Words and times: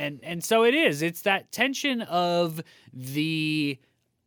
and 0.00 0.20
and 0.22 0.42
so 0.42 0.64
it 0.64 0.74
is. 0.74 1.02
It's 1.02 1.22
that 1.22 1.52
tension 1.52 2.02
of 2.02 2.62
the 2.92 3.78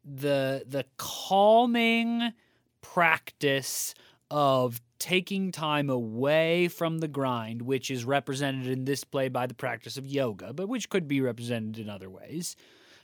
the 0.05 0.63
the 0.67 0.85
calming 0.97 2.33
practice 2.81 3.95
of 4.29 4.81
taking 4.99 5.51
time 5.51 5.89
away 5.89 6.67
from 6.67 6.99
the 6.99 7.07
grind, 7.07 7.61
which 7.61 7.91
is 7.91 8.05
represented 8.05 8.67
in 8.67 8.85
this 8.85 9.03
play 9.03 9.27
by 9.29 9.47
the 9.47 9.53
practice 9.53 9.97
of 9.97 10.05
yoga, 10.07 10.53
but 10.53 10.69
which 10.69 10.89
could 10.89 11.07
be 11.07 11.21
represented 11.21 11.77
in 11.77 11.89
other 11.89 12.09
ways. 12.09 12.55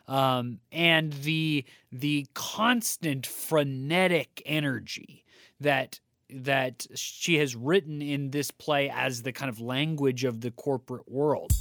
Um, 0.08 0.60
and 0.72 1.14
the 1.14 1.66
the 1.92 2.28
constant 2.34 3.28
frenetic 3.28 4.42
energy 4.46 5.24
that 5.60 6.00
that 6.32 6.86
she 6.96 7.38
has 7.40 7.56
written 7.56 8.02
in 8.02 8.32
this 8.32 8.52
play 8.52 8.90
as 8.90 9.24
the 9.24 9.32
kind 9.32 9.50
of 9.50 9.60
language 9.60 10.24
of 10.24 10.42
the 10.42 10.52
corporate 10.52 11.10
world. 11.12 11.52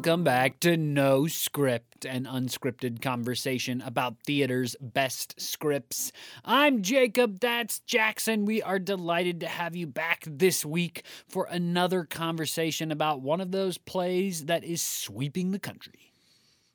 Welcome 0.00 0.24
back 0.24 0.58
to 0.58 0.78
No 0.78 1.26
Script, 1.26 2.06
an 2.06 2.24
unscripted 2.24 3.02
conversation 3.02 3.82
about 3.82 4.16
theater's 4.24 4.74
best 4.80 5.38
scripts. 5.38 6.10
I'm 6.42 6.80
Jacob, 6.80 7.38
that's 7.38 7.80
Jackson. 7.80 8.46
We 8.46 8.62
are 8.62 8.78
delighted 8.78 9.40
to 9.40 9.46
have 9.46 9.76
you 9.76 9.86
back 9.86 10.24
this 10.26 10.64
week 10.64 11.04
for 11.28 11.44
another 11.50 12.04
conversation 12.04 12.90
about 12.90 13.20
one 13.20 13.42
of 13.42 13.52
those 13.52 13.76
plays 13.76 14.46
that 14.46 14.64
is 14.64 14.80
sweeping 14.80 15.50
the 15.50 15.58
country. 15.58 16.09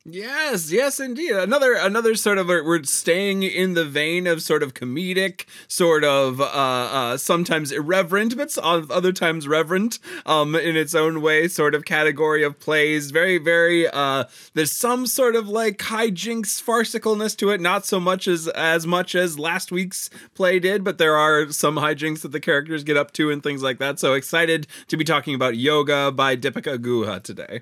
Yes, 0.08 0.72
yes, 0.72 1.00
indeed. 1.00 1.32
Another, 1.32 1.74
another 1.74 2.14
sort 2.14 2.38
of 2.38 2.46
we're 2.46 2.84
staying 2.84 3.42
in 3.42 3.74
the 3.74 3.84
vein 3.84 4.28
of 4.28 4.44
sort 4.44 4.62
of 4.62 4.76
comedic, 4.76 5.46
sort 5.68 6.04
of 6.04 6.40
uh, 6.40 6.44
uh, 6.44 7.18
sometimes 7.18 7.72
irreverent, 7.72 8.38
but 8.38 8.56
other 8.60 9.12
times 9.12 9.48
reverent, 9.48 9.98
um, 10.28 10.54
in 10.56 10.78
its 10.78 10.94
own 10.94 11.24
way, 11.24 11.48
sort 11.48 11.74
of 11.74 11.86
category 11.86 12.44
of 12.44 12.60
plays. 12.60 13.10
Very, 13.10 13.40
very. 13.40 13.88
Uh, 13.88 14.26
there's 14.54 14.72
some 14.72 15.08
sort 15.08 15.36
of 15.36 15.50
like 15.50 15.80
hijinks, 15.80 16.62
farcicalness 16.62 17.36
to 17.38 17.50
it. 17.50 17.60
Not 17.60 17.88
so 17.88 18.00
much 18.00 18.28
as 18.28 18.48
as 18.50 18.86
much 18.86 19.16
as 19.16 19.40
last 19.40 19.72
week's 19.72 20.12
play 20.36 20.60
did, 20.60 20.84
but 20.84 21.00
there 21.00 21.18
are 21.18 21.52
some 21.52 21.78
hijinks 21.78 22.22
that 22.22 22.32
the 22.32 22.40
characters 22.40 22.84
get 22.84 22.96
up 22.96 23.12
to 23.14 23.32
and 23.32 23.42
things 23.42 23.64
like 23.64 23.80
that. 23.80 24.00
So 24.00 24.14
excited 24.14 24.68
to 24.88 24.98
be 24.98 25.04
talking 25.04 25.34
about 25.34 25.58
Yoga 25.58 26.12
by 26.12 26.38
Dipika 26.38 26.78
Guha 26.78 27.24
today. 27.24 27.62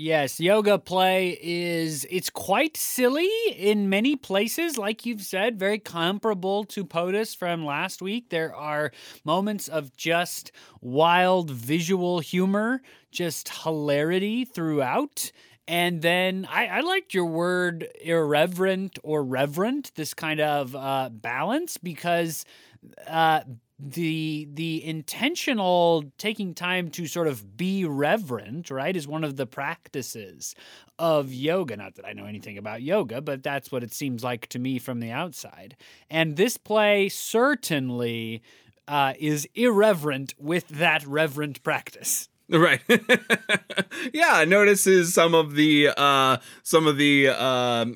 Yes, 0.00 0.38
yoga 0.38 0.78
play 0.78 1.36
is 1.42 2.06
it's 2.08 2.30
quite 2.30 2.76
silly 2.76 3.28
in 3.56 3.88
many 3.88 4.14
places 4.14 4.78
like 4.78 5.04
you've 5.04 5.22
said, 5.22 5.58
very 5.58 5.80
comparable 5.80 6.62
to 6.66 6.84
POTUS 6.84 7.36
from 7.36 7.64
last 7.64 8.00
week. 8.00 8.30
There 8.30 8.54
are 8.54 8.92
moments 9.24 9.66
of 9.66 9.96
just 9.96 10.52
wild 10.80 11.50
visual 11.50 12.20
humor, 12.20 12.80
just 13.10 13.48
hilarity 13.48 14.44
throughout. 14.44 15.32
And 15.66 16.00
then 16.00 16.46
I, 16.48 16.66
I 16.68 16.80
liked 16.82 17.12
your 17.12 17.26
word 17.26 17.88
irreverent 18.00 19.00
or 19.02 19.24
reverent, 19.24 19.90
this 19.96 20.14
kind 20.14 20.38
of 20.38 20.76
uh, 20.76 21.08
balance, 21.10 21.76
because 21.76 22.44
uh, 23.08 23.40
the 23.78 24.48
the 24.52 24.84
intentional 24.84 26.04
taking 26.18 26.52
time 26.52 26.90
to 26.90 27.06
sort 27.06 27.28
of 27.28 27.56
be 27.56 27.84
reverent 27.84 28.70
right 28.70 28.96
is 28.96 29.06
one 29.06 29.22
of 29.22 29.36
the 29.36 29.46
practices 29.46 30.54
of 30.98 31.32
yoga. 31.32 31.76
Not 31.76 31.94
that 31.94 32.04
i 32.04 32.12
know 32.12 32.24
anything 32.24 32.58
about 32.58 32.82
yoga 32.82 33.20
but 33.20 33.42
that's 33.42 33.70
what 33.70 33.84
it 33.84 33.92
seems 33.92 34.24
like 34.24 34.48
to 34.48 34.58
me 34.58 34.78
from 34.78 35.00
the 35.00 35.10
outside. 35.10 35.76
And 36.10 36.36
this 36.36 36.56
play 36.56 37.08
certainly 37.08 38.42
uh, 38.88 39.12
is 39.18 39.46
irreverent 39.54 40.34
with 40.38 40.66
that 40.68 41.06
reverent 41.06 41.62
practice. 41.62 42.28
Right. 42.48 42.80
yeah, 44.12 44.44
notices 44.44 45.12
some 45.12 45.34
of 45.34 45.54
the 45.54 45.90
uh 45.94 46.38
some 46.62 46.86
of 46.86 46.96
the 46.96 47.28
uh 47.28 47.86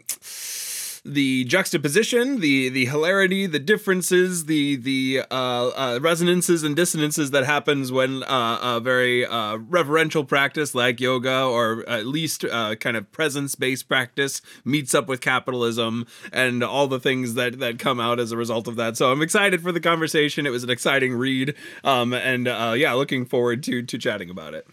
the 1.05 1.45
juxtaposition, 1.45 2.39
the 2.41 2.69
the 2.69 2.87
hilarity, 2.87 3.47
the 3.47 3.59
differences, 3.59 4.45
the 4.45 4.77
the 4.77 5.23
uh, 5.31 5.69
uh, 5.69 5.99
resonances 6.01 6.63
and 6.63 6.77
dissonances 6.77 7.33
that 7.33 7.45
happens 7.45 7.91
when 7.91 8.23
uh, 8.23 8.59
a 8.63 8.81
very 8.81 9.27
uh, 9.27 9.57
reverential 9.57 10.25
practice 10.25 10.75
like 10.75 11.01
yoga 11.01 11.43
or 11.43 11.85
at 11.89 12.07
least 12.07 12.45
uh, 12.45 12.77
kind 12.77 12.97
of 12.97 13.11
presence 13.11 13.57
based 13.57 13.89
practice 13.89 14.43
meets 14.65 14.95
up 14.95 15.09
with 15.09 15.21
capitalism 15.21 16.07
and 16.33 16.63
all 16.63 16.87
the 16.87 17.01
things 17.01 17.35
that 17.35 17.59
that 17.59 17.81
come 17.81 17.99
out 17.99 18.21
as 18.21 18.31
a 18.31 18.37
result 18.37 18.69
of 18.69 18.77
that. 18.77 18.97
So 18.97 19.11
I'm 19.11 19.23
excited 19.23 19.61
for 19.61 19.73
the 19.73 19.81
conversation. 19.81 20.47
It 20.47 20.51
was 20.51 20.63
an 20.63 20.71
exciting 20.71 21.15
read, 21.15 21.55
um, 21.83 22.13
and 22.13 22.47
yeah, 22.47 22.93
looking 22.93 23.25
forward 23.25 23.65
to 23.65 23.83
to 23.83 23.99
chatting 23.99 24.31
about 24.31 24.55
it. 24.55 24.69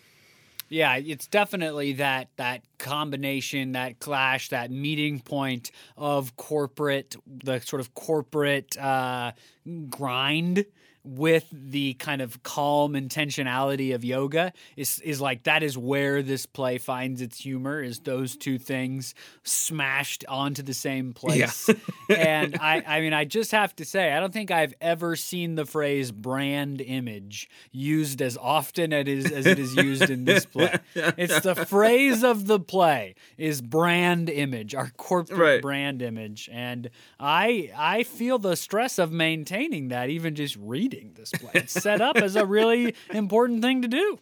Yeah, 0.70 0.98
it's 0.98 1.26
definitely 1.28 1.94
that 1.94 2.30
that 2.38 2.62
combination, 2.78 3.72
that 3.72 4.00
clash, 4.00 4.50
that 4.50 4.70
meeting 4.70 5.20
point 5.20 5.72
of 5.98 6.36
corporate, 6.38 7.16
the 7.26 7.60
sort 7.60 7.80
of 7.80 7.96
corporate 7.96 8.78
uh, 8.78 9.32
grind 9.90 10.66
with 11.04 11.48
the 11.52 11.94
kind 11.96 12.22
of 12.22 12.44
calm 12.44 12.94
intentionality 12.94 13.96
of 13.96 14.04
yoga 14.04 14.52
is 14.76 15.00
is 15.00 15.22
like 15.22 15.44
that 15.44 15.64
is 15.64 15.78
where 15.78 16.22
this 16.22 16.46
play 16.46 16.78
finds 16.78 17.22
its 17.22 17.40
humor 17.40 17.82
is 17.82 18.00
those 18.02 18.36
two 18.36 18.58
things 18.58 19.16
smashed 19.44 20.26
onto 20.28 20.62
the 20.62 20.74
same 20.74 21.14
place. 21.14 21.70
Yeah. 22.10 22.16
and 22.16 22.58
I 22.60 22.84
I 22.86 23.02
mean 23.02 23.14
I 23.14 23.24
just 23.24 23.52
have 23.52 23.76
to 23.78 23.86
say 23.86 24.12
I 24.12 24.20
don't 24.20 24.34
think 24.34 24.52
I've 24.52 24.74
ever 24.82 25.16
seen 25.16 25.56
the 25.56 25.66
phrase 25.66 26.12
brand 26.12 26.82
image 26.82 27.50
used 27.72 28.22
as 28.22 28.38
often 28.38 28.92
as 28.92 29.00
it 29.02 29.08
is, 29.08 29.32
as 29.32 29.46
it 29.46 29.60
is 29.60 29.76
used 29.76 30.10
in 30.10 30.26
this 30.26 30.46
play. 30.46 30.76
It's 30.96 31.40
the 31.42 31.56
phrase 31.56 32.24
of 32.24 32.48
the 32.48 32.60
play 32.60 33.16
is 33.38 33.62
brand 33.62 34.30
image, 34.30 34.76
our 34.76 34.92
corporate 34.98 35.40
right. 35.40 35.62
brand 35.62 36.02
image. 36.02 36.50
And 36.52 36.90
I 37.20 37.72
I 37.78 38.04
feel 38.04 38.38
the 38.38 38.56
stress 38.56 39.00
of 39.00 39.12
maintaining 39.12 39.88
that 39.90 40.10
even 40.10 40.36
just 40.36 40.58
reading 40.58 40.89
reading 40.92 41.14
this 41.16 41.32
play. 41.32 41.52
It's 41.54 41.74
set 41.74 42.02
up 42.02 42.18
as 42.18 42.36
a 42.36 42.46
really 42.46 42.96
important 43.14 43.62
thing 43.62 43.82
to 43.82 43.88
do. 43.88 44.20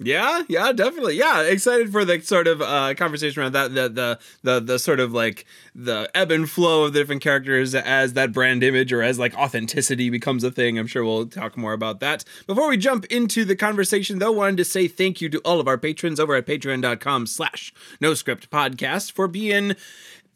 Yeah, 0.00 0.42
yeah, 0.48 0.72
definitely. 0.72 1.16
Yeah, 1.16 1.42
excited 1.42 1.92
for 1.92 2.04
the 2.04 2.20
sort 2.20 2.48
of 2.48 2.60
uh, 2.60 2.94
conversation 2.94 3.40
around 3.40 3.52
that, 3.52 3.74
the, 3.74 3.88
the 3.88 4.18
the 4.42 4.60
the 4.60 4.78
sort 4.80 4.98
of 4.98 5.12
like 5.12 5.46
the 5.72 6.10
ebb 6.12 6.32
and 6.32 6.50
flow 6.50 6.82
of 6.84 6.92
the 6.92 6.98
different 6.98 7.22
characters 7.22 7.76
as 7.76 8.14
that 8.14 8.32
brand 8.32 8.64
image 8.64 8.92
or 8.92 9.02
as 9.02 9.20
like 9.20 9.36
authenticity 9.36 10.10
becomes 10.10 10.42
a 10.42 10.50
thing. 10.50 10.80
I'm 10.80 10.88
sure 10.88 11.04
we'll 11.04 11.26
talk 11.26 11.56
more 11.56 11.72
about 11.72 12.00
that. 12.00 12.24
Before 12.48 12.68
we 12.68 12.76
jump 12.76 13.04
into 13.04 13.44
the 13.44 13.54
conversation, 13.54 14.18
though, 14.18 14.32
wanted 14.32 14.56
to 14.56 14.64
say 14.64 14.88
thank 14.88 15.20
you 15.20 15.28
to 15.28 15.38
all 15.44 15.60
of 15.60 15.68
our 15.68 15.78
patrons 15.78 16.18
over 16.18 16.34
at 16.34 16.44
patreon.com/slash 16.44 17.72
NoScript 18.02 18.48
podcast 18.48 19.12
for 19.12 19.28
being 19.28 19.76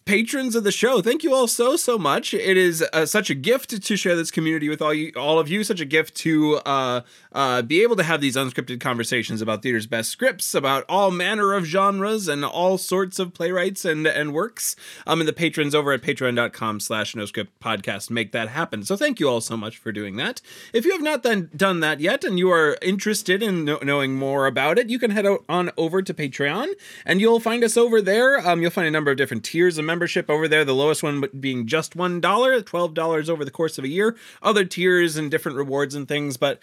patrons 0.09 0.57
of 0.57 0.65
the 0.65 0.73
show. 0.73 1.03
Thank 1.03 1.23
you 1.23 1.35
all 1.35 1.47
so 1.47 1.77
so 1.77 1.99
much. 1.99 2.33
It 2.33 2.57
is 2.57 2.83
uh, 2.95 3.05
such 3.05 3.29
a 3.29 3.35
gift 3.35 3.83
to 3.83 3.95
share 3.95 4.17
this 4.17 4.31
community 4.31 4.71
with 4.71 4.81
all 4.81 4.95
you, 4.95 5.13
all 5.15 5.39
of 5.39 5.51
you. 5.51 5.63
Such 5.63 5.83
a 5.83 5.85
gift 5.85 6.15
to 6.17 6.57
uh, 6.65 7.03
uh, 7.33 7.61
be 7.61 7.83
able 7.83 7.95
to 7.97 8.03
have 8.03 8.23
these 8.23 8.35
unscripted 8.35 8.81
conversations 8.81 9.43
about 9.43 9.63
theater's 9.63 9.87
best 9.87 10.09
scripts, 10.09 10.55
about 10.55 10.87
all 10.89 11.11
manner 11.11 11.53
of 11.53 11.67
genres 11.67 12.27
and 12.27 12.43
all 12.43 12.79
sorts 12.79 13.19
of 13.19 13.35
playwrights 13.35 13.85
and 13.85 14.07
and 14.07 14.33
works. 14.33 14.77
Um, 15.07 15.21
and 15.21 15.29
the 15.29 15.35
patrons 15.35 15.75
over 15.75 15.93
at 15.93 16.01
Patreon.com/slash 16.01 17.15
No 17.15 17.27
Script 17.27 17.61
Podcast 17.61 18.11
make 18.11 18.33
that 18.33 18.49
happen. 18.49 18.85
So 18.85 18.97
thank 18.97 19.21
you 19.21 19.29
all 19.29 19.43
so 19.43 19.59
much 19.59 19.77
for 19.77 19.93
doing 19.93 20.17
that. 20.17 20.41
If 20.73 20.87
you 20.87 20.93
have 20.93 21.03
not 21.03 21.23
done 21.23 21.51
done 21.55 21.81
that 21.81 22.01
yet, 22.01 22.25
and 22.25 22.39
you 22.39 22.51
are 22.51 22.79
interested 22.81 23.43
in 23.43 23.67
know, 23.67 23.79
knowing 23.83 24.15
more 24.15 24.47
about 24.47 24.79
it, 24.79 24.89
you 24.89 24.99
can 24.99 25.11
head 25.11 25.27
on 25.51 25.71
over 25.77 26.01
to 26.01 26.15
Patreon, 26.15 26.69
and 27.05 27.21
you'll 27.21 27.41
find 27.41 27.63
us 27.63 27.77
over 27.77 28.01
there. 28.01 28.39
Um, 28.49 28.63
you'll 28.63 28.71
find 28.71 28.89
a 28.89 28.91
number 28.91 29.11
of 29.11 29.19
different 29.19 29.45
tiers 29.45 29.77
of 29.77 29.85
members 29.85 29.98
membership 29.99 30.31
over 30.31 30.47
there, 30.47 30.65
the 30.65 30.73
lowest 30.77 31.03
one 31.03 31.25
being 31.41 31.67
just 31.67 31.97
$1, 31.97 32.21
$12 32.21 33.29
over 33.29 33.45
the 33.45 33.51
course 33.51 33.79
of 33.79 33.85
a 33.85 33.89
year. 33.89 34.17
Other 34.41 34.65
tiers 34.65 35.17
and 35.17 35.29
different 35.29 35.59
rewards 35.59 35.97
and 35.97 36.07
things, 36.07 36.37
but 36.37 36.61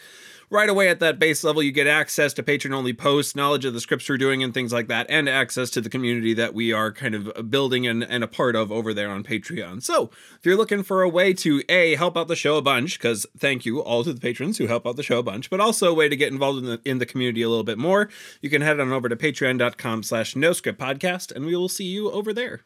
right 0.50 0.70
away 0.70 0.88
at 0.88 1.02
that 1.02 1.20
base 1.20 1.44
level, 1.44 1.62
you 1.62 1.74
get 1.74 1.86
access 1.86 2.34
to 2.34 2.44
patron 2.44 2.74
only 2.74 2.94
posts, 2.94 3.36
knowledge 3.36 3.66
of 3.66 3.74
the 3.74 3.82
scripts 3.82 4.08
we're 4.08 4.18
doing, 4.18 4.42
and 4.42 4.54
things 4.54 4.72
like 4.72 4.88
that, 4.88 5.06
and 5.10 5.28
access 5.28 5.70
to 5.72 5.82
the 5.82 5.90
community 5.90 6.34
that 6.34 6.54
we 6.54 6.72
are 6.72 6.94
kind 6.94 7.14
of 7.14 7.52
building 7.52 7.86
and, 7.86 8.06
and 8.06 8.24
a 8.24 8.28
part 8.28 8.56
of 8.56 8.72
over 8.72 8.94
there 8.94 9.10
on 9.10 9.22
Patreon. 9.22 9.84
So 9.84 10.12
if 10.40 10.46
you're 10.46 10.56
looking 10.56 10.82
for 10.82 11.02
a 11.02 11.10
way 11.10 11.34
to 11.34 11.62
A, 11.68 11.96
help 11.96 12.16
out 12.16 12.30
the 12.30 12.38
show 12.38 12.56
a 12.56 12.62
bunch, 12.62 12.98
because 12.98 13.26
thank 13.38 13.66
you 13.66 13.82
all 13.82 14.06
to 14.06 14.14
the 14.14 14.22
patrons 14.22 14.60
who 14.60 14.68
help 14.68 14.88
out 14.88 14.96
the 14.96 15.04
show 15.04 15.20
a 15.20 15.24
bunch, 15.24 15.50
but 15.50 15.60
also 15.60 15.92
a 15.92 15.94
way 15.94 16.08
to 16.08 16.16
get 16.16 16.32
involved 16.32 16.60
in 16.60 16.66
the, 16.66 16.82
in 16.86 17.00
the 17.00 17.06
community 17.06 17.42
a 17.42 17.50
little 17.50 17.66
bit 17.66 17.78
more, 17.78 18.08
you 18.40 18.50
can 18.50 18.62
head 18.62 18.80
on 18.80 18.94
over 18.94 19.10
to 19.10 19.16
patreon.com 19.18 20.04
slash 20.04 20.38
no 20.38 20.54
script 20.54 20.80
podcast, 20.80 21.36
and 21.36 21.46
we 21.46 21.54
will 21.54 21.68
see 21.68 21.84
you 21.84 22.10
over 22.12 22.32
there. 22.32 22.62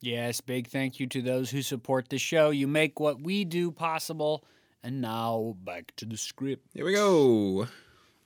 Yes, 0.00 0.40
big 0.40 0.68
thank 0.68 1.00
you 1.00 1.06
to 1.08 1.22
those 1.22 1.50
who 1.50 1.62
support 1.62 2.08
the 2.08 2.18
show. 2.18 2.50
You 2.50 2.66
make 2.66 3.00
what 3.00 3.22
we 3.22 3.44
do 3.44 3.70
possible. 3.70 4.44
And 4.82 5.00
now 5.00 5.56
back 5.64 5.92
to 5.96 6.04
the 6.04 6.16
script. 6.16 6.68
Here 6.74 6.84
we 6.84 6.92
go. 6.94 7.66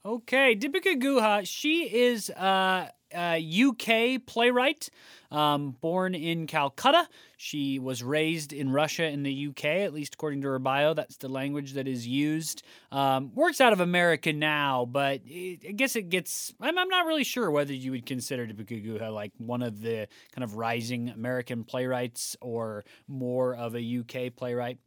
Okay, 0.04 0.56
Dipika 0.56 1.00
Guha, 1.00 1.42
she 1.46 1.84
is 1.94 2.30
uh, 2.30 2.88
a 3.14 3.38
UK 3.38 4.24
playwright, 4.24 4.90
um, 5.30 5.76
born 5.80 6.14
in 6.14 6.46
Calcutta. 6.46 7.08
She 7.36 7.78
was 7.78 8.02
raised 8.02 8.52
in 8.52 8.70
Russia 8.70 9.06
in 9.08 9.22
the 9.22 9.48
UK, 9.48 9.64
at 9.64 9.94
least 9.94 10.14
according 10.14 10.42
to 10.42 10.48
her 10.48 10.58
bio. 10.58 10.94
That's 10.94 11.16
the 11.16 11.28
language 11.28 11.72
that 11.74 11.88
is 11.88 12.06
used. 12.06 12.62
Um, 12.92 13.32
works 13.34 13.60
out 13.60 13.72
of 13.72 13.80
America 13.80 14.32
now, 14.32 14.86
but 14.90 15.20
it, 15.24 15.60
I 15.68 15.72
guess 15.72 15.96
it 15.96 16.08
gets. 16.08 16.52
I'm, 16.60 16.78
I'm, 16.78 16.88
not 16.88 17.06
really 17.06 17.24
sure 17.24 17.50
whether 17.50 17.72
you 17.72 17.92
would 17.92 18.06
consider 18.06 18.46
Dipika 18.46 18.84
Guha 18.84 19.12
like 19.12 19.32
one 19.38 19.62
of 19.62 19.80
the 19.80 20.08
kind 20.32 20.44
of 20.44 20.56
rising 20.56 21.08
American 21.08 21.64
playwrights 21.64 22.36
or 22.40 22.84
more 23.08 23.54
of 23.54 23.74
a 23.74 23.98
UK 24.00 24.34
playwright. 24.34 24.78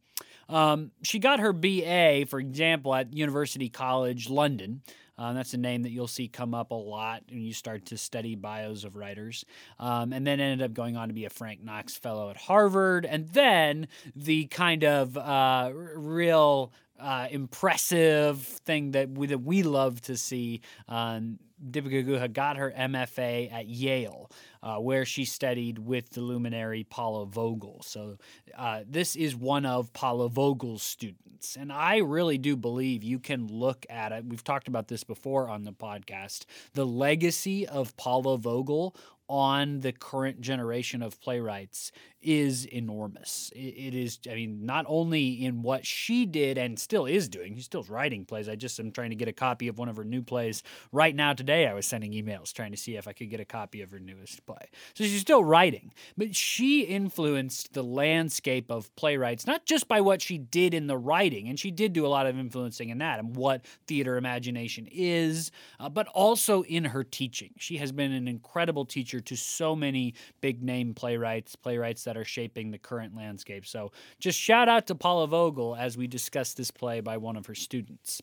Um, 0.48 0.90
she 1.02 1.18
got 1.18 1.40
her 1.40 1.52
BA, 1.52 2.26
for 2.28 2.38
example, 2.38 2.94
at 2.94 3.14
University 3.14 3.68
College 3.68 4.28
London. 4.28 4.82
Uh, 5.16 5.32
that's 5.32 5.54
a 5.54 5.58
name 5.58 5.82
that 5.82 5.90
you'll 5.90 6.08
see 6.08 6.28
come 6.28 6.54
up 6.54 6.70
a 6.70 6.74
lot 6.74 7.22
when 7.30 7.42
you 7.42 7.52
start 7.52 7.86
to 7.86 7.96
study 7.96 8.34
bios 8.34 8.84
of 8.84 8.96
writers. 8.96 9.44
Um, 9.78 10.12
and 10.12 10.26
then 10.26 10.40
ended 10.40 10.64
up 10.64 10.74
going 10.74 10.96
on 10.96 11.08
to 11.08 11.14
be 11.14 11.24
a 11.24 11.30
Frank 11.30 11.62
Knox 11.62 11.96
Fellow 11.96 12.30
at 12.30 12.36
Harvard. 12.36 13.06
And 13.06 13.28
then 13.28 13.88
the 14.16 14.46
kind 14.46 14.84
of 14.84 15.16
uh, 15.16 15.70
real 15.72 16.72
uh, 16.98 17.28
impressive 17.30 18.40
thing 18.40 18.92
that 18.92 19.10
we, 19.10 19.26
that 19.28 19.42
we 19.42 19.62
love 19.62 20.00
to 20.02 20.16
see. 20.16 20.60
Um, 20.88 21.38
Dipika 21.70 22.06
Guha 22.06 22.32
got 22.32 22.56
her 22.56 22.72
MFA 22.76 23.50
at 23.52 23.66
Yale, 23.66 24.30
uh, 24.62 24.76
where 24.76 25.04
she 25.04 25.24
studied 25.24 25.78
with 25.78 26.10
the 26.10 26.20
luminary 26.20 26.84
Paula 26.84 27.26
Vogel. 27.26 27.80
So 27.84 28.18
uh, 28.56 28.80
this 28.86 29.16
is 29.16 29.34
one 29.34 29.64
of 29.64 29.92
Paula 29.92 30.28
Vogel's 30.28 30.82
students, 30.82 31.56
and 31.56 31.72
I 31.72 31.98
really 31.98 32.38
do 32.38 32.56
believe 32.56 33.02
you 33.02 33.18
can 33.18 33.46
look 33.46 33.86
at 33.88 34.12
it. 34.12 34.26
We've 34.26 34.44
talked 34.44 34.68
about 34.68 34.88
this 34.88 35.04
before 35.04 35.48
on 35.48 35.64
the 35.64 35.72
podcast. 35.72 36.44
The 36.74 36.84
legacy 36.86 37.66
of 37.66 37.96
Paula 37.96 38.36
Vogel 38.36 38.94
on 39.28 39.80
the 39.80 39.92
current 39.92 40.40
generation 40.40 41.02
of 41.02 41.20
playwrights 41.20 41.92
is 42.24 42.64
enormous. 42.64 43.52
It 43.54 43.94
is, 43.94 44.18
I 44.30 44.34
mean, 44.34 44.64
not 44.64 44.86
only 44.88 45.44
in 45.44 45.62
what 45.62 45.86
she 45.86 46.26
did 46.26 46.58
and 46.58 46.78
still 46.78 47.06
is 47.06 47.28
doing, 47.28 47.54
she's 47.54 47.66
still 47.66 47.84
writing 47.84 48.24
plays. 48.24 48.48
I 48.48 48.56
just 48.56 48.80
am 48.80 48.90
trying 48.90 49.10
to 49.10 49.16
get 49.16 49.28
a 49.28 49.32
copy 49.32 49.68
of 49.68 49.78
one 49.78 49.88
of 49.88 49.96
her 49.96 50.04
new 50.04 50.22
plays 50.22 50.62
right 50.90 51.14
now. 51.14 51.34
Today, 51.34 51.66
I 51.66 51.74
was 51.74 51.86
sending 51.86 52.12
emails 52.12 52.52
trying 52.52 52.72
to 52.72 52.76
see 52.76 52.96
if 52.96 53.06
I 53.06 53.12
could 53.12 53.30
get 53.30 53.40
a 53.40 53.44
copy 53.44 53.82
of 53.82 53.90
her 53.90 53.98
newest 53.98 54.44
play. 54.46 54.70
So 54.94 55.04
she's 55.04 55.20
still 55.20 55.44
writing, 55.44 55.92
but 56.16 56.34
she 56.34 56.80
influenced 56.82 57.74
the 57.74 57.84
landscape 57.84 58.70
of 58.70 58.94
playwrights, 58.96 59.46
not 59.46 59.66
just 59.66 59.86
by 59.86 60.00
what 60.00 60.22
she 60.22 60.38
did 60.38 60.74
in 60.74 60.86
the 60.86 60.96
writing, 60.96 61.48
and 61.48 61.60
she 61.60 61.70
did 61.70 61.92
do 61.92 62.06
a 62.06 62.08
lot 62.08 62.26
of 62.26 62.38
influencing 62.38 62.88
in 62.88 62.98
that 62.98 63.18
and 63.18 63.36
what 63.36 63.64
theater 63.86 64.16
imagination 64.16 64.88
is, 64.90 65.50
uh, 65.78 65.88
but 65.88 66.08
also 66.08 66.62
in 66.64 66.84
her 66.86 67.04
teaching. 67.04 67.50
She 67.58 67.76
has 67.76 67.92
been 67.92 68.12
an 68.12 68.28
incredible 68.28 68.84
teacher 68.84 69.20
to 69.20 69.36
so 69.36 69.76
many 69.76 70.14
big 70.40 70.62
name 70.62 70.94
playwrights, 70.94 71.54
playwrights 71.56 72.04
that 72.04 72.13
that 72.14 72.20
are 72.20 72.24
shaping 72.24 72.70
the 72.70 72.78
current 72.78 73.14
landscape. 73.16 73.66
So 73.66 73.92
just 74.18 74.38
shout 74.38 74.68
out 74.68 74.86
to 74.86 74.94
Paula 74.94 75.26
Vogel 75.26 75.76
as 75.76 75.96
we 75.96 76.06
discuss 76.06 76.54
this 76.54 76.70
play 76.70 77.00
by 77.00 77.16
one 77.16 77.36
of 77.36 77.46
her 77.46 77.54
students. 77.54 78.22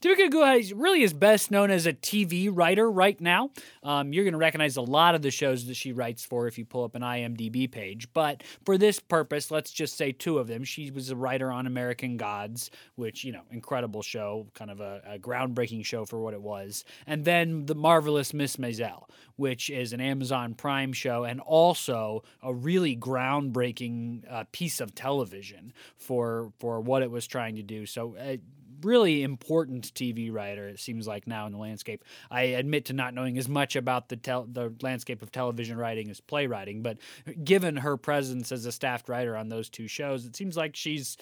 Dipika 0.00 0.30
Guha 0.30 0.72
really 0.76 1.02
is 1.02 1.12
best 1.12 1.50
known 1.50 1.72
as 1.72 1.84
a 1.84 1.92
TV 1.92 2.48
writer 2.52 2.88
right 2.88 3.20
now. 3.20 3.50
Um, 3.82 4.12
you're 4.12 4.22
going 4.22 4.32
to 4.32 4.38
recognize 4.38 4.76
a 4.76 4.82
lot 4.82 5.16
of 5.16 5.22
the 5.22 5.32
shows 5.32 5.66
that 5.66 5.74
she 5.74 5.90
writes 5.92 6.24
for 6.24 6.46
if 6.46 6.56
you 6.56 6.64
pull 6.64 6.84
up 6.84 6.94
an 6.94 7.02
IMDb 7.02 7.68
page. 7.68 8.06
But 8.14 8.44
for 8.64 8.78
this 8.78 9.00
purpose, 9.00 9.50
let's 9.50 9.72
just 9.72 9.96
say 9.96 10.12
two 10.12 10.38
of 10.38 10.46
them. 10.46 10.62
She 10.62 10.92
was 10.92 11.10
a 11.10 11.16
writer 11.16 11.50
on 11.50 11.66
American 11.66 12.16
Gods, 12.16 12.70
which, 12.94 13.24
you 13.24 13.32
know, 13.32 13.42
incredible 13.50 14.02
show, 14.02 14.46
kind 14.54 14.70
of 14.70 14.78
a, 14.80 15.02
a 15.04 15.18
groundbreaking 15.18 15.84
show 15.84 16.04
for 16.04 16.20
what 16.20 16.32
it 16.32 16.42
was. 16.42 16.84
And 17.04 17.24
then 17.24 17.66
The 17.66 17.74
Marvelous 17.74 18.32
Miss 18.32 18.56
Maisel, 18.56 19.02
which 19.34 19.68
is 19.68 19.92
an 19.92 20.00
Amazon 20.00 20.54
Prime 20.54 20.92
show 20.92 21.24
and 21.24 21.40
also 21.40 22.22
a 22.40 22.54
really 22.54 22.96
groundbreaking 22.96 24.30
uh, 24.30 24.44
piece 24.52 24.80
of 24.80 24.94
television 24.94 25.72
for 25.96 26.52
for 26.60 26.80
what 26.80 27.02
it 27.02 27.10
was 27.10 27.26
trying 27.26 27.56
to 27.56 27.64
do. 27.64 27.84
So 27.84 28.14
uh, 28.16 28.36
really 28.82 29.22
important 29.22 29.92
TV 29.94 30.32
writer. 30.32 30.68
It 30.68 30.80
seems 30.80 31.06
like 31.06 31.26
now 31.26 31.46
in 31.46 31.52
the 31.52 31.58
landscape. 31.58 32.04
I 32.30 32.42
admit 32.42 32.86
to 32.86 32.92
not 32.92 33.14
knowing 33.14 33.38
as 33.38 33.48
much 33.48 33.76
about 33.76 34.08
the 34.08 34.16
tel- 34.16 34.46
the 34.50 34.74
landscape 34.82 35.22
of 35.22 35.32
television 35.32 35.76
writing 35.76 36.10
as 36.10 36.20
playwriting, 36.20 36.82
but 36.82 36.98
given 37.44 37.76
her 37.76 37.96
presence 37.96 38.52
as 38.52 38.66
a 38.66 38.72
staffed 38.72 39.08
writer 39.08 39.36
on 39.36 39.48
those 39.48 39.68
two 39.68 39.88
shows, 39.88 40.24
it 40.24 40.36
seems 40.36 40.56
like 40.56 40.76
she's, 40.76 41.16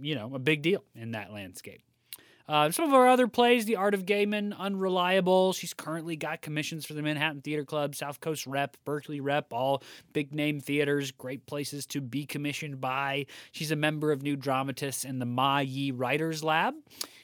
you 0.00 0.14
know, 0.14 0.34
a 0.34 0.38
big 0.38 0.62
deal 0.62 0.84
in 0.94 1.12
that 1.12 1.32
landscape. 1.32 1.82
Uh, 2.48 2.70
some 2.70 2.84
of 2.84 2.94
our 2.94 3.08
other 3.08 3.26
plays, 3.26 3.64
The 3.64 3.74
Art 3.74 3.92
of 3.92 4.06
Gaman, 4.06 4.56
Unreliable. 4.56 5.52
She's 5.52 5.74
currently 5.74 6.14
got 6.14 6.42
commissions 6.42 6.86
for 6.86 6.94
the 6.94 7.02
Manhattan 7.02 7.40
Theater 7.40 7.64
Club, 7.64 7.96
South 7.96 8.20
Coast 8.20 8.46
Rep, 8.46 8.76
Berkeley 8.84 9.20
Rep, 9.20 9.52
all 9.52 9.82
big 10.12 10.32
name 10.32 10.60
theaters, 10.60 11.10
great 11.10 11.46
places 11.46 11.86
to 11.86 12.00
be 12.00 12.24
commissioned 12.24 12.80
by. 12.80 13.26
She's 13.50 13.72
a 13.72 13.76
member 13.76 14.12
of 14.12 14.22
New 14.22 14.36
Dramatists 14.36 15.04
and 15.04 15.20
the 15.20 15.26
Ma 15.26 15.58
Yi 15.58 15.90
Writers 15.90 16.44
Lab. 16.44 16.74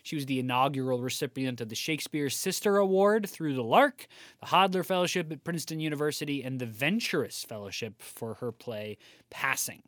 She 0.03 0.17
was 0.17 0.27
the 0.27 0.41
inaugural 0.41 1.01
recipient 1.01 1.61
of 1.61 1.69
the 1.69 1.77
Shakespeare 1.77 2.29
Sister 2.29 2.79
Award 2.79 3.31
through 3.31 3.55
the 3.55 3.63
Lark, 3.63 4.09
the 4.41 4.47
Hodder 4.47 4.83
Fellowship 4.83 5.31
at 5.31 5.45
Princeton 5.45 5.79
University, 5.79 6.43
and 6.43 6.59
the 6.59 6.67
Venturous 6.67 7.45
Fellowship 7.45 8.03
for 8.03 8.35
her 8.35 8.51
play 8.51 8.99
Passing. 9.31 9.83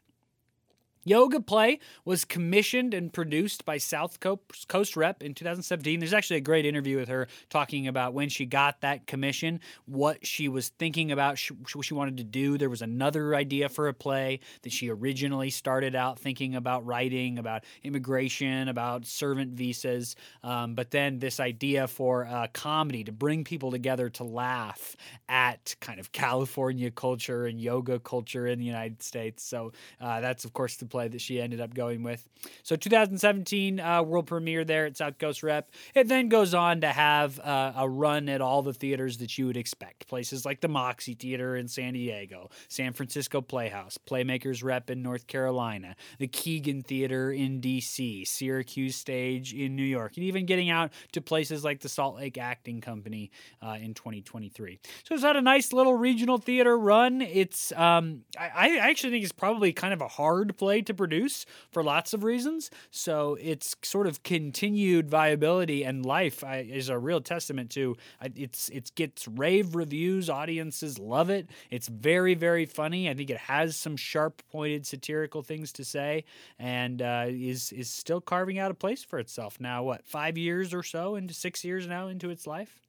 Yoga 1.07 1.39
Play 1.39 1.81
was 2.07 2.25
commissioned 2.25 2.95
and 2.95 3.13
produced 3.13 3.67
by 3.67 3.77
South 3.77 4.19
Coast 4.21 4.97
Rep 4.97 5.23
in 5.23 5.35
2017. 5.35 6.01
There's 6.01 6.15
actually 6.15 6.39
a 6.39 6.41
great 6.41 6.65
interview 6.65 6.97
with 6.97 7.09
her 7.09 7.29
talking 7.51 7.87
about 7.87 8.15
when 8.15 8.31
she 8.31 8.47
got 8.47 8.81
that 8.81 9.07
commission, 9.07 9.61
what 9.85 10.27
she 10.27 10.49
was 10.49 10.71
thinking 10.71 11.13
about, 11.13 11.39
what 11.75 11.85
she 11.85 11.93
wanted 11.93 12.17
to 12.17 12.25
do. 12.25 12.57
There 12.57 12.71
was 12.71 12.81
another 12.81 13.35
idea 13.35 13.69
for 13.69 13.89
a 13.89 13.93
play 13.93 14.41
that 14.63 14.73
she 14.73 14.89
originally 14.89 15.51
started 15.51 15.95
out 15.95 16.19
thinking 16.19 16.55
about 16.55 16.87
writing, 16.87 17.39
about 17.39 17.65
immigration, 17.83 18.69
about 18.69 19.05
servant 19.05 19.53
visas. 19.53 20.17
Um, 20.43 20.75
but 20.75 20.91
then 20.91 21.19
this 21.19 21.39
idea 21.39 21.87
for 21.87 22.23
a 22.23 22.49
comedy 22.51 23.05
to 23.05 23.13
bring 23.13 23.45
people 23.45 23.71
together 23.71 24.09
to 24.09 24.25
laugh 24.25 24.97
at 25.29 25.77
kind 25.81 26.01
of 26.01 26.13
California 26.13 26.91
culture 26.91 27.45
and 27.45 27.61
yoga 27.61 27.99
culture 27.99 28.47
in 28.47 28.59
the 28.59 28.65
United 28.65 29.03
States. 29.03 29.43
So 29.43 29.73
uh, 30.01 30.21
that's, 30.23 30.47
of 30.47 30.55
course, 30.55 30.77
the 30.77 30.94
play 30.95 31.09
that 31.09 31.21
she 31.21 31.41
ended 31.41 31.61
up 31.61 31.75
going 31.75 32.05
with. 32.05 32.29
So 32.63 32.77
2017 32.77 33.81
uh, 33.81 34.05
world 34.05 34.29
premiere 34.29 34.65
there 34.65 34.87
at 34.87 34.97
South 34.97 35.19
Coast 35.19 35.43
Rep. 35.43 35.69
It 35.93 36.07
then 36.07 36.29
goes 36.29 36.55
on 36.55 36.83
to 36.83 36.87
have 36.87 37.41
uh, 37.41 37.73
a 37.77 37.89
run 37.89 38.29
at 38.29 38.41
all 38.41 38.63
the 38.63 38.73
theaters 38.73 39.19
that 39.19 39.37
you 39.37 39.49
would 39.49 39.57
expect. 39.57 40.07
Places 40.07 40.45
like 40.45 40.61
the 40.61 40.69
Moxie 40.69 41.15
Theater 41.15 41.57
in 41.57 41.67
San 41.67 41.95
Diego, 41.95 42.49
San 42.69 42.93
Francisco 42.93 43.41
Playhouse, 43.41 43.99
Playmakers 43.99 44.63
Rep 44.63 44.89
in 44.89 45.03
North 45.03 45.27
Carolina, 45.27 45.97
the 46.21 46.29
Keegan 46.29 46.83
Theater 46.83 47.33
in 47.33 47.61
DC, 47.61 48.25
Syracuse 48.25 48.95
Stage 48.95 49.53
in 49.53 49.75
New 49.75 49.83
York, 49.83 50.13
and 50.15 50.25
even 50.25 50.47
getting 50.47 50.71
out 50.71 50.93
to 51.11 51.21
places 51.21 51.65
like 51.65 51.81
the 51.81 51.89
Salt 51.89 52.15
Lake 52.15 52.39
Acting 52.39 52.81
Company 52.81 53.33
uh, 53.61 53.79
in 53.81 53.95
2023. 53.95 54.79
So 55.03 55.17
it's 55.17 55.25
had 55.25 55.35
a 55.35 55.43
nice 55.43 55.73
little 55.73 55.95
regional 55.95 56.39
theater 56.39 56.79
run. 56.79 57.21
It's 57.21 57.73
um, 57.73 58.21
I, 58.39 58.51
I 58.55 58.91
actually 58.91 59.11
think 59.11 59.25
it's 59.25 59.33
probably 59.33 59.73
kind 59.73 59.93
of 59.93 60.01
a 60.01 60.07
hard 60.07 60.57
play 60.57 60.83
to 60.87 60.95
produce 60.95 61.47
for 61.71 61.83
lots 61.83 62.13
of 62.13 62.25
reasons. 62.25 62.71
So 62.91 63.37
its 63.41 63.77
sort 63.83 64.07
of 64.07 64.23
continued 64.23 65.09
viability 65.09 65.85
and 65.85 66.05
life 66.05 66.43
is 66.47 66.89
a 66.89 66.99
real 66.99 67.21
testament 67.21 67.71
to 67.71 67.97
it's 68.35 68.69
it 68.71 68.93
gets 68.95 69.27
rave 69.29 69.75
reviews. 69.75 70.31
Audiences 70.31 70.99
love 70.99 71.31
it. 71.31 71.51
It's 71.71 71.89
very 71.89 72.35
very 72.35 72.67
funny. 72.67 73.09
I 73.09 73.15
think 73.15 73.31
it 73.31 73.39
has 73.39 73.77
some 73.77 73.97
sharp 73.97 74.43
pointed 74.51 74.87
satirical 74.87 75.43
things 75.43 75.73
to 75.73 75.85
say, 75.85 76.25
and 76.59 77.03
uh, 77.03 77.27
is 77.29 77.73
is 77.73 77.91
still 77.91 78.21
carving 78.21 78.59
out 78.59 78.71
a 78.71 78.75
place 78.75 79.05
for 79.05 79.19
itself 79.19 79.61
now. 79.61 79.83
What 79.83 80.07
five 80.07 80.39
years 80.39 80.73
or 80.75 80.83
so 80.83 81.17
into 81.17 81.35
six 81.35 81.65
years 81.65 81.87
now 81.87 82.09
into 82.09 82.31
its 82.31 82.47
life. 82.47 82.81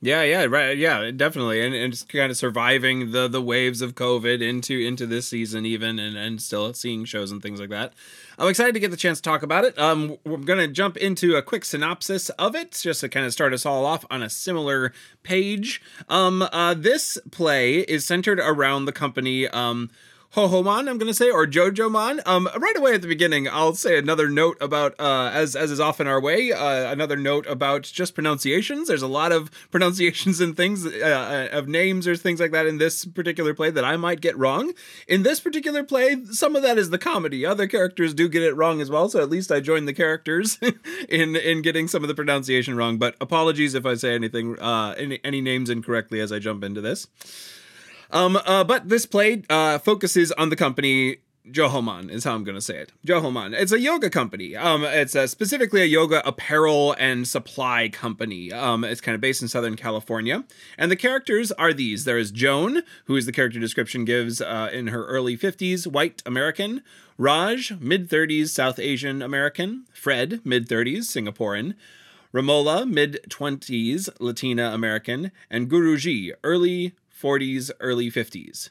Yeah, 0.00 0.22
yeah, 0.22 0.44
right, 0.44 0.78
yeah, 0.78 1.10
definitely, 1.10 1.60
and 1.60 1.74
and 1.74 1.92
just 1.92 2.08
kind 2.08 2.30
of 2.30 2.36
surviving 2.36 3.10
the 3.10 3.26
the 3.26 3.42
waves 3.42 3.82
of 3.82 3.96
COVID 3.96 4.40
into 4.40 4.78
into 4.78 5.06
this 5.06 5.26
season 5.26 5.66
even, 5.66 5.98
and 5.98 6.16
and 6.16 6.40
still 6.40 6.72
seeing 6.72 7.04
shows 7.04 7.32
and 7.32 7.42
things 7.42 7.58
like 7.58 7.70
that. 7.70 7.94
I'm 8.38 8.48
excited 8.48 8.74
to 8.74 8.80
get 8.80 8.92
the 8.92 8.96
chance 8.96 9.18
to 9.18 9.22
talk 9.22 9.42
about 9.42 9.64
it. 9.64 9.76
Um, 9.76 10.16
we're 10.24 10.36
gonna 10.36 10.68
jump 10.68 10.96
into 10.98 11.34
a 11.34 11.42
quick 11.42 11.64
synopsis 11.64 12.28
of 12.30 12.54
it, 12.54 12.78
just 12.80 13.00
to 13.00 13.08
kind 13.08 13.26
of 13.26 13.32
start 13.32 13.52
us 13.52 13.66
all 13.66 13.84
off 13.84 14.04
on 14.08 14.22
a 14.22 14.30
similar 14.30 14.92
page. 15.24 15.82
Um, 16.08 16.42
uh, 16.52 16.74
this 16.74 17.18
play 17.32 17.78
is 17.80 18.04
centered 18.04 18.38
around 18.38 18.84
the 18.84 18.92
company 18.92 19.48
um 19.48 19.90
Hohoman, 20.34 20.88
I'm 20.90 20.98
going 20.98 21.06
to 21.06 21.14
say, 21.14 21.30
or 21.30 21.46
Jojoman. 21.46 22.20
Um, 22.26 22.50
right 22.58 22.76
away 22.76 22.92
at 22.92 23.00
the 23.00 23.08
beginning, 23.08 23.48
I'll 23.48 23.74
say 23.74 23.96
another 23.96 24.28
note 24.28 24.58
about, 24.60 24.94
uh, 25.00 25.30
as 25.32 25.56
as 25.56 25.70
is 25.70 25.80
often 25.80 26.06
our 26.06 26.20
way, 26.20 26.52
uh, 26.52 26.92
another 26.92 27.16
note 27.16 27.46
about 27.46 27.84
just 27.84 28.14
pronunciations. 28.14 28.88
There's 28.88 29.02
a 29.02 29.08
lot 29.08 29.32
of 29.32 29.50
pronunciations 29.70 30.40
and 30.40 30.54
things 30.54 30.84
uh, 30.84 31.48
of 31.50 31.66
names 31.66 32.06
or 32.06 32.14
things 32.14 32.40
like 32.40 32.50
that 32.50 32.66
in 32.66 32.76
this 32.76 33.06
particular 33.06 33.54
play 33.54 33.70
that 33.70 33.86
I 33.86 33.96
might 33.96 34.20
get 34.20 34.36
wrong. 34.36 34.74
In 35.06 35.22
this 35.22 35.40
particular 35.40 35.82
play, 35.82 36.22
some 36.26 36.54
of 36.54 36.62
that 36.62 36.76
is 36.76 36.90
the 36.90 36.98
comedy. 36.98 37.46
Other 37.46 37.66
characters 37.66 38.12
do 38.12 38.28
get 38.28 38.42
it 38.42 38.54
wrong 38.54 38.82
as 38.82 38.90
well, 38.90 39.08
so 39.08 39.22
at 39.22 39.30
least 39.30 39.50
I 39.50 39.60
join 39.60 39.86
the 39.86 39.94
characters 39.94 40.58
in 41.08 41.36
in 41.36 41.62
getting 41.62 41.88
some 41.88 42.04
of 42.04 42.08
the 42.08 42.14
pronunciation 42.14 42.76
wrong. 42.76 42.98
But 42.98 43.16
apologies 43.18 43.72
if 43.72 43.86
I 43.86 43.94
say 43.94 44.14
anything, 44.14 44.58
uh, 44.58 44.94
any 44.98 45.20
any 45.24 45.40
names 45.40 45.70
incorrectly 45.70 46.20
as 46.20 46.32
I 46.32 46.38
jump 46.38 46.64
into 46.64 46.82
this. 46.82 47.06
Um, 48.10 48.36
uh, 48.36 48.64
but 48.64 48.88
this 48.88 49.06
play 49.06 49.42
uh, 49.50 49.78
focuses 49.78 50.32
on 50.32 50.48
the 50.48 50.56
company 50.56 51.18
Johoman 51.50 52.10
is 52.10 52.24
how 52.24 52.34
I'm 52.34 52.44
going 52.44 52.54
to 52.56 52.62
say 52.62 52.76
it. 52.78 52.92
Johoman. 53.06 53.58
It's 53.58 53.72
a 53.72 53.80
yoga 53.80 54.10
company. 54.10 54.54
Um, 54.54 54.84
it's 54.84 55.14
a, 55.14 55.26
specifically 55.28 55.82
a 55.82 55.86
yoga 55.86 56.26
apparel 56.26 56.94
and 56.98 57.26
supply 57.26 57.88
company. 57.88 58.52
Um, 58.52 58.84
it's 58.84 59.00
kind 59.00 59.14
of 59.14 59.20
based 59.20 59.42
in 59.42 59.48
Southern 59.48 59.76
California. 59.76 60.44
And 60.76 60.90
the 60.90 60.96
characters 60.96 61.50
are 61.52 61.72
these. 61.72 62.04
There 62.04 62.18
is 62.18 62.30
Joan, 62.30 62.82
who 63.06 63.16
is 63.16 63.26
the 63.26 63.32
character 63.32 63.58
description 63.58 64.04
gives 64.04 64.40
uh, 64.40 64.70
in 64.72 64.88
her 64.88 65.06
early 65.06 65.36
50s, 65.36 65.86
white 65.86 66.22
American. 66.26 66.82
Raj, 67.16 67.72
mid 67.80 68.08
30s, 68.08 68.48
South 68.48 68.78
Asian 68.78 69.22
American. 69.22 69.86
Fred, 69.92 70.40
mid 70.44 70.68
30s, 70.68 71.04
Singaporean. 71.04 71.74
Ramola, 72.32 72.88
mid 72.88 73.20
20s, 73.28 74.08
Latina 74.20 74.72
American. 74.72 75.32
And 75.50 75.70
Guruji, 75.70 76.32
early 76.44 76.92
40s, 77.20 77.70
early 77.80 78.10
50s. 78.10 78.70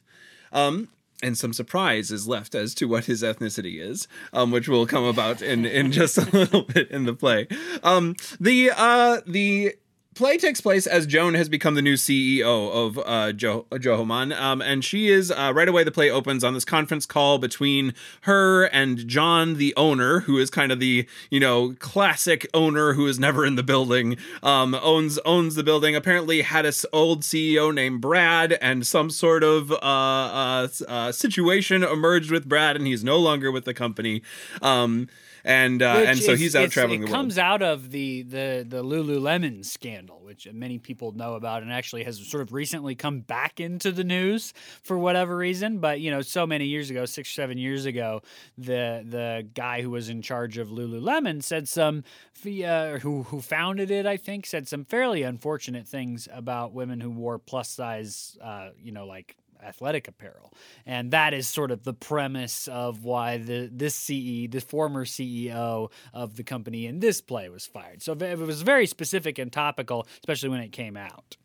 Um, 0.51 0.89
and 1.23 1.37
some 1.37 1.51
surprise 1.51 2.11
is 2.11 2.27
left 2.27 2.53
as 2.53 2.75
to 2.75 2.85
what 2.85 3.05
his 3.05 3.23
ethnicity 3.23 3.81
is, 3.81 4.07
um, 4.33 4.51
which 4.51 4.67
will 4.67 4.85
come 4.85 5.03
about 5.03 5.41
in, 5.41 5.65
in 5.65 5.91
just 5.91 6.17
a 6.17 6.29
little 6.29 6.63
bit 6.63 6.89
in 6.91 7.05
the 7.05 7.13
play. 7.13 7.47
Um, 7.83 8.15
the 8.39 8.71
uh, 8.75 9.21
the 9.25 9.75
play 10.17 10.35
takes 10.35 10.59
place 10.59 10.87
as 10.87 11.05
Joan 11.05 11.35
has 11.35 11.47
become 11.47 11.75
the 11.75 11.81
new 11.81 11.93
CEO 11.93 12.71
of 12.71 12.97
uh, 13.05 13.31
jo- 13.33 13.67
Johoman, 13.69 14.35
um, 14.35 14.63
and 14.63 14.83
she 14.83 15.09
is 15.09 15.29
uh, 15.29 15.51
right 15.53 15.69
away. 15.69 15.83
The 15.83 15.91
play 15.91 16.09
opens 16.09 16.43
on 16.43 16.55
this 16.55 16.65
conference 16.65 17.05
call 17.05 17.37
between 17.37 17.93
her 18.21 18.63
and 18.65 19.07
John, 19.07 19.57
the 19.57 19.75
owner, 19.77 20.21
who 20.21 20.39
is 20.39 20.49
kind 20.49 20.71
of 20.71 20.79
the 20.79 21.07
you 21.29 21.39
know 21.39 21.75
classic 21.77 22.47
owner 22.53 22.93
who 22.93 23.05
is 23.05 23.19
never 23.19 23.45
in 23.45 23.55
the 23.55 23.63
building, 23.63 24.17
um, 24.41 24.73
owns 24.73 25.19
owns 25.19 25.53
the 25.53 25.63
building. 25.63 25.95
Apparently, 25.95 26.41
had 26.41 26.65
a 26.65 26.73
old 26.91 27.21
CEO 27.21 27.71
named 27.71 28.01
Brad, 28.01 28.53
and 28.53 28.87
some 28.87 29.11
sort 29.11 29.43
of 29.43 29.71
uh, 29.71 29.75
uh, 29.75 30.67
uh, 30.87 31.11
situation 31.11 31.83
emerged 31.83 32.31
with 32.31 32.49
Brad, 32.49 32.75
and 32.75 32.87
he's 32.87 33.03
no 33.03 33.17
longer 33.17 33.51
with 33.51 33.65
the 33.65 33.73
company. 33.73 34.23
Um, 34.63 35.09
and 35.47 35.81
uh, 35.81 36.03
and 36.05 36.19
so 36.19 36.35
he's 36.35 36.57
out 36.57 36.69
traveling. 36.71 37.03
It 37.03 37.09
comes 37.09 37.37
out 37.37 37.61
of 37.61 37.91
the 37.91 38.23
the 38.23 38.65
the 38.67 38.83
Lululemon 38.83 39.63
scandal, 39.63 40.19
which 40.21 40.45
many 40.51 40.77
people 40.77 41.13
know 41.13 41.35
about, 41.35 41.63
and 41.63 41.71
actually 41.71 42.03
has 42.03 42.19
sort 42.27 42.41
of 42.41 42.51
recently 42.51 42.95
come 42.95 43.21
back 43.21 43.61
into 43.61 43.93
the 43.93 44.03
news 44.03 44.53
for 44.83 44.97
whatever 44.97 45.37
reason. 45.37 45.79
But 45.79 46.01
you 46.01 46.11
know, 46.11 46.21
so 46.21 46.45
many 46.45 46.65
years 46.65 46.89
ago, 46.89 47.05
six 47.05 47.29
or 47.29 47.33
seven 47.33 47.57
years 47.57 47.85
ago, 47.85 48.21
the 48.57 49.05
the 49.07 49.47
guy 49.53 49.81
who 49.81 49.89
was 49.89 50.09
in 50.09 50.21
charge 50.21 50.57
of 50.57 50.67
Lululemon 50.67 51.41
said 51.41 51.69
some 51.69 52.03
uh, 52.45 52.99
who 52.99 53.23
who 53.23 53.39
founded 53.39 53.89
it, 53.89 54.05
I 54.05 54.17
think, 54.17 54.45
said 54.45 54.67
some 54.67 54.83
fairly 54.83 55.23
unfortunate 55.23 55.87
things 55.87 56.27
about 56.31 56.73
women 56.73 56.99
who 56.99 57.09
wore 57.09 57.39
plus 57.39 57.69
size, 57.69 58.37
uh, 58.43 58.71
you 58.83 58.91
know, 58.91 59.05
like 59.05 59.37
athletic 59.63 60.07
apparel. 60.07 60.53
And 60.85 61.11
that 61.11 61.33
is 61.33 61.47
sort 61.47 61.71
of 61.71 61.83
the 61.83 61.93
premise 61.93 62.67
of 62.67 63.03
why 63.03 63.37
the 63.37 63.69
this 63.71 63.95
CE, 63.95 64.47
the 64.49 64.63
former 64.65 65.05
CEO 65.05 65.91
of 66.13 66.35
the 66.35 66.43
company 66.43 66.85
in 66.85 66.99
this 66.99 67.21
play 67.21 67.49
was 67.49 67.65
fired. 67.65 68.01
So 68.01 68.13
it 68.13 68.37
was 68.37 68.61
very 68.61 68.87
specific 68.87 69.37
and 69.39 69.51
topical, 69.51 70.07
especially 70.19 70.49
when 70.49 70.61
it 70.61 70.71
came 70.71 70.97
out. 70.97 71.37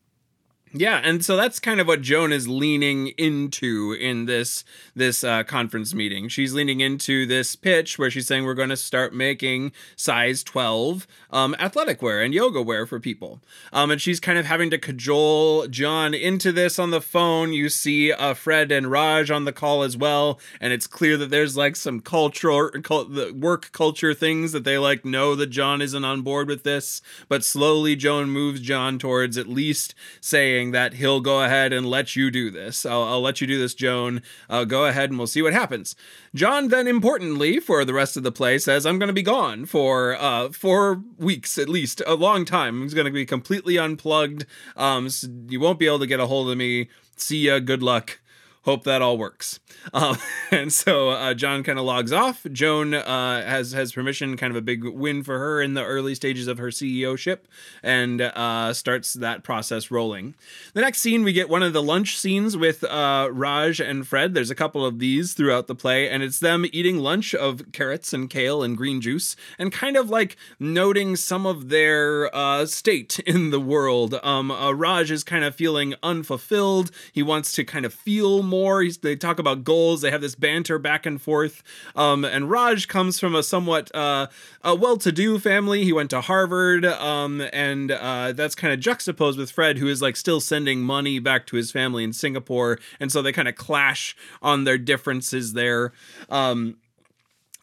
Yeah, 0.74 1.00
and 1.04 1.22
so 1.22 1.36
that's 1.36 1.60
kind 1.60 1.80
of 1.80 1.86
what 1.86 2.00
Joan 2.00 2.32
is 2.32 2.48
leaning 2.48 3.08
into 3.18 3.92
in 3.92 4.24
this 4.24 4.64
this 4.96 5.22
uh, 5.22 5.42
conference 5.42 5.92
meeting. 5.92 6.28
She's 6.28 6.54
leaning 6.54 6.80
into 6.80 7.26
this 7.26 7.56
pitch 7.56 7.98
where 7.98 8.10
she's 8.10 8.26
saying 8.26 8.44
we're 8.44 8.54
going 8.54 8.70
to 8.70 8.76
start 8.76 9.12
making 9.12 9.72
size 9.96 10.42
twelve 10.42 11.06
um, 11.30 11.54
athletic 11.58 12.00
wear 12.00 12.22
and 12.22 12.32
yoga 12.32 12.62
wear 12.62 12.86
for 12.86 12.98
people. 12.98 13.40
Um, 13.70 13.90
and 13.90 14.00
she's 14.00 14.18
kind 14.18 14.38
of 14.38 14.46
having 14.46 14.70
to 14.70 14.78
cajole 14.78 15.66
John 15.66 16.14
into 16.14 16.52
this 16.52 16.78
on 16.78 16.90
the 16.90 17.02
phone. 17.02 17.52
You 17.52 17.68
see 17.68 18.10
uh, 18.10 18.32
Fred 18.32 18.72
and 18.72 18.90
Raj 18.90 19.30
on 19.30 19.44
the 19.44 19.52
call 19.52 19.82
as 19.82 19.94
well, 19.94 20.40
and 20.58 20.72
it's 20.72 20.86
clear 20.86 21.18
that 21.18 21.28
there's 21.28 21.54
like 21.54 21.76
some 21.76 22.00
cultural 22.00 22.70
the 22.72 23.36
work 23.38 23.72
culture 23.72 24.14
things 24.14 24.52
that 24.52 24.64
they 24.64 24.78
like 24.78 25.04
know 25.04 25.34
that 25.34 25.48
John 25.48 25.82
isn't 25.82 26.04
on 26.04 26.22
board 26.22 26.48
with 26.48 26.62
this. 26.62 27.02
But 27.28 27.44
slowly, 27.44 27.94
Joan 27.94 28.30
moves 28.30 28.60
John 28.60 28.98
towards 28.98 29.36
at 29.36 29.48
least 29.48 29.94
saying 30.20 30.61
saying 30.62 30.70
that 30.70 30.94
he'll 30.94 31.20
go 31.20 31.42
ahead 31.42 31.72
and 31.72 31.84
let 31.86 32.14
you 32.14 32.30
do 32.30 32.48
this. 32.48 32.86
I'll, 32.86 33.02
I'll 33.02 33.20
let 33.20 33.40
you 33.40 33.48
do 33.48 33.58
this, 33.58 33.74
Joan. 33.74 34.22
Uh, 34.48 34.64
go 34.64 34.86
ahead 34.86 35.10
and 35.10 35.18
we'll 35.18 35.26
see 35.26 35.42
what 35.42 35.52
happens. 35.52 35.96
John 36.34 36.68
then, 36.68 36.86
importantly, 36.86 37.58
for 37.58 37.84
the 37.84 37.92
rest 37.92 38.16
of 38.16 38.22
the 38.22 38.30
play, 38.30 38.58
says, 38.58 38.86
I'm 38.86 38.98
going 38.98 39.08
to 39.08 39.12
be 39.12 39.22
gone 39.22 39.66
for 39.66 40.16
uh, 40.20 40.50
four 40.50 41.02
weeks 41.18 41.58
at 41.58 41.68
least, 41.68 42.00
a 42.06 42.14
long 42.14 42.44
time. 42.44 42.82
He's 42.82 42.94
going 42.94 43.06
to 43.06 43.10
be 43.12 43.26
completely 43.26 43.76
unplugged. 43.76 44.46
Um, 44.76 45.10
so 45.10 45.26
you 45.48 45.58
won't 45.58 45.80
be 45.80 45.86
able 45.86 45.98
to 45.98 46.06
get 46.06 46.20
a 46.20 46.26
hold 46.26 46.48
of 46.48 46.56
me. 46.56 46.88
See 47.16 47.46
ya. 47.46 47.58
Good 47.58 47.82
luck 47.82 48.20
hope 48.62 48.84
that 48.84 49.02
all 49.02 49.18
works. 49.18 49.60
Um, 49.94 50.16
and 50.50 50.72
so 50.72 51.10
uh, 51.10 51.34
John 51.34 51.62
kind 51.64 51.78
of 51.78 51.84
logs 51.84 52.12
off. 52.12 52.46
Joan 52.52 52.94
uh, 52.94 53.44
has 53.44 53.72
has 53.72 53.92
permission, 53.92 54.36
kind 54.36 54.50
of 54.50 54.56
a 54.56 54.62
big 54.62 54.84
win 54.84 55.22
for 55.22 55.38
her 55.38 55.60
in 55.60 55.74
the 55.74 55.84
early 55.84 56.14
stages 56.14 56.46
of 56.46 56.58
her 56.58 56.68
CEO 56.68 57.18
ship, 57.18 57.48
and 57.82 58.20
uh, 58.20 58.72
starts 58.72 59.12
that 59.14 59.42
process 59.42 59.90
rolling. 59.90 60.34
The 60.72 60.80
next 60.80 61.00
scene, 61.00 61.24
we 61.24 61.32
get 61.32 61.48
one 61.48 61.62
of 61.62 61.72
the 61.72 61.82
lunch 61.82 62.16
scenes 62.16 62.56
with 62.56 62.84
uh, 62.84 63.28
Raj 63.32 63.80
and 63.80 64.06
Fred. 64.06 64.34
There's 64.34 64.50
a 64.50 64.54
couple 64.54 64.86
of 64.86 64.98
these 64.98 65.34
throughout 65.34 65.66
the 65.66 65.74
play, 65.74 66.08
and 66.08 66.22
it's 66.22 66.38
them 66.38 66.64
eating 66.72 66.98
lunch 66.98 67.34
of 67.34 67.72
carrots 67.72 68.12
and 68.12 68.30
kale 68.30 68.62
and 68.62 68.76
green 68.76 69.00
juice, 69.00 69.34
and 69.58 69.72
kind 69.72 69.96
of 69.96 70.10
like 70.10 70.36
noting 70.60 71.16
some 71.16 71.44
of 71.44 71.70
their 71.70 72.34
uh, 72.34 72.66
state 72.66 73.18
in 73.26 73.50
the 73.50 73.60
world. 73.60 74.18
Um, 74.22 74.50
uh, 74.50 74.72
Raj 74.72 75.10
is 75.10 75.24
kind 75.24 75.44
of 75.44 75.54
feeling 75.56 75.94
unfulfilled. 76.02 76.90
He 77.12 77.22
wants 77.22 77.52
to 77.54 77.64
kind 77.64 77.84
of 77.84 77.92
feel 77.92 78.42
more. 78.52 78.82
He's, 78.82 78.98
they 78.98 79.16
talk 79.16 79.38
about 79.38 79.64
goals. 79.64 80.02
They 80.02 80.10
have 80.10 80.20
this 80.20 80.36
banter 80.36 80.78
back 80.78 81.06
and 81.06 81.20
forth. 81.20 81.62
Um, 81.96 82.24
and 82.24 82.50
Raj 82.50 82.86
comes 82.86 83.18
from 83.18 83.34
a 83.34 83.42
somewhat 83.42 83.84
uh, 83.94 84.26
a 84.62 84.74
well-to-do 84.74 85.38
family. 85.38 85.84
He 85.84 85.92
went 85.92 86.10
to 86.10 86.20
Harvard, 86.20 86.84
um, 86.84 87.42
and 87.52 87.90
uh, 87.90 88.32
that's 88.32 88.54
kind 88.54 88.72
of 88.74 88.80
juxtaposed 88.80 89.38
with 89.38 89.50
Fred, 89.50 89.78
who 89.78 89.88
is 89.88 90.02
like 90.02 90.16
still 90.16 90.40
sending 90.40 90.82
money 90.82 91.18
back 91.18 91.46
to 91.46 91.56
his 91.56 91.72
family 91.72 92.04
in 92.04 92.12
Singapore, 92.12 92.78
and 93.00 93.10
so 93.10 93.22
they 93.22 93.32
kind 93.32 93.48
of 93.48 93.56
clash 93.56 94.14
on 94.42 94.64
their 94.64 94.78
differences 94.78 95.54
there. 95.54 95.92
Um, 96.28 96.76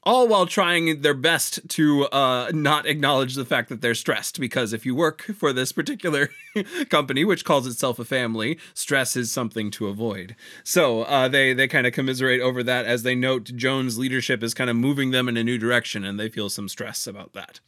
all 0.03 0.27
while 0.27 0.45
trying 0.45 1.01
their 1.01 1.13
best 1.13 1.67
to 1.69 2.05
uh, 2.07 2.51
not 2.53 2.85
acknowledge 2.85 3.35
the 3.35 3.45
fact 3.45 3.69
that 3.69 3.81
they're 3.81 3.95
stressed. 3.95 4.39
Because 4.39 4.73
if 4.73 4.85
you 4.85 4.95
work 4.95 5.21
for 5.21 5.51
this 5.53 5.71
particular 5.71 6.29
company, 6.89 7.25
which 7.25 7.45
calls 7.45 7.67
itself 7.67 7.99
a 7.99 8.05
family, 8.05 8.57
stress 8.73 9.15
is 9.15 9.31
something 9.31 9.71
to 9.71 9.87
avoid. 9.87 10.35
So 10.63 11.03
uh, 11.03 11.27
they 11.27 11.53
they 11.53 11.67
kind 11.67 11.87
of 11.87 11.93
commiserate 11.93 12.41
over 12.41 12.63
that 12.63 12.85
as 12.85 13.03
they 13.03 13.15
note 13.15 13.45
Joan's 13.55 13.97
leadership 13.97 14.43
is 14.43 14.53
kind 14.53 14.69
of 14.69 14.75
moving 14.75 15.11
them 15.11 15.27
in 15.27 15.37
a 15.37 15.43
new 15.43 15.57
direction, 15.57 16.05
and 16.05 16.19
they 16.19 16.29
feel 16.29 16.49
some 16.49 16.69
stress 16.69 17.07
about 17.07 17.33
that. 17.33 17.59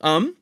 Um, 0.00 0.36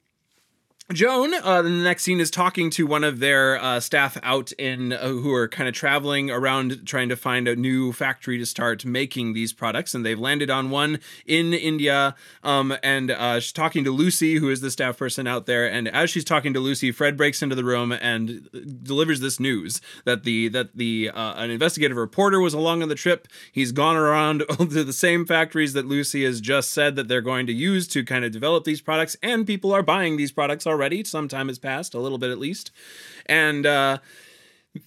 Joan, 0.93 1.35
uh, 1.35 1.62
the 1.62 1.69
next 1.71 2.05
scene 2.05 2.21
is 2.21 2.31
talking 2.31 2.71
to 2.71 2.87
one 2.87 3.02
of 3.02 3.19
their 3.19 3.61
uh, 3.61 3.81
staff 3.81 4.16
out 4.23 4.52
in 4.52 4.93
uh, 4.93 5.09
who 5.09 5.35
are 5.35 5.49
kind 5.49 5.69
of 5.69 5.75
traveling 5.75 6.31
around 6.31 6.87
trying 6.87 7.09
to 7.09 7.16
find 7.16 7.49
a 7.49 7.57
new 7.57 7.93
factory 7.93 8.38
to 8.38 8.47
start 8.47 8.85
making 8.85 9.33
these 9.33 9.52
products, 9.52 9.97
and 9.97 10.07
they've 10.07 10.19
landed 10.19 10.49
on 10.49 10.71
one 10.71 11.00
in 11.26 11.52
India. 11.52 12.14
Um, 12.45 12.73
and 12.85 13.11
uh, 13.11 13.40
she's 13.40 13.50
talking 13.50 13.83
to 13.83 13.90
Lucy, 13.90 14.37
who 14.37 14.49
is 14.49 14.61
the 14.61 14.71
staff 14.71 14.97
person 14.97 15.26
out 15.26 15.47
there. 15.47 15.69
And 15.69 15.88
as 15.88 16.09
she's 16.09 16.25
talking 16.25 16.55
to 16.55 16.61
Lucy, 16.61 16.93
Fred 16.93 17.16
breaks 17.16 17.43
into 17.43 17.57
the 17.57 17.64
room 17.64 17.90
and 17.90 18.49
delivers 18.85 19.19
this 19.19 19.40
news 19.40 19.81
that 20.05 20.23
the 20.23 20.47
that 20.50 20.76
the 20.76 21.11
uh, 21.12 21.35
an 21.35 21.50
investigative 21.50 21.97
reporter 21.97 22.38
was 22.40 22.55
along 22.55 22.83
on 22.83 22.88
the 22.88 22.95
trip. 22.95 23.26
He's 23.50 23.73
gone 23.73 23.97
around 23.97 24.45
to 24.59 24.85
the 24.85 24.93
same 24.93 25.26
factories 25.26 25.73
that 25.73 25.87
Lucy 25.87 26.25
has 26.25 26.40
just 26.40 26.73
said 26.73 26.95
that 26.95 27.09
they're 27.09 27.21
going 27.21 27.49
to 27.49 27.52
use 27.52 27.88
to 27.88 28.05
kind 28.05 28.25
of 28.25 28.31
develop 28.31 28.62
these 28.62 28.81
products, 28.81 29.16
and 29.21 29.49
people 29.49 29.73
are 29.73 29.83
buying 29.83 30.16
these 30.16 30.31
products 30.31 30.64
already 30.64 30.75
already. 30.76 31.02
Some 31.04 31.26
time 31.26 31.49
has 31.49 31.59
passed, 31.59 31.95
a 31.95 31.99
little 31.99 32.18
bit 32.18 32.30
at 32.30 32.38
least. 32.38 32.71
And 33.25 33.64
uh, 33.64 33.99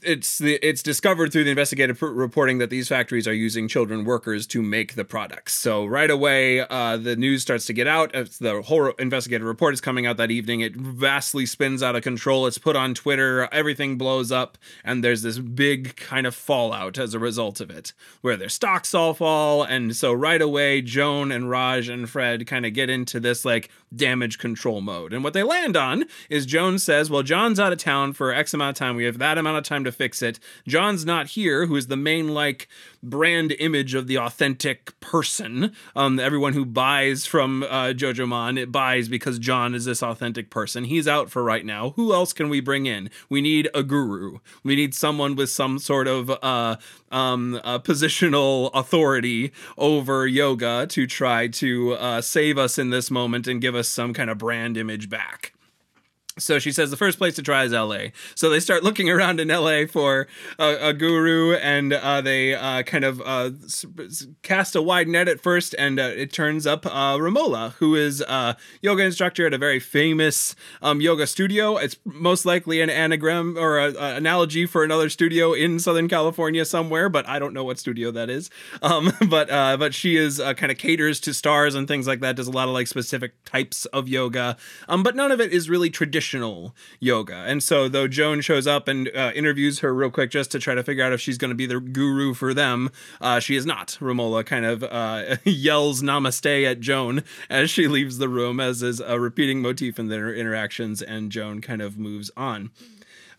it's 0.03 0.37
the 0.37 0.55
it's 0.67 0.83
discovered 0.83 1.31
through 1.31 1.43
the 1.43 1.49
investigative 1.49 2.01
reporting 2.01 2.57
that 2.59 2.69
these 2.69 2.87
factories 2.87 3.27
are 3.27 3.33
using 3.33 3.67
children 3.67 4.05
workers 4.05 4.45
to 4.47 4.61
make 4.61 4.95
the 4.95 5.05
products. 5.05 5.53
So 5.53 5.85
right 5.85 6.09
away, 6.09 6.61
uh, 6.61 6.97
the 6.97 7.15
news 7.15 7.41
starts 7.41 7.65
to 7.67 7.73
get 7.73 7.87
out. 7.87 8.13
The 8.13 8.61
whole 8.65 8.87
investigative 8.99 9.47
report 9.47 9.73
is 9.73 9.81
coming 9.81 10.05
out 10.05 10.17
that 10.17 10.31
evening. 10.31 10.61
It 10.61 10.75
vastly 10.75 11.45
spins 11.45 11.81
out 11.81 11.95
of 11.95 12.03
control. 12.03 12.47
It's 12.47 12.57
put 12.57 12.75
on 12.75 12.93
Twitter. 12.93 13.49
Everything 13.51 13.97
blows 13.97 14.31
up, 14.31 14.57
and 14.83 15.03
there's 15.03 15.21
this 15.21 15.39
big 15.39 15.95
kind 15.95 16.27
of 16.27 16.35
fallout 16.35 16.97
as 16.97 17.13
a 17.13 17.19
result 17.19 17.59
of 17.59 17.69
it, 17.69 17.93
where 18.21 18.37
their 18.37 18.49
stocks 18.49 18.93
all 18.93 19.13
fall. 19.13 19.63
And 19.63 19.95
so 19.95 20.13
right 20.13 20.41
away, 20.41 20.81
Joan 20.81 21.31
and 21.31 21.49
Raj 21.49 21.89
and 21.89 22.09
Fred 22.09 22.47
kind 22.47 22.65
of 22.65 22.73
get 22.73 22.89
into 22.89 23.19
this 23.19 23.43
like 23.43 23.69
damage 23.93 24.37
control 24.37 24.81
mode. 24.81 25.13
And 25.13 25.23
what 25.23 25.33
they 25.33 25.43
land 25.43 25.75
on 25.75 26.05
is 26.29 26.45
Jones 26.45 26.83
says, 26.83 27.09
"Well, 27.09 27.23
John's 27.23 27.59
out 27.59 27.73
of 27.73 27.79
town 27.79 28.13
for 28.13 28.31
X 28.31 28.53
amount 28.53 28.77
of 28.77 28.79
time. 28.79 28.95
We 28.95 29.05
have 29.05 29.17
that 29.17 29.37
amount 29.37 29.57
of 29.57 29.63
time." 29.63 29.79
to 29.83 29.91
fix 29.91 30.21
it. 30.21 30.39
John's 30.67 31.05
not 31.05 31.27
here, 31.29 31.65
who 31.65 31.75
is 31.75 31.87
the 31.87 31.97
main 31.97 32.29
like 32.29 32.67
brand 33.01 33.53
image 33.59 33.93
of 33.93 34.07
the 34.07 34.17
authentic 34.17 34.99
person. 34.99 35.73
Um, 35.95 36.19
everyone 36.19 36.53
who 36.53 36.65
buys 36.65 37.25
from 37.25 37.63
uh, 37.63 37.93
Jojoman, 37.93 38.57
it 38.57 38.71
buys 38.71 39.07
because 39.07 39.39
John 39.39 39.73
is 39.73 39.85
this 39.85 40.03
authentic 40.03 40.49
person. 40.49 40.85
He's 40.85 41.07
out 41.07 41.29
for 41.29 41.43
right 41.43 41.65
now. 41.65 41.91
Who 41.91 42.13
else 42.13 42.33
can 42.33 42.49
we 42.49 42.59
bring 42.59 42.85
in? 42.85 43.09
We 43.29 43.41
need 43.41 43.69
a 43.73 43.83
guru. 43.83 44.39
We 44.63 44.75
need 44.75 44.93
someone 44.93 45.35
with 45.35 45.49
some 45.49 45.79
sort 45.79 46.07
of 46.07 46.29
uh, 46.29 46.77
um, 47.11 47.59
positional 47.63 48.69
authority 48.73 49.51
over 49.77 50.27
yoga 50.27 50.87
to 50.87 51.07
try 51.07 51.47
to 51.47 51.93
uh, 51.93 52.21
save 52.21 52.57
us 52.57 52.77
in 52.77 52.89
this 52.89 53.09
moment 53.09 53.47
and 53.47 53.61
give 53.61 53.75
us 53.75 53.78
some 53.87 54.13
kind 54.13 54.29
of 54.29 54.37
brand 54.37 54.77
image 54.77 55.09
back. 55.09 55.53
So 56.39 56.59
she 56.59 56.71
says 56.71 56.91
the 56.91 56.97
first 56.97 57.17
place 57.17 57.35
to 57.35 57.43
try 57.43 57.63
is 57.63 57.71
LA. 57.71 58.07
So 58.35 58.49
they 58.49 58.59
start 58.59 58.83
looking 58.83 59.09
around 59.09 59.39
in 59.39 59.49
LA 59.49 59.85
for 59.85 60.27
a, 60.57 60.89
a 60.89 60.93
guru, 60.93 61.55
and 61.55 61.93
uh, 61.93 62.21
they 62.21 62.55
uh, 62.55 62.83
kind 62.83 63.03
of 63.03 63.21
uh, 63.25 63.51
cast 64.41 64.75
a 64.75 64.81
wide 64.81 65.07
net 65.07 65.27
at 65.27 65.41
first, 65.41 65.75
and 65.77 65.99
uh, 65.99 66.03
it 66.03 66.31
turns 66.31 66.65
up 66.65 66.85
uh, 66.85 67.17
Romola, 67.17 67.73
who 67.79 67.95
is 67.95 68.21
a 68.21 68.55
yoga 68.81 69.03
instructor 69.03 69.45
at 69.45 69.53
a 69.53 69.57
very 69.57 69.79
famous 69.79 70.55
um, 70.81 71.01
yoga 71.01 71.27
studio. 71.27 71.77
It's 71.77 71.97
most 72.05 72.45
likely 72.45 72.81
an 72.81 72.89
anagram 72.89 73.57
or 73.57 73.77
an 73.79 73.95
analogy 73.97 74.65
for 74.65 74.83
another 74.83 75.09
studio 75.09 75.53
in 75.53 75.79
Southern 75.79 76.07
California 76.07 76.65
somewhere, 76.65 77.09
but 77.09 77.27
I 77.27 77.39
don't 77.39 77.53
know 77.53 77.63
what 77.63 77.79
studio 77.79 78.11
that 78.11 78.29
is. 78.29 78.49
Um, 78.81 79.11
but 79.29 79.49
uh, 79.49 79.77
but 79.77 79.93
she 79.93 80.15
is 80.15 80.39
kind 80.57 80.71
of 80.71 80.77
caters 80.77 81.19
to 81.21 81.33
stars 81.33 81.75
and 81.75 81.87
things 81.87 82.07
like 82.07 82.21
that. 82.21 82.35
Does 82.35 82.47
a 82.47 82.51
lot 82.51 82.67
of 82.67 82.73
like 82.73 82.87
specific 82.87 83.43
types 83.45 83.85
of 83.87 84.07
yoga, 84.07 84.57
um, 84.87 85.03
but 85.03 85.15
none 85.15 85.31
of 85.31 85.41
it 85.41 85.51
is 85.51 85.69
really 85.69 85.89
traditional 85.89 86.28
traditional 86.29 86.75
yoga. 86.99 87.43
And 87.47 87.61
so, 87.61 87.87
though 87.87 88.07
Joan 88.07 88.41
shows 88.41 88.67
up 88.67 88.87
and 88.87 89.09
uh, 89.15 89.31
interviews 89.35 89.79
her 89.79 89.93
real 89.93 90.11
quick 90.11 90.31
just 90.31 90.51
to 90.51 90.59
try 90.59 90.75
to 90.75 90.83
figure 90.83 91.03
out 91.03 91.13
if 91.13 91.21
she's 91.21 91.37
going 91.37 91.49
to 91.49 91.55
be 91.55 91.65
the 91.65 91.79
guru 91.79 92.33
for 92.33 92.53
them, 92.53 92.91
uh, 93.19 93.39
she 93.39 93.55
is 93.55 93.65
not. 93.65 93.97
Romola 93.99 94.43
kind 94.43 94.65
of 94.65 94.83
uh, 94.83 95.37
yells 95.43 96.01
namaste 96.01 96.65
at 96.65 96.79
Joan 96.79 97.23
as 97.49 97.69
she 97.69 97.87
leaves 97.87 98.17
the 98.17 98.29
room, 98.29 98.59
as 98.59 98.83
is 98.83 98.99
a 98.99 99.19
repeating 99.19 99.61
motif 99.61 99.99
in 99.99 100.07
their 100.07 100.33
interactions, 100.33 101.01
and 101.01 101.31
Joan 101.31 101.61
kind 101.61 101.81
of 101.81 101.97
moves 101.97 102.31
on. 102.37 102.71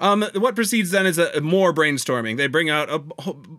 Um, 0.00 0.24
what 0.34 0.54
proceeds 0.54 0.90
then 0.90 1.06
is 1.06 1.18
a, 1.18 1.40
more 1.40 1.72
brainstorming. 1.72 2.36
They 2.38 2.46
bring 2.46 2.70
out 2.70 2.88
a 2.90 3.02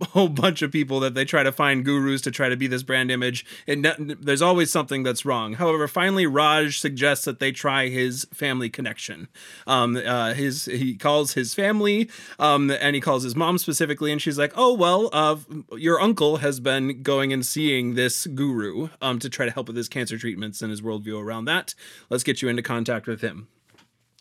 whole 0.07 0.27
bunch 0.27 0.61
of 0.61 0.71
people 0.71 0.99
that 1.01 1.13
they 1.13 1.23
try 1.23 1.43
to 1.43 1.51
find 1.51 1.85
gurus 1.85 2.21
to 2.23 2.31
try 2.31 2.49
to 2.49 2.57
be 2.57 2.67
this 2.67 2.83
brand 2.83 3.11
image. 3.11 3.45
And 3.67 3.85
there's 4.19 4.41
always 4.41 4.71
something 4.71 5.03
that's 5.03 5.23
wrong. 5.23 5.53
However, 5.53 5.87
finally, 5.87 6.25
Raj 6.25 6.79
suggests 6.79 7.25
that 7.25 7.39
they 7.39 7.51
try 7.51 7.87
his 7.87 8.27
family 8.33 8.69
connection. 8.69 9.27
Um, 9.67 9.95
uh, 9.95 10.33
his 10.33 10.65
he 10.65 10.95
calls 10.95 11.33
his 11.33 11.53
family, 11.53 12.09
um, 12.39 12.71
and 12.71 12.95
he 12.95 13.01
calls 13.01 13.23
his 13.23 13.35
mom 13.35 13.57
specifically, 13.57 14.11
and 14.11 14.21
she's 14.21 14.37
like, 14.37 14.53
"Oh 14.55 14.73
well, 14.73 15.09
uh, 15.13 15.37
your 15.77 16.01
uncle 16.01 16.37
has 16.37 16.59
been 16.59 17.03
going 17.03 17.31
and 17.31 17.45
seeing 17.45 17.93
this 17.93 18.25
guru 18.25 18.89
um, 19.01 19.19
to 19.19 19.29
try 19.29 19.45
to 19.45 19.51
help 19.51 19.67
with 19.67 19.77
his 19.77 19.87
cancer 19.87 20.17
treatments 20.17 20.61
and 20.61 20.71
his 20.71 20.81
worldview 20.81 21.21
around 21.21 21.45
that. 21.45 21.75
Let's 22.09 22.23
get 22.23 22.41
you 22.41 22.49
into 22.49 22.63
contact 22.63 23.07
with 23.07 23.21
him." 23.21 23.47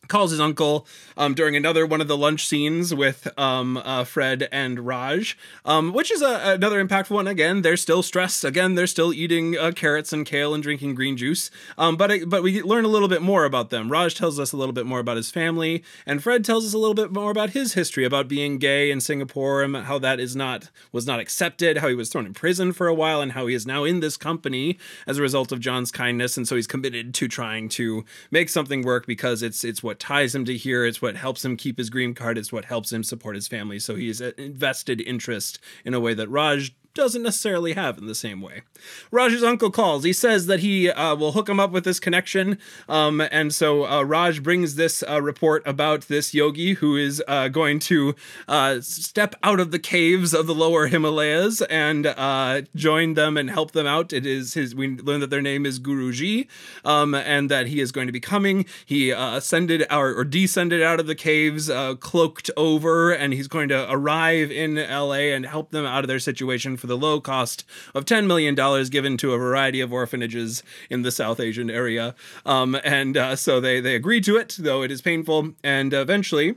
Calls 0.09 0.33
his 0.33 0.40
uncle 0.40 0.87
um, 1.16 1.35
during 1.35 1.57
another 1.57 1.87
one 1.87 2.00
of 2.00 2.09
the 2.09 2.16
lunch 2.16 2.47
scenes 2.47 2.95
with 2.95 3.28
um, 3.38 3.78
uh, 3.78 4.04
Fred 4.04 4.49
and 4.52 4.80
Raj, 4.80 5.38
um, 5.64 5.92
which 5.92 6.11
is 6.11 6.21
a, 6.21 6.54
another 6.54 6.85
impactful 6.85 7.11
one. 7.11 7.26
Again, 7.26 7.62
they're 7.62 7.76
still 7.76 8.02
stressed. 8.02 8.45
Again, 8.45 8.75
they're 8.75 8.87
still 8.87 9.14
eating 9.14 9.57
uh, 9.57 9.73
carrots 9.73 10.12
and 10.12 10.26
kale 10.26 10.52
and 10.52 10.62
drinking 10.62 10.95
green 10.95 11.16
juice. 11.16 11.50
Um, 11.78 11.97
but 11.97 12.11
it, 12.11 12.28
but 12.28 12.42
we 12.42 12.62
learn 12.62 12.85
a 12.85 12.88
little 12.88 13.09
bit 13.09 13.23
more 13.23 13.45
about 13.45 13.71
them. 13.71 13.90
Raj 13.90 14.14
tells 14.14 14.38
us 14.38 14.52
a 14.52 14.57
little 14.57 14.73
bit 14.73 14.87
more 14.87 14.99
about 14.99 15.16
his 15.16 15.30
family, 15.30 15.83
and 16.04 16.23
Fred 16.23 16.45
tells 16.45 16.66
us 16.66 16.75
a 16.75 16.78
little 16.78 16.95
bit 16.95 17.12
more 17.12 17.30
about 17.30 17.50
his 17.50 17.75
history, 17.75 18.04
about 18.04 18.28
being 18.28 18.59
gay 18.59 18.90
in 18.90 19.00
Singapore 19.00 19.62
and 19.62 19.76
how 19.76 19.99
that 19.99 20.19
is 20.21 20.35
not 20.35 20.71
was 20.92 21.07
not 21.07 21.21
accepted, 21.21 21.78
how 21.78 21.88
he 21.88 21.95
was 21.95 22.09
thrown 22.09 22.26
in 22.26 22.35
prison 22.35 22.73
for 22.73 22.88
a 22.88 22.95
while, 22.95 23.21
and 23.21 23.33
how 23.33 23.47
he 23.47 23.54
is 23.54 23.66
now 23.66 23.85
in 23.85 24.00
this 24.00 24.16
company 24.16 24.78
as 25.07 25.19
a 25.19 25.23
result 25.23 25.52
of 25.52 25.61
John's 25.61 25.92
kindness, 25.92 26.37
and 26.37 26.49
so 26.49 26.57
he's 26.57 26.66
committed 26.66 27.14
to 27.14 27.28
trying 27.28 27.69
to 27.69 28.04
make 28.30 28.49
something 28.49 28.83
work 28.83 29.07
because 29.07 29.42
it's 29.42 29.62
it's 29.62 29.83
what 29.83 29.89
ties 29.98 30.35
him 30.35 30.44
to 30.44 30.57
here. 30.57 30.87
It's 30.87 31.03
what 31.03 31.16
helps 31.16 31.44
him 31.44 31.57
keep 31.57 31.79
his 31.79 31.90
green 31.90 32.14
card. 32.14 32.38
It's 32.38 32.53
what 32.53 32.66
helps 32.66 32.92
him 32.92 33.03
support 33.03 33.35
his 33.35 33.48
family. 33.48 33.79
So 33.79 33.96
he's 33.96 34.20
an 34.20 34.35
invested 34.38 35.00
interest 35.00 35.59
in 35.85 35.94
a 35.94 36.00
way 36.00 36.14
that 36.14 36.29
Raj 36.29 36.72
doesn't 36.94 37.22
necessarily 37.22 37.74
have 37.74 37.98
in 37.98 38.07
the 38.07 38.14
same 38.14 38.40
way. 38.40 38.62
Raj's 39.11 39.42
uncle 39.42 39.70
calls. 39.70 40.05
He 40.05 40.12
says 40.12 40.46
that 40.46 40.61
he 40.61 40.90
uh, 40.90 41.14
will 41.14 41.33
hook 41.33 41.48
him 41.48 41.61
up 41.61 41.70
with 41.70 41.85
this 41.85 42.00
connection. 42.00 42.59
Um, 42.88 43.20
and 43.20 43.55
so 43.55 43.87
uh, 43.87 44.03
Raj 44.03 44.42
brings 44.42 44.74
this 44.74 45.05
uh, 45.09 45.22
report 45.22 45.62
about 45.66 46.03
this 46.03 46.35
yogi 46.35 46.74
who 46.74 46.96
is 46.96 47.22
uh, 47.29 47.48
going 47.48 47.79
to 47.81 48.14
uh, 48.48 48.81
step 48.81 49.37
out 49.42 49.61
of 49.61 49.70
the 49.70 49.79
caves 49.79 50.35
of 50.35 50.46
the 50.46 50.55
lower 50.55 50.88
Himalayas 50.88 51.62
and 51.62 52.07
uh, 52.07 52.62
join 52.74 53.14
them 53.14 53.37
and 53.37 53.50
help 53.50 53.70
them 53.70 53.87
out. 53.87 54.12
It 54.12 54.26
is 54.26 54.55
his, 54.55 54.74
we 54.74 54.88
learn 54.96 55.20
that 55.20 55.31
their 55.31 55.42
name 55.42 55.64
is 55.66 55.79
Guruji 55.79 56.48
um, 56.85 57.14
and 57.14 57.50
that 57.50 57.68
he 57.68 57.81
is 57.81 57.92
going 57.92 58.09
to 58.09 58.12
be 58.12 58.20
coming. 58.20 58.66
He 58.85 59.11
ascended 59.11 59.87
or, 59.90 60.14
or, 60.14 60.24
descended 60.31 60.83
out 60.83 61.00
of 61.00 61.07
the 61.07 61.14
caves, 61.14 61.70
cloaked 62.00 62.50
over, 62.57 63.11
and 63.11 63.33
he's 63.33 63.48
going 63.48 63.68
to 63.68 63.90
arrive 63.90 64.50
in 64.50 64.76
LA 64.76 65.31
and 65.35 65.44
help 65.44 65.70
them 65.70 65.85
out 65.85 66.05
of 66.05 66.09
their 66.09 66.18
situation 66.18 66.76
for 66.81 66.87
the 66.87 66.97
low 66.97 67.21
cost 67.21 67.64
of 67.95 68.05
$10 68.05 68.27
million 68.27 68.55
given 68.90 69.16
to 69.19 69.33
a 69.33 69.38
variety 69.38 69.81
of 69.81 69.93
orphanages 69.93 70.62
in 70.88 71.03
the 71.03 71.12
South 71.12 71.38
Asian 71.38 71.71
area. 71.71 72.14
Um, 72.45 72.77
and 72.83 73.16
uh, 73.16 73.37
so 73.37 73.61
they, 73.61 73.81
they 73.81 73.95
agree 73.95 74.21
to 74.23 74.37
it, 74.37 74.57
though 74.59 74.83
it 74.83 74.90
is 74.90 75.03
painful. 75.03 75.53
And 75.62 75.93
eventually, 75.93 76.57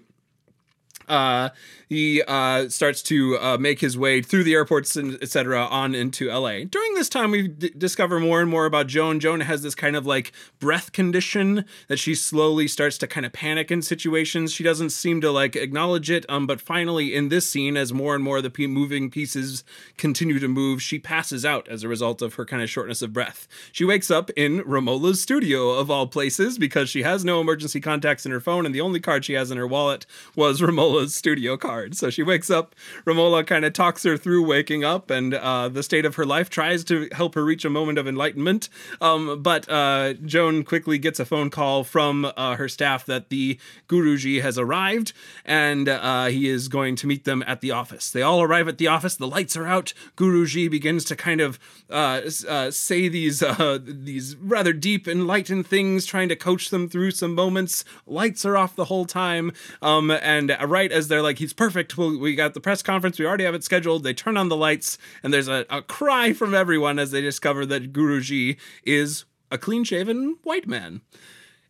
uh, 1.08 1.50
he 1.89 2.24
uh, 2.24 2.70
starts 2.70 3.04
to 3.04 3.38
uh, 3.38 3.58
make 3.58 3.80
his 3.80 3.98
way 3.98 4.22
through 4.22 4.44
the 4.44 4.54
airports 4.54 4.96
and 4.96 5.22
etc. 5.22 5.66
on 5.66 5.94
into 5.94 6.30
LA. 6.30 6.63
During 6.63 6.96
this 6.96 7.10
time, 7.10 7.32
we 7.32 7.48
d- 7.48 7.72
discover 7.78 8.20
more 8.20 8.42
and 8.42 8.50
more 8.50 8.66
about 8.66 8.88
Joan. 8.88 9.20
Joan 9.20 9.42
has 9.42 9.62
this 9.62 9.76
kind 9.76 9.96
of 9.96 10.06
like 10.06 10.32
breath 10.60 10.92
condition 10.92 11.66
that 11.88 11.98
she 11.98 12.16
slowly 12.16 12.68
starts 12.68 12.98
to 13.00 13.08
kind 13.08 13.26
of 13.26 13.34
panic 13.34 13.70
in 13.70 13.82
situations. 13.82 14.52
She 14.54 14.63
doesn't 14.63 14.89
seem 14.89 15.22
to 15.22 15.32
like 15.32 15.56
acknowledge 15.56 16.10
it. 16.10 16.26
Um, 16.30 16.48
but 16.48 16.62
finally, 16.62 17.13
in 17.13 17.30
this 17.30 17.48
scene, 17.48 17.78
as 17.78 17.94
more 17.94 18.16
and 18.16 18.24
more 18.24 18.38
of 18.38 18.44
the 18.44 18.50
p- 18.50 18.68
moving 18.68 19.12
pieces 19.12 19.63
continue 19.98 20.39
to 20.39 20.48
move, 20.48 20.82
she 20.82 21.00
passes 21.00 21.46
out 21.46 21.68
as 21.68 21.84
a 21.84 21.88
result 21.88 22.22
of 22.22 22.36
her 22.36 22.46
kind 22.46 22.63
of 22.63 22.70
shortness 22.70 23.02
of 23.02 23.13
breath. 23.13 23.48
She 23.72 23.86
wakes 23.86 24.10
up 24.10 24.30
in 24.32 24.63
Romola's 24.66 25.22
studio 25.22 25.72
of 25.72 25.92
all 25.92 26.08
places 26.08 26.58
because 26.58 26.89
she 26.89 27.04
has 27.04 27.24
no 27.24 27.39
emergency 27.39 27.82
contacts 27.82 28.26
in 28.26 28.32
her 28.32 28.39
phone, 28.39 28.66
and 28.66 28.74
the 28.74 28.82
only 28.82 29.00
card 29.00 29.26
she 29.26 29.34
has 29.34 29.52
in 29.52 29.58
her 29.58 29.68
wallet 29.68 30.06
was 30.36 30.62
Romola's 30.62 30.92
studio 31.08 31.58
card. 31.58 31.95
So 31.95 32.10
she 32.10 32.23
wakes 32.23 32.49
up. 32.49 32.75
Romola 33.06 33.43
kind 33.43 33.65
of 33.65 33.73
talks 33.73 34.03
her 34.03 34.17
through 34.17 34.45
waking 34.45 34.84
up 34.84 35.10
and 35.10 35.34
uh, 35.34 35.69
the 35.69 35.84
state 35.84 36.06
of 36.06 36.15
her 36.15 36.25
life, 36.25 36.49
tries 36.49 36.84
to 36.86 37.10
help 37.12 37.36
her 37.36 37.43
reach 37.43 37.65
a 37.65 37.69
moment 37.69 37.97
of 37.97 38.08
enlightenment. 38.08 38.69
Um, 39.01 39.41
but 39.41 39.69
uh, 39.69 40.13
Joan 40.13 40.63
quickly 40.63 40.97
gets 40.97 41.19
a 41.19 41.25
phone 41.25 41.49
call 41.49 41.84
from 41.84 42.32
uh, 42.38 42.56
her 42.56 42.67
staff 42.67 43.06
that 43.06 43.29
the 43.29 43.60
Guruji 43.88 44.41
has 44.41 44.58
arrived 44.58 45.13
and 45.45 45.89
uh, 45.89 46.25
he 46.25 46.47
is 46.47 46.67
going 46.67 46.95
to 46.97 47.08
meet 47.08 47.25
them 47.25 47.43
at 47.47 47.62
the 47.62 47.71
office. 47.71 48.12
They 48.12 48.21
all 48.21 48.41
arrive 48.41 48.67
at 48.67 48.77
the 48.77 48.88
office. 48.88 49.15
The 49.15 49.27
lights 49.27 49.56
are 49.56 49.67
out. 49.67 49.93
Guruji 50.15 50.69
begins 50.69 51.06
to 51.06 51.15
kind 51.15 51.41
of 51.41 51.60
uh, 51.89 52.21
uh, 52.47 52.71
say 52.71 53.08
these 53.08 53.43
these 53.84 54.36
rather 54.38 54.73
deep, 54.73 55.08
enlightened 55.08 55.67
things, 55.67 56.06
trying 56.06 56.29
to 56.29 56.36
coach 56.36 56.69
them 56.69 56.89
through 56.89 57.12
some 57.12 57.36
moments. 57.36 57.84
Lights 58.06 58.45
are 58.45 58.58
off 58.58 58.75
the 58.75 58.86
whole 58.86 59.06
time. 59.06 59.51
Um, 59.82 60.12
and 60.12 60.56
right 60.65 60.83
as 60.91 61.08
they're 61.08 61.22
like, 61.22 61.39
he's 61.39 61.54
perfect 61.54 61.74
perfect. 61.74 62.22
we 62.22 62.36
got 62.36 62.54
the 62.54 62.60
press 62.60 62.82
conference. 62.82 63.19
We 63.19 63.26
already 63.26 63.43
have 63.46 63.56
it 63.56 63.63
scheduled. 63.63 64.04
They 64.04 64.13
turn 64.13 64.38
on 64.38 64.50
the 64.50 64.56
lights, 64.56 64.98
and 65.24 65.34
there's 65.34 65.48
a, 65.48 65.65
a 65.69 65.82
cry 65.82 66.34
from 66.34 66.54
everyone 66.54 67.00
as 67.00 67.12
they 67.12 67.22
discover 67.22 67.65
that 67.65 67.93
Guruji 67.93 68.58
is 68.84 69.26
a 69.52 69.58
clean 69.58 69.84
shaven 69.84 70.38
white 70.43 70.67
man. 70.67 71.02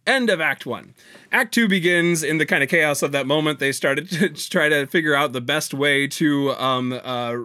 End 0.05 0.29
of 0.29 0.41
Act 0.41 0.65
One. 0.65 0.93
Act 1.33 1.51
Two 1.51 1.67
begins 1.67 2.21
in 2.21 2.37
the 2.37 2.45
kind 2.45 2.61
of 2.61 2.69
chaos 2.69 3.01
of 3.01 3.11
that 3.11 3.25
moment. 3.25 3.57
They 3.57 3.71
started 3.71 4.07
to 4.11 4.29
try 4.49 4.69
to 4.69 4.85
figure 4.85 5.15
out 5.15 5.33
the 5.33 5.41
best 5.41 5.73
way 5.73 6.05
to 6.07 6.51
um, 6.51 6.93
uh, 7.03 7.37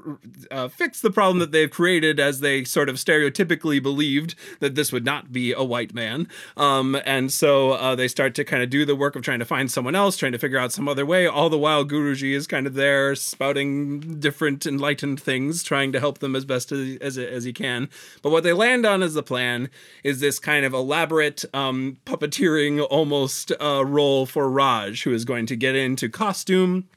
uh, 0.51 0.69
fix 0.69 1.01
the 1.01 1.11
problem 1.11 1.39
that 1.39 1.53
they've 1.53 1.71
created, 1.71 2.21
as 2.21 2.41
they 2.41 2.65
sort 2.65 2.91
of 2.91 2.97
stereotypically 2.97 3.83
believed 3.83 4.35
that 4.61 4.75
this 4.75 4.93
would 4.93 5.07
not 5.07 5.33
be 5.33 5.55
a 5.55 5.65
white 5.65 5.95
man. 5.95 6.29
Um, 6.59 7.01
and 7.07 7.33
so 7.33 7.73
uh, 7.73 7.95
they 7.95 8.09
start 8.09 8.35
to 8.35 8.45
kind 8.45 8.63
of 8.63 8.69
do 8.69 8.85
the 8.85 8.95
work 8.95 9.17
of 9.17 9.23
trying 9.23 9.39
to 9.39 9.47
find 9.47 9.71
someone 9.71 9.95
else, 9.95 10.19
trying 10.19 10.33
to 10.33 10.39
figure 10.39 10.59
out 10.59 10.71
some 10.71 10.87
other 10.87 11.07
way. 11.07 11.27
All 11.27 11.49
the 11.49 11.59
while, 11.59 11.83
Guruji 11.83 12.35
is 12.35 12.47
kind 12.47 12.67
of 12.67 12.75
there, 12.75 13.15
spouting 13.15 14.21
different 14.21 14.67
enlightened 14.67 15.19
things, 15.19 15.63
trying 15.63 15.93
to 15.93 16.01
help 16.01 16.19
them 16.19 16.37
as 16.37 16.45
best 16.45 16.73
as, 16.73 16.99
as, 16.99 17.17
as 17.17 17.45
he 17.45 17.55
can. 17.55 17.89
But 18.21 18.33
what 18.33 18.45
they 18.45 18.53
land 18.53 18.85
on 18.85 19.03
as 19.03 19.15
the 19.15 19.23
plan 19.23 19.71
is 20.05 20.21
this 20.21 20.39
kind 20.39 20.67
of 20.67 20.75
elaborate 20.75 21.47
um, 21.55 21.97
puppeteer 22.05 22.49
almost 22.91 23.53
uh, 23.61 23.78
role 23.85 24.27
for 24.27 24.51
Raj, 24.51 25.03
who 25.03 25.13
is 25.13 25.25
going 25.25 25.47
to 25.47 25.57
get 25.57 25.75
into 25.75 26.09
costume 26.09 26.89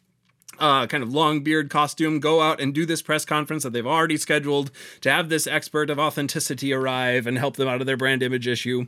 uh, 0.60 0.88
kind 0.88 1.04
of 1.04 1.14
long 1.14 1.42
beard 1.42 1.70
costume, 1.70 2.20
go 2.20 2.42
out 2.42 2.60
and 2.60 2.74
do 2.74 2.86
this 2.86 3.02
press 3.02 3.26
conference 3.26 3.64
that 3.64 3.74
they've 3.74 3.86
already 3.88 4.18
scheduled 4.18 4.72
to 5.02 5.12
have 5.12 5.30
this 5.30 5.48
expert 5.48 5.90
of 5.90 6.00
authenticity 6.00 6.74
arrive 6.74 7.28
and 7.28 7.38
help 7.38 7.56
them 7.56 7.68
out 7.68 7.82
of 7.82 7.88
their 7.88 7.98
brand 7.98 8.22
image 8.24 8.48
issue. 8.48 8.88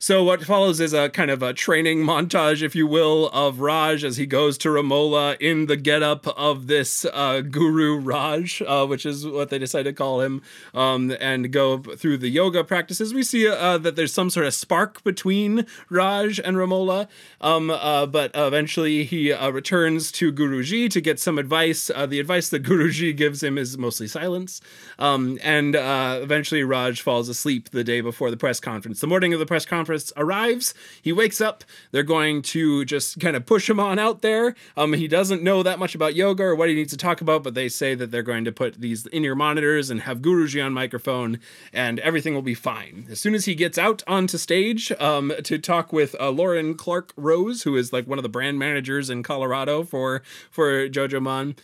So 0.00 0.22
what 0.22 0.44
follows 0.44 0.78
is 0.78 0.92
a 0.92 1.08
kind 1.08 1.28
of 1.28 1.42
a 1.42 1.52
training 1.52 2.04
montage, 2.04 2.62
if 2.62 2.76
you 2.76 2.86
will, 2.86 3.30
of 3.30 3.58
Raj 3.58 4.04
as 4.04 4.16
he 4.16 4.26
goes 4.26 4.56
to 4.58 4.70
Romola 4.70 5.36
in 5.40 5.66
the 5.66 5.76
getup 5.76 6.28
of 6.38 6.68
this 6.68 7.04
uh, 7.06 7.40
guru 7.40 7.98
Raj, 7.98 8.62
uh, 8.62 8.86
which 8.86 9.04
is 9.04 9.26
what 9.26 9.50
they 9.50 9.58
decided 9.58 9.90
to 9.90 9.92
call 9.92 10.20
him, 10.20 10.40
um, 10.72 11.16
and 11.20 11.52
go 11.52 11.78
through 11.78 12.18
the 12.18 12.28
yoga 12.28 12.62
practices. 12.62 13.12
We 13.12 13.24
see 13.24 13.48
uh, 13.48 13.78
that 13.78 13.96
there's 13.96 14.14
some 14.14 14.30
sort 14.30 14.46
of 14.46 14.54
spark 14.54 15.02
between 15.02 15.66
Raj 15.90 16.38
and 16.38 16.56
Romola, 16.56 17.08
um, 17.40 17.68
uh, 17.68 18.06
but 18.06 18.30
eventually 18.36 19.02
he 19.02 19.32
uh, 19.32 19.50
returns 19.50 20.12
to 20.12 20.32
Guruji 20.32 20.88
to 20.90 20.97
get 21.00 21.20
some 21.20 21.38
advice. 21.38 21.90
Uh, 21.94 22.06
the 22.06 22.20
advice 22.20 22.48
that 22.50 22.62
Guruji 22.64 23.16
gives 23.16 23.42
him 23.42 23.58
is 23.58 23.76
mostly 23.78 24.08
silence, 24.08 24.60
um, 24.98 25.38
and 25.42 25.74
eventually 25.76 26.62
Raj 26.62 27.00
falls 27.00 27.28
asleep 27.28 27.70
the 27.70 27.84
day 27.84 28.00
before 28.00 28.30
the 28.30 28.36
press 28.36 28.60
conference. 28.60 29.00
The 29.00 29.06
morning 29.06 29.32
of 29.32 29.40
the 29.40 29.46
press 29.46 29.64
conference 29.64 30.12
arrives. 30.16 30.74
He 31.02 31.12
wakes 31.12 31.40
up. 31.40 31.64
They're 31.90 32.02
going 32.02 32.42
to 32.42 32.84
just 32.84 33.20
kind 33.20 33.36
of 33.36 33.46
push 33.46 33.68
him 33.68 33.80
on 33.80 33.98
out 33.98 34.22
there. 34.22 34.54
Um, 34.76 34.92
he 34.92 35.08
doesn't 35.08 35.42
know 35.42 35.62
that 35.62 35.78
much 35.78 35.94
about 35.94 36.14
yoga 36.14 36.44
or 36.44 36.54
what 36.54 36.68
he 36.68 36.74
needs 36.74 36.90
to 36.92 36.96
talk 36.96 37.20
about, 37.20 37.42
but 37.42 37.54
they 37.54 37.68
say 37.68 37.94
that 37.94 38.10
they're 38.10 38.22
going 38.22 38.44
to 38.44 38.52
put 38.52 38.80
these 38.80 39.06
in 39.06 39.24
ear 39.24 39.34
monitors 39.34 39.90
and 39.90 40.02
have 40.02 40.20
Guruji 40.20 40.64
on 40.64 40.72
microphone, 40.72 41.38
and 41.72 41.98
everything 42.00 42.34
will 42.34 42.42
be 42.42 42.54
fine. 42.54 43.06
As 43.10 43.20
soon 43.20 43.34
as 43.34 43.44
he 43.44 43.54
gets 43.54 43.78
out 43.78 44.02
onto 44.06 44.38
stage 44.38 44.92
um, 44.92 45.32
to 45.44 45.58
talk 45.58 45.92
with 45.92 46.16
uh, 46.20 46.30
Lauren 46.30 46.74
Clark 46.74 47.12
Rose, 47.16 47.62
who 47.62 47.76
is 47.76 47.92
like 47.92 48.06
one 48.06 48.18
of 48.18 48.22
the 48.22 48.28
brand 48.28 48.58
managers 48.58 49.10
in 49.10 49.22
Colorado 49.22 49.82
for 49.82 50.22
for 50.50 50.87
Jojoman. 50.88 51.56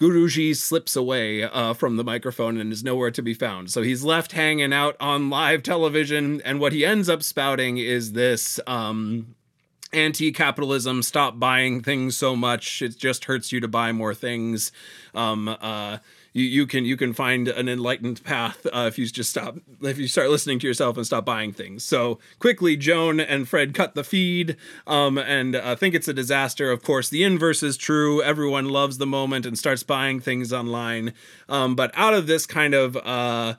Guruji 0.00 0.56
slips 0.56 0.96
away 0.96 1.44
uh, 1.44 1.72
from 1.72 1.96
the 1.96 2.04
microphone 2.04 2.58
and 2.58 2.72
is 2.72 2.82
nowhere 2.82 3.12
to 3.12 3.22
be 3.22 3.32
found. 3.32 3.70
So 3.70 3.82
he's 3.82 4.02
left 4.02 4.32
hanging 4.32 4.72
out 4.72 4.96
on 4.98 5.30
live 5.30 5.62
television, 5.62 6.42
and 6.44 6.58
what 6.58 6.72
he 6.72 6.84
ends 6.84 7.08
up 7.08 7.22
spouting 7.22 7.78
is 7.78 8.12
this. 8.12 8.58
Um, 8.66 9.36
anti-capitalism 9.92 11.04
stop 11.04 11.38
buying 11.38 11.80
things 11.80 12.16
so 12.16 12.34
much 12.34 12.82
it 12.82 12.98
just 12.98 13.26
hurts 13.26 13.52
you 13.52 13.60
to 13.60 13.68
buy 13.68 13.92
more 13.92 14.12
things 14.12 14.72
um, 15.14 15.46
uh, 15.60 15.98
you, 16.34 16.44
you 16.44 16.66
can 16.66 16.84
you 16.84 16.96
can 16.96 17.14
find 17.14 17.48
an 17.48 17.68
enlightened 17.68 18.22
path 18.24 18.66
uh, 18.66 18.84
if 18.88 18.98
you 18.98 19.06
just 19.06 19.30
stop 19.30 19.56
if 19.80 19.96
you 19.96 20.06
start 20.06 20.28
listening 20.28 20.58
to 20.58 20.66
yourself 20.66 20.96
and 20.96 21.06
stop 21.06 21.24
buying 21.24 21.52
things. 21.52 21.84
So 21.84 22.18
quickly, 22.38 22.76
Joan 22.76 23.20
and 23.20 23.48
Fred 23.48 23.72
cut 23.72 23.94
the 23.94 24.04
feed 24.04 24.56
um, 24.86 25.16
and 25.16 25.56
uh, 25.56 25.76
think 25.76 25.94
it's 25.94 26.08
a 26.08 26.12
disaster. 26.12 26.70
Of 26.70 26.82
course, 26.82 27.08
the 27.08 27.22
inverse 27.22 27.62
is 27.62 27.76
true. 27.76 28.20
Everyone 28.20 28.68
loves 28.68 28.98
the 28.98 29.06
moment 29.06 29.46
and 29.46 29.56
starts 29.56 29.84
buying 29.84 30.20
things 30.20 30.52
online. 30.52 31.14
Um, 31.48 31.76
but 31.76 31.92
out 31.94 32.14
of 32.14 32.26
this 32.26 32.46
kind 32.46 32.74
of 32.74 32.96
uh, 32.96 33.54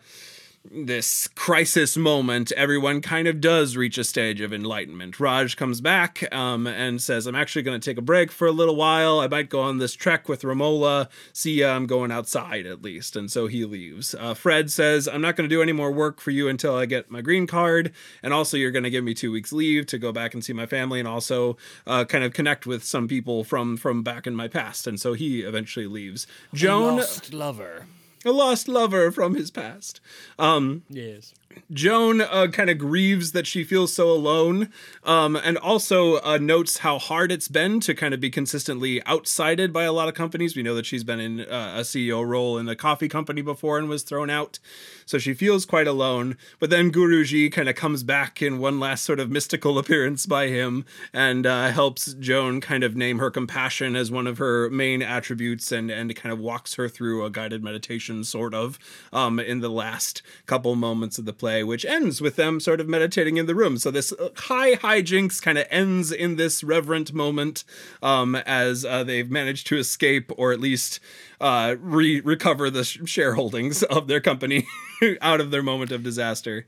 this 0.71 1.27
crisis 1.35 1.95
moment, 1.95 2.51
everyone 2.53 3.01
kind 3.01 3.27
of 3.27 3.39
does 3.39 3.77
reach 3.77 3.97
a 3.97 4.03
stage 4.03 4.41
of 4.41 4.53
enlightenment. 4.53 5.19
Raj 5.19 5.55
comes 5.55 5.81
back 5.81 6.27
um, 6.33 6.67
and 6.67 7.01
says, 7.01 7.27
I'm 7.27 7.35
actually 7.35 7.61
going 7.61 7.79
to 7.79 7.89
take 7.89 7.97
a 7.97 8.01
break 8.01 8.31
for 8.31 8.47
a 8.47 8.51
little 8.51 8.75
while. 8.75 9.19
I 9.19 9.27
might 9.27 9.49
go 9.49 9.61
on 9.61 9.77
this 9.77 9.93
trek 9.93 10.27
with 10.27 10.43
Romola. 10.43 11.09
See 11.33 11.55
ya, 11.55 11.75
I'm 11.75 11.85
going 11.85 12.11
outside 12.11 12.65
at 12.65 12.81
least. 12.81 13.15
And 13.15 13.31
so 13.31 13.47
he 13.47 13.65
leaves. 13.65 14.15
Uh, 14.15 14.33
Fred 14.33 14.71
says, 14.71 15.07
I'm 15.07 15.21
not 15.21 15.35
going 15.35 15.49
to 15.49 15.55
do 15.55 15.61
any 15.61 15.71
more 15.71 15.91
work 15.91 16.19
for 16.19 16.31
you 16.31 16.47
until 16.47 16.75
I 16.75 16.85
get 16.85 17.11
my 17.11 17.21
green 17.21 17.47
card. 17.47 17.91
And 18.23 18.33
also, 18.33 18.57
you're 18.57 18.71
going 18.71 18.83
to 18.83 18.89
give 18.89 19.03
me 19.03 19.13
two 19.13 19.31
weeks 19.31 19.53
leave 19.53 19.85
to 19.87 19.97
go 19.97 20.11
back 20.11 20.33
and 20.33 20.43
see 20.43 20.53
my 20.53 20.65
family 20.65 20.99
and 20.99 21.07
also 21.07 21.57
uh, 21.85 22.05
kind 22.05 22.23
of 22.23 22.33
connect 22.33 22.65
with 22.65 22.83
some 22.83 23.07
people 23.07 23.43
from, 23.43 23.77
from 23.77 24.03
back 24.03 24.27
in 24.27 24.35
my 24.35 24.47
past. 24.47 24.87
And 24.87 24.99
so 24.99 25.13
he 25.13 25.41
eventually 25.41 25.87
leaves. 25.87 26.27
Joan. 26.53 26.97
lost 26.97 27.33
lover 27.33 27.85
a 28.25 28.31
lost 28.31 28.67
lover 28.67 29.11
from 29.11 29.35
his 29.35 29.51
past. 29.51 30.01
Um, 30.39 30.83
yes. 30.89 31.33
Joan 31.71 32.21
uh, 32.21 32.47
kind 32.47 32.69
of 32.69 32.77
grieves 32.77 33.31
that 33.31 33.47
she 33.47 33.63
feels 33.63 33.93
so 33.93 34.09
alone, 34.11 34.71
um, 35.03 35.35
and 35.35 35.57
also 35.57 36.19
uh, 36.21 36.37
notes 36.37 36.79
how 36.79 36.99
hard 36.99 37.31
it's 37.31 37.47
been 37.47 37.79
to 37.81 37.93
kind 37.93 38.13
of 38.13 38.19
be 38.19 38.29
consistently 38.29 39.05
outsided 39.07 39.73
by 39.73 39.83
a 39.83 39.91
lot 39.91 40.07
of 40.07 40.13
companies. 40.13 40.55
We 40.55 40.63
know 40.63 40.75
that 40.75 40.85
she's 40.85 41.03
been 41.03 41.19
in 41.19 41.41
uh, 41.41 41.75
a 41.77 41.81
CEO 41.81 42.25
role 42.25 42.57
in 42.57 42.67
a 42.67 42.75
coffee 42.75 43.07
company 43.07 43.41
before 43.41 43.77
and 43.77 43.89
was 43.89 44.03
thrown 44.03 44.29
out, 44.29 44.59
so 45.05 45.17
she 45.17 45.33
feels 45.33 45.65
quite 45.65 45.87
alone. 45.87 46.37
But 46.59 46.69
then 46.69 46.91
Guruji 46.91 47.51
kind 47.51 47.69
of 47.69 47.75
comes 47.75 48.03
back 48.03 48.41
in 48.41 48.59
one 48.59 48.79
last 48.79 49.03
sort 49.03 49.19
of 49.19 49.31
mystical 49.31 49.77
appearance 49.79 50.25
by 50.25 50.47
him 50.47 50.85
and 51.13 51.45
uh, 51.45 51.71
helps 51.71 52.13
Joan 52.13 52.61
kind 52.61 52.83
of 52.83 52.95
name 52.95 53.19
her 53.19 53.31
compassion 53.31 53.95
as 53.95 54.11
one 54.11 54.27
of 54.27 54.37
her 54.37 54.69
main 54.69 55.01
attributes 55.01 55.71
and 55.71 55.91
and 55.91 56.15
kind 56.15 56.31
of 56.31 56.39
walks 56.39 56.75
her 56.75 56.87
through 56.89 57.25
a 57.25 57.29
guided 57.29 57.63
meditation, 57.63 58.23
sort 58.23 58.53
of, 58.53 58.79
um, 59.11 59.39
in 59.39 59.59
the 59.59 59.69
last 59.69 60.21
couple 60.45 60.75
moments 60.75 61.17
of 61.17 61.25
the 61.25 61.33
play, 61.33 61.44
which 61.45 61.85
ends 61.85 62.21
with 62.21 62.35
them 62.35 62.59
sort 62.59 62.79
of 62.79 62.87
meditating 62.87 63.37
in 63.37 63.45
the 63.45 63.55
room. 63.55 63.77
So 63.77 63.91
this 63.91 64.11
uh, 64.13 64.29
high 64.35 64.75
hijinks 64.75 65.41
kind 65.41 65.57
of 65.57 65.65
ends 65.69 66.11
in 66.11 66.35
this 66.35 66.63
reverent 66.63 67.13
moment 67.13 67.63
um, 68.01 68.35
as 68.35 68.83
uh, 68.85 69.03
they've 69.03 69.29
managed 69.29 69.67
to 69.67 69.77
escape 69.77 70.31
or 70.37 70.51
at 70.51 70.59
least 70.59 70.99
uh, 71.39 71.75
re- 71.79 72.21
recover 72.21 72.69
the 72.69 72.81
shareholdings 72.81 73.83
of 73.83 74.07
their 74.07 74.19
company 74.19 74.67
out 75.21 75.39
of 75.39 75.51
their 75.51 75.63
moment 75.63 75.91
of 75.91 76.03
disaster 76.03 76.65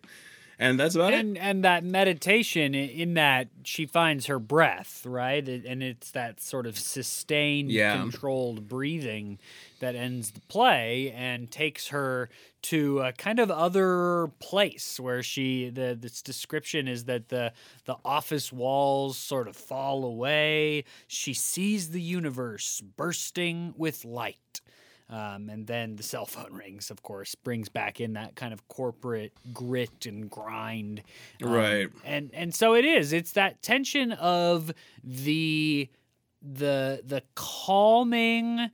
and 0.60 0.80
that's 0.80 0.96
about 0.96 1.14
and, 1.14 1.38
it. 1.38 1.40
And 1.40 1.64
that 1.64 1.84
meditation, 1.84 2.74
in 2.74 3.14
that 3.14 3.50
she 3.64 3.86
finds 3.86 4.26
her 4.26 4.40
breath, 4.40 5.06
right? 5.06 5.48
And 5.48 5.84
it's 5.84 6.12
that 6.12 6.42
sort 6.42 6.66
of 6.66 6.78
sustained, 6.78 7.72
yeah. 7.72 7.98
controlled 7.98 8.68
breathing 8.68 9.40
that 9.80 9.96
ends 9.96 10.32
the 10.32 10.42
play 10.42 11.14
and 11.16 11.52
takes 11.52 11.90
her 11.90 12.30
to 12.64 13.00
a 13.00 13.12
kind 13.14 13.40
of 13.40 13.52
other 13.52 14.32
place 14.40 15.00
where 15.00 15.22
she 15.22 15.70
the 15.70 15.98
this 16.00 16.22
description 16.22 16.88
is 16.88 17.06
that 17.06 17.30
the 17.30 17.54
the 17.86 17.96
office 18.04 18.52
walls 18.52 19.18
sort 19.18 19.48
of 19.48 19.56
fall 19.56 20.04
away 20.04 20.84
she 21.08 21.34
sees 21.34 21.92
the 21.92 22.02
universe 22.02 22.82
bursting 22.98 23.74
with 23.78 24.04
light 24.04 24.38
um, 25.10 25.50
and 25.50 25.66
then 25.68 25.96
the 25.96 26.04
cell 26.04 26.26
phone 26.26 26.54
rings, 26.54 26.92
of 26.92 27.02
course, 27.02 27.34
brings 27.36 27.70
back 27.70 28.02
in 28.02 28.14
that 28.14 28.36
kind 28.36 28.52
of 28.54 28.68
corporate 28.68 29.32
grit 29.54 30.06
and 30.06 30.30
grind. 30.30 31.02
Um, 31.42 31.52
right. 31.52 31.90
And 32.04 32.30
and 32.34 32.54
so 32.54 32.76
it 32.76 32.84
is. 32.84 33.14
It's 33.14 33.32
that 33.34 33.62
tension 33.62 34.12
of 34.14 34.74
the 35.04 35.90
the 36.42 37.02
the 37.06 37.24
calming 37.36 38.70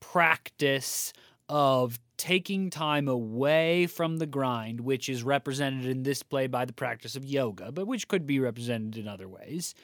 practice 0.00 1.12
of 1.48 1.98
taking 2.18 2.68
time 2.68 3.08
away 3.08 3.86
from 3.86 4.18
the 4.18 4.26
grind, 4.26 4.82
which 4.82 5.08
is 5.08 5.22
represented 5.22 5.86
in 5.86 6.02
this 6.02 6.22
play 6.22 6.46
by 6.46 6.66
the 6.66 6.72
practice 6.72 7.16
of 7.16 7.24
yoga, 7.24 7.72
but 7.72 7.86
which 7.86 8.08
could 8.08 8.26
be 8.26 8.38
represented 8.38 8.98
in 8.98 9.08
other 9.08 9.28
ways. 9.28 9.74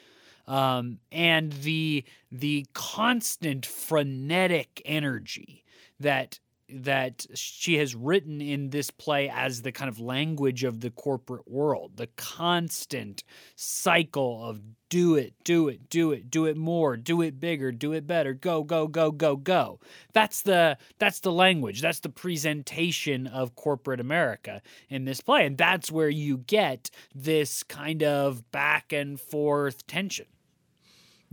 Um, 0.47 0.99
and 1.11 1.51
the 1.51 2.03
the 2.31 2.67
constant 2.73 3.65
frenetic 3.65 4.83
energy 4.85 5.64
that 5.99 6.39
that 6.67 7.27
she 7.35 7.75
has 7.77 7.93
written 7.93 8.41
in 8.41 8.71
this 8.71 8.89
play 8.89 9.29
as 9.29 9.61
the 9.61 9.71
kind 9.71 9.87
of 9.87 9.99
language 9.99 10.63
of 10.63 10.81
the 10.81 10.89
corporate 10.89 11.47
world 11.47 11.91
the 11.95 12.07
constant 12.15 13.23
cycle 13.55 14.43
of 14.43 14.59
do 14.89 15.15
it 15.15 15.33
do 15.43 15.67
it 15.67 15.89
do 15.89 16.11
it 16.11 16.29
do 16.31 16.45
it 16.45 16.57
more 16.57 16.97
do 16.97 17.21
it 17.21 17.39
bigger 17.39 17.71
do 17.71 17.91
it 17.91 18.07
better 18.07 18.33
go 18.33 18.63
go 18.63 18.87
go 18.87 19.11
go 19.11 19.35
go. 19.35 19.79
That's 20.13 20.41
the 20.41 20.77
that's 20.99 21.19
the 21.19 21.31
language. 21.31 21.81
That's 21.81 21.99
the 21.99 22.09
presentation 22.09 23.27
of 23.27 23.55
corporate 23.55 23.99
america 23.99 24.61
in 24.89 25.05
this 25.05 25.21
play. 25.21 25.45
And 25.45 25.57
that's 25.57 25.91
where 25.91 26.09
you 26.09 26.37
get 26.37 26.89
this 27.13 27.63
kind 27.63 28.03
of 28.03 28.51
back 28.51 28.93
and 28.93 29.19
forth 29.19 29.85
tension 29.87 30.27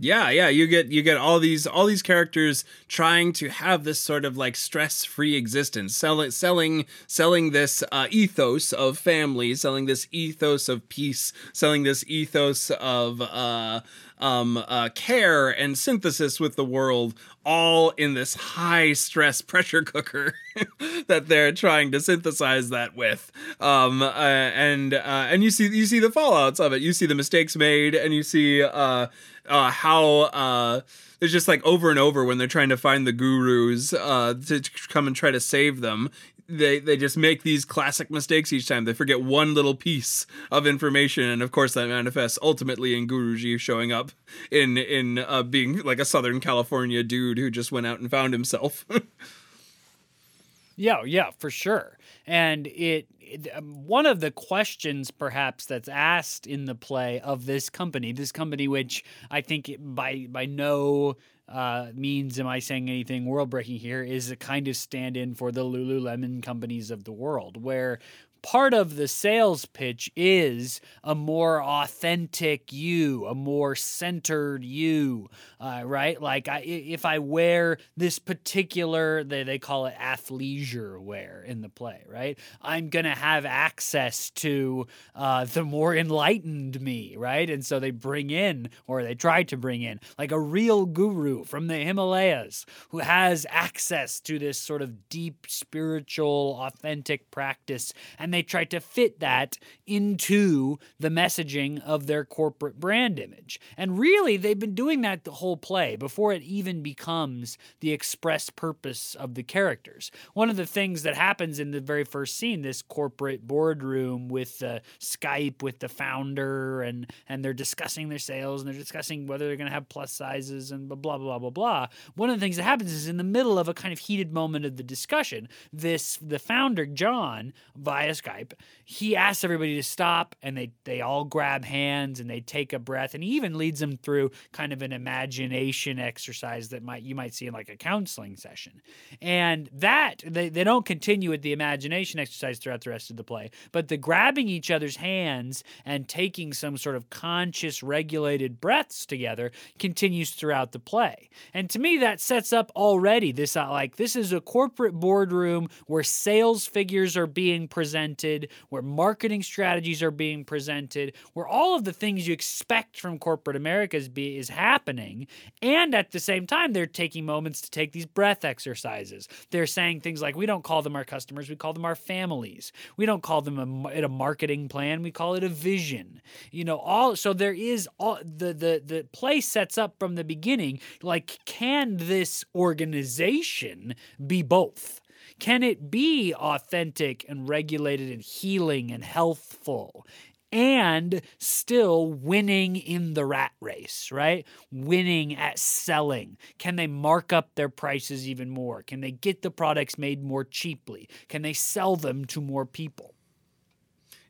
Yeah, 0.03 0.31
yeah, 0.31 0.49
you 0.49 0.67
get 0.67 0.87
you 0.87 1.01
get 1.01 1.15
all 1.15 1.39
these 1.39 1.65
all 1.65 1.85
these 1.85 2.01
characters 2.01 2.65
trying 2.89 3.31
to 3.33 3.47
have 3.47 3.85
this 3.85 4.01
sort 4.01 4.25
of 4.25 4.35
like 4.35 4.57
stress-free 4.57 5.33
existence, 5.33 5.95
selling 5.95 6.31
selling 6.31 6.87
selling 7.07 7.51
this 7.51 7.85
uh, 7.89 8.07
ethos 8.09 8.73
of 8.73 8.97
family, 8.97 9.55
selling 9.55 9.85
this 9.85 10.09
ethos 10.11 10.67
of 10.67 10.89
peace, 10.89 11.31
selling 11.53 11.83
this 11.83 12.03
ethos 12.05 12.69
of 12.69 13.21
uh, 13.21 13.79
um, 14.23 14.57
uh, 14.57 14.89
care 14.95 15.49
and 15.49 15.77
synthesis 15.77 16.39
with 16.39 16.55
the 16.55 16.63
world, 16.63 17.13
all 17.45 17.89
in 17.91 18.13
this 18.13 18.35
high 18.35 18.93
stress 18.93 19.41
pressure 19.51 19.83
cooker 19.83 20.35
that 21.07 21.27
they're 21.27 21.51
trying 21.51 21.91
to 21.91 21.99
synthesize 21.99 22.69
that 22.69 22.95
with. 22.95 23.31
Um, 23.59 24.01
uh, 24.01 24.11
and 24.13 24.93
uh, 24.93 25.27
and 25.29 25.43
you 25.43 25.51
see 25.51 25.67
you 25.67 25.85
see 25.85 25.99
the 25.99 26.07
fallouts 26.07 26.59
of 26.59 26.71
it. 26.71 26.81
You 26.81 26.93
see 26.93 27.05
the 27.05 27.15
mistakes 27.15 27.55
made, 27.55 27.93
and 27.95 28.13
you 28.13 28.23
see 28.23 28.63
uh, 28.63 29.07
uh, 29.47 29.71
how 29.71 30.21
uh, 30.21 30.81
there's 31.19 31.31
just 31.31 31.47
like 31.47 31.65
over 31.65 31.89
and 31.89 31.99
over 31.99 32.23
when 32.23 32.37
they're 32.37 32.47
trying 32.47 32.69
to 32.69 32.77
find 32.77 33.05
the 33.05 33.13
gurus 33.13 33.93
uh, 33.93 34.33
to 34.47 34.61
come 34.89 35.07
and 35.07 35.15
try 35.15 35.31
to 35.31 35.39
save 35.39 35.81
them. 35.81 36.09
They 36.47 36.79
they 36.79 36.97
just 36.97 37.17
make 37.17 37.43
these 37.43 37.65
classic 37.65 38.11
mistakes 38.11 38.51
each 38.51 38.67
time. 38.67 38.85
They 38.85 38.93
forget 38.93 39.21
one 39.21 39.53
little 39.53 39.75
piece 39.75 40.25
of 40.51 40.67
information, 40.67 41.23
and 41.23 41.41
of 41.41 41.51
course 41.51 41.73
that 41.73 41.87
manifests 41.87 42.37
ultimately 42.41 42.97
in 42.97 43.07
Guruji 43.07 43.59
showing 43.59 43.91
up 43.91 44.11
in 44.51 44.77
in 44.77 45.19
uh, 45.19 45.43
being 45.43 45.79
like 45.79 45.99
a 45.99 46.05
Southern 46.05 46.39
California 46.39 47.03
dude 47.03 47.37
who 47.37 47.49
just 47.49 47.71
went 47.71 47.87
out 47.87 47.99
and 47.99 48.11
found 48.11 48.33
himself. 48.33 48.85
yeah, 50.75 51.03
yeah, 51.05 51.31
for 51.37 51.49
sure. 51.49 51.97
And 52.27 52.67
it 52.67 53.07
um, 53.53 53.85
one 53.85 54.05
of 54.05 54.19
the 54.19 54.31
questions 54.31 55.11
perhaps 55.11 55.65
that's 55.65 55.89
asked 55.89 56.45
in 56.45 56.65
the 56.65 56.75
play 56.75 57.19
of 57.21 57.45
this 57.45 57.69
company, 57.69 58.11
this 58.11 58.31
company 58.31 58.67
which 58.67 59.03
I 59.31 59.41
think 59.41 59.75
by 59.79 60.27
by 60.29 60.45
no 60.45 61.15
uh, 61.49 61.87
means 61.93 62.39
am 62.39 62.47
I 62.47 62.59
saying 62.59 62.89
anything 62.89 63.25
world 63.25 63.49
breaking 63.49 63.79
here, 63.79 64.03
is 64.03 64.31
a 64.31 64.35
kind 64.35 64.67
of 64.67 64.75
stand 64.75 65.17
in 65.17 65.35
for 65.35 65.51
the 65.51 65.63
Lululemon 65.63 66.41
companies 66.41 66.91
of 66.91 67.03
the 67.03 67.11
world, 67.11 67.61
where 67.61 67.99
part 68.43 68.73
of 68.73 68.97
the 68.97 69.07
sales 69.07 69.65
pitch 69.65 70.11
is 70.15 70.81
a 71.03 71.15
more 71.15 71.63
authentic 71.63 72.71
you, 72.73 73.25
a 73.25 73.33
more 73.33 73.73
centered 73.73 74.63
you, 74.63 75.29
uh, 75.61 75.81
right? 75.85 76.21
Like 76.21 76.49
I, 76.49 76.59
if 76.59 77.05
I 77.05 77.19
wear 77.19 77.77
this 77.95 78.19
particular, 78.19 79.23
they, 79.23 79.43
they 79.43 79.59
call 79.59 79.85
it 79.85 79.95
athleisure 79.99 80.99
wear 80.99 81.43
in 81.47 81.61
the 81.61 81.69
play, 81.69 82.03
right? 82.07 82.37
I'm 82.61 82.89
going 82.89 83.05
to 83.05 83.11
have 83.11 83.45
access 83.45 84.29
to 84.31 84.87
uh, 85.15 85.45
the 85.45 85.63
more 85.63 85.95
enlightened 85.95 86.79
me, 86.81 87.15
right? 87.17 87.49
And 87.49 87.65
so 87.65 87.79
they 87.79 87.91
bring 87.91 88.29
in, 88.29 88.69
or 88.87 89.03
they 89.03 89.15
try 89.15 89.43
to 89.43 89.57
bring 89.57 89.81
in, 89.81 90.01
like 90.19 90.33
a 90.33 90.39
real 90.39 90.85
guru 90.85 91.45
from 91.45 91.67
the 91.67 91.77
Himalayas 91.77 92.65
who 92.89 92.99
has 92.99 93.45
access 93.49 94.19
to 94.21 94.37
this 94.37 94.59
sort 94.59 94.81
of 94.81 95.07
deep 95.07 95.45
spiritual, 95.47 96.59
authentic 96.59 97.31
practice. 97.31 97.93
And 98.19 98.32
they 98.33 98.43
try 98.43 98.63
to 98.65 98.79
fit 98.79 99.19
that 99.19 99.57
into 99.85 100.77
the 100.99 101.09
messaging 101.09 101.81
of 101.83 102.07
their 102.07 102.25
corporate 102.25 102.79
brand 102.79 103.19
image. 103.19 103.59
And 103.77 103.99
really, 103.99 104.37
they've 104.37 104.57
been 104.57 104.75
doing 104.75 105.01
that 105.01 105.23
the 105.23 105.31
whole 105.31 105.57
play 105.57 105.95
before 105.95 106.33
it 106.33 106.41
even 106.43 106.81
becomes 106.81 107.57
the 107.79 107.91
express 107.91 108.49
purpose 108.49 109.15
of 109.15 109.35
the 109.35 109.43
characters. 109.43 110.11
One 110.33 110.49
of 110.49 110.55
the 110.55 110.65
things 110.65 111.03
that 111.03 111.15
happens 111.15 111.59
in 111.59 111.71
the 111.71 111.81
very 111.81 112.03
first 112.03 112.37
scene, 112.37 112.61
this 112.61 112.81
corporate 112.81 113.45
boardroom 113.47 114.29
with 114.29 114.63
Skype 114.99 115.61
with 115.61 115.79
the 115.79 115.89
founder 115.89 116.81
and 116.81 117.11
and 117.27 117.43
they're 117.43 117.53
discussing 117.53 118.09
their 118.09 118.19
sales 118.19 118.61
and 118.61 118.71
they're 118.71 118.79
discussing 118.79 119.27
whether 119.27 119.47
they're 119.47 119.57
going 119.57 119.67
to 119.67 119.73
have 119.73 119.89
plus 119.89 120.11
sizes 120.11 120.71
and 120.71 120.87
blah 120.87 120.95
blah 120.95 121.17
blah 121.17 121.39
blah 121.39 121.49
blah. 121.49 121.87
One 122.15 122.29
of 122.29 122.39
the 122.39 122.43
things 122.43 122.57
that 122.57 122.63
happens 122.63 122.91
is 122.91 123.07
in 123.07 123.17
the 123.17 123.23
middle 123.23 123.59
of 123.59 123.67
a 123.67 123.73
kind 123.73 123.91
of 123.91 123.99
heated 123.99 124.33
moment 124.33 124.65
of 124.65 124.77
the 124.77 124.83
discussion, 124.83 125.49
this 125.71 126.17
the 126.21 126.39
founder 126.39 126.85
John 126.85 127.53
via 127.75 128.13
Skype, 128.23 128.53
he 128.85 129.15
asks 129.15 129.43
everybody 129.43 129.75
to 129.75 129.83
stop 129.83 130.35
and 130.41 130.57
they 130.57 130.71
they 130.85 131.01
all 131.01 131.25
grab 131.25 131.65
hands 131.65 132.19
and 132.19 132.29
they 132.29 132.41
take 132.41 132.73
a 132.73 132.79
breath 132.79 133.13
and 133.13 133.23
he 133.23 133.31
even 133.31 133.57
leads 133.57 133.79
them 133.79 133.97
through 133.97 134.31
kind 134.51 134.73
of 134.73 134.81
an 134.81 134.93
imagination 134.93 135.99
exercise 135.99 136.69
that 136.69 136.83
might 136.83 137.03
you 137.03 137.15
might 137.15 137.33
see 137.33 137.47
in 137.47 137.53
like 137.53 137.69
a 137.69 137.77
counseling 137.77 138.35
session. 138.35 138.81
And 139.21 139.69
that 139.73 140.23
they, 140.25 140.49
they 140.49 140.63
don't 140.63 140.85
continue 140.85 141.29
with 141.29 141.41
the 141.41 141.53
imagination 141.53 142.19
exercise 142.19 142.59
throughout 142.59 142.81
the 142.81 142.89
rest 142.89 143.09
of 143.09 143.17
the 143.17 143.23
play, 143.23 143.51
but 143.71 143.87
the 143.87 143.97
grabbing 143.97 144.47
each 144.47 144.71
other's 144.71 144.97
hands 144.97 145.63
and 145.85 146.07
taking 146.07 146.53
some 146.53 146.77
sort 146.77 146.95
of 146.95 147.09
conscious 147.09 147.83
regulated 147.83 148.59
breaths 148.61 149.05
together 149.05 149.51
continues 149.79 150.31
throughout 150.31 150.71
the 150.71 150.79
play. 150.79 151.29
And 151.53 151.69
to 151.71 151.79
me 151.79 151.97
that 151.97 152.21
sets 152.21 152.53
up 152.53 152.71
already 152.75 153.31
this 153.31 153.55
uh, 153.55 153.69
like 153.69 153.95
this 153.95 154.15
is 154.15 154.33
a 154.33 154.41
corporate 154.41 154.93
boardroom 154.93 155.69
where 155.87 156.03
sales 156.03 156.65
figures 156.65 157.17
are 157.17 157.27
being 157.27 157.67
presented, 158.13 158.49
where 158.69 158.81
marketing 158.81 159.41
strategies 159.41 160.03
are 160.03 160.11
being 160.11 160.45
presented, 160.45 161.13
where 161.33 161.47
all 161.47 161.75
of 161.75 161.83
the 161.83 161.93
things 161.93 162.27
you 162.27 162.33
expect 162.33 162.99
from 162.99 163.17
corporate 163.17 163.55
America 163.55 163.97
is, 163.97 164.09
be, 164.09 164.37
is 164.37 164.49
happening. 164.49 165.27
And 165.61 165.95
at 165.95 166.11
the 166.11 166.19
same 166.19 166.45
time, 166.45 166.73
they're 166.73 166.85
taking 166.85 167.25
moments 167.25 167.61
to 167.61 167.71
take 167.71 167.91
these 167.91 168.05
breath 168.05 168.45
exercises. 168.45 169.27
They're 169.51 169.67
saying 169.67 170.01
things 170.01 170.21
like, 170.21 170.35
we 170.35 170.45
don't 170.45 170.63
call 170.63 170.81
them 170.81 170.95
our 170.95 171.05
customers, 171.05 171.49
we 171.49 171.55
call 171.55 171.73
them 171.73 171.85
our 171.85 171.95
families. 171.95 172.71
We 172.97 173.05
don't 173.05 173.23
call 173.23 173.41
them 173.41 173.85
a, 173.85 174.03
a 174.03 174.07
marketing 174.07 174.69
plan, 174.69 175.01
we 175.01 175.11
call 175.11 175.35
it 175.35 175.43
a 175.43 175.49
vision. 175.49 176.21
You 176.51 176.65
know, 176.65 176.77
all 176.77 177.15
so 177.15 177.33
there 177.33 177.53
is 177.53 177.87
all 177.97 178.19
the 178.23 178.53
the 178.53 178.81
the 178.85 179.07
play 179.11 179.41
sets 179.41 179.77
up 179.77 179.95
from 179.99 180.15
the 180.15 180.23
beginning 180.23 180.79
like 181.01 181.39
can 181.45 181.97
this 181.97 182.43
organization 182.55 183.95
be 184.25 184.43
both? 184.43 185.01
Can 185.39 185.63
it 185.63 185.91
be 185.91 186.33
authentic 186.33 187.25
and 187.27 187.47
regulated 187.47 188.11
and 188.11 188.21
healing 188.21 188.91
and 188.91 189.03
healthful? 189.03 190.05
and 190.51 191.23
still 191.39 192.13
winning 192.13 192.75
in 192.75 193.15
the 193.15 193.25
rat 193.25 193.51
race, 193.59 194.09
right? 194.11 194.45
Winning 194.71 195.35
at 195.35 195.57
selling. 195.57 196.37
Can 196.59 196.75
they 196.75 196.85
mark 196.85 197.33
up 197.33 197.55
their 197.55 197.69
prices 197.69 198.29
even 198.29 198.51
more? 198.51 198.83
Can 198.83 199.01
they 199.01 199.09
get 199.09 199.41
the 199.41 199.49
products 199.49 199.97
made 199.97 200.23
more 200.23 200.43
cheaply? 200.43 201.09
Can 201.27 201.41
they 201.41 201.53
sell 201.53 201.95
them 201.95 202.23
to 202.25 202.39
more 202.39 202.67
people? 202.67 203.12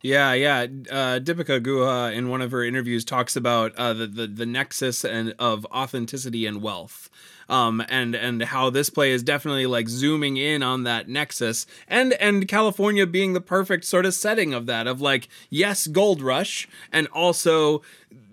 Yeah, 0.04 0.34
yeah. 0.34 0.63
Uh, 0.92 1.20
Dipika 1.20 1.62
Guha 1.62 2.13
in 2.13 2.28
one 2.28 2.42
of 2.42 2.52
her 2.52 2.62
interviews 2.62 3.06
talks 3.06 3.38
about 3.38 3.74
uh, 3.78 3.94
the, 3.94 4.06
the 4.06 4.28
the 4.28 4.46
nexus 4.46 5.06
and 5.06 5.34
of 5.39 5.66
authenticity 5.68 6.46
and 6.46 6.62
wealth. 6.62 7.10
Um, 7.48 7.84
and 7.88 8.13
and 8.13 8.44
how 8.44 8.70
this 8.70 8.89
play 8.89 9.12
is 9.12 9.24
definitely 9.24 9.66
like 9.66 9.88
zooming 9.88 10.36
in 10.36 10.62
on 10.62 10.84
that 10.84 11.08
nexus, 11.08 11.66
and 11.88 12.13
and 12.13 12.50
California 12.50 13.08
being 13.08 13.32
the 13.32 13.42
perfect 13.42 13.86
sort 13.86 14.06
of 14.06 14.13
setting 14.13 14.54
of 14.54 14.66
that 14.66 14.88
of 14.88 15.00
like 15.00 15.30
yes, 15.50 15.88
gold 15.88 16.22
rush, 16.22 16.68
and 16.92 17.08
also 17.08 17.82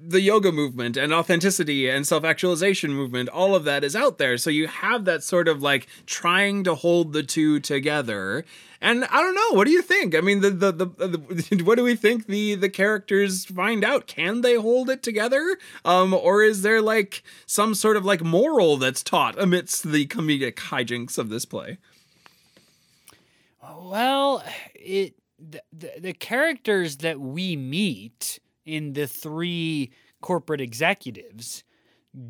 the 0.02 0.20
yoga 0.20 0.50
movement 0.50 0.96
and 0.96 1.12
authenticity 1.12 1.88
and 1.88 2.06
self-actualization 2.06 2.92
movement. 2.92 3.28
All 3.28 3.54
of 3.54 3.64
that 3.64 3.84
is 3.84 3.94
out 3.94 4.18
there. 4.18 4.38
So 4.38 4.50
you 4.50 4.66
have 4.66 5.04
that 5.04 5.22
sort 5.22 5.46
of 5.46 5.62
like 5.62 5.86
trying 6.06 6.64
to 6.64 6.74
hold 6.74 7.12
the 7.12 7.22
two 7.22 7.60
together 7.60 8.44
and 8.80 9.04
I 9.04 9.20
don't 9.20 9.34
know. 9.34 9.56
What 9.56 9.66
do 9.66 9.72
you 9.72 9.82
think? 9.82 10.14
I 10.14 10.20
mean, 10.20 10.40
the 10.40 10.50
the, 10.50 10.72
the, 10.72 10.86
the 10.86 11.62
what 11.64 11.76
do 11.76 11.84
we 11.84 11.94
think 11.94 12.26
the 12.26 12.54
the 12.54 12.68
characters 12.68 13.44
find 13.44 13.84
out? 13.84 14.06
Can 14.06 14.40
they 14.40 14.54
hold 14.54 14.88
it 14.88 15.02
together? 15.02 15.58
Um, 15.84 16.14
or 16.14 16.42
is 16.42 16.62
there 16.62 16.80
like 16.80 17.22
some 17.46 17.74
sort 17.74 17.96
of 17.96 18.04
like 18.04 18.22
moral 18.22 18.76
that's 18.76 19.02
taught 19.02 19.38
amidst 19.38 19.90
the 19.90 20.06
comedic 20.06 20.54
hijinks 20.54 21.18
of 21.18 21.28
this 21.28 21.44
play? 21.44 21.78
Well, 23.62 24.42
it 24.74 25.14
the, 25.38 25.62
the, 25.72 25.92
the 25.98 26.12
characters 26.12 26.98
that 26.98 27.20
we 27.20 27.56
meet 27.56 28.38
in 28.64 28.92
the 28.92 29.06
three 29.06 29.90
corporate 30.20 30.60
executives 30.60 31.64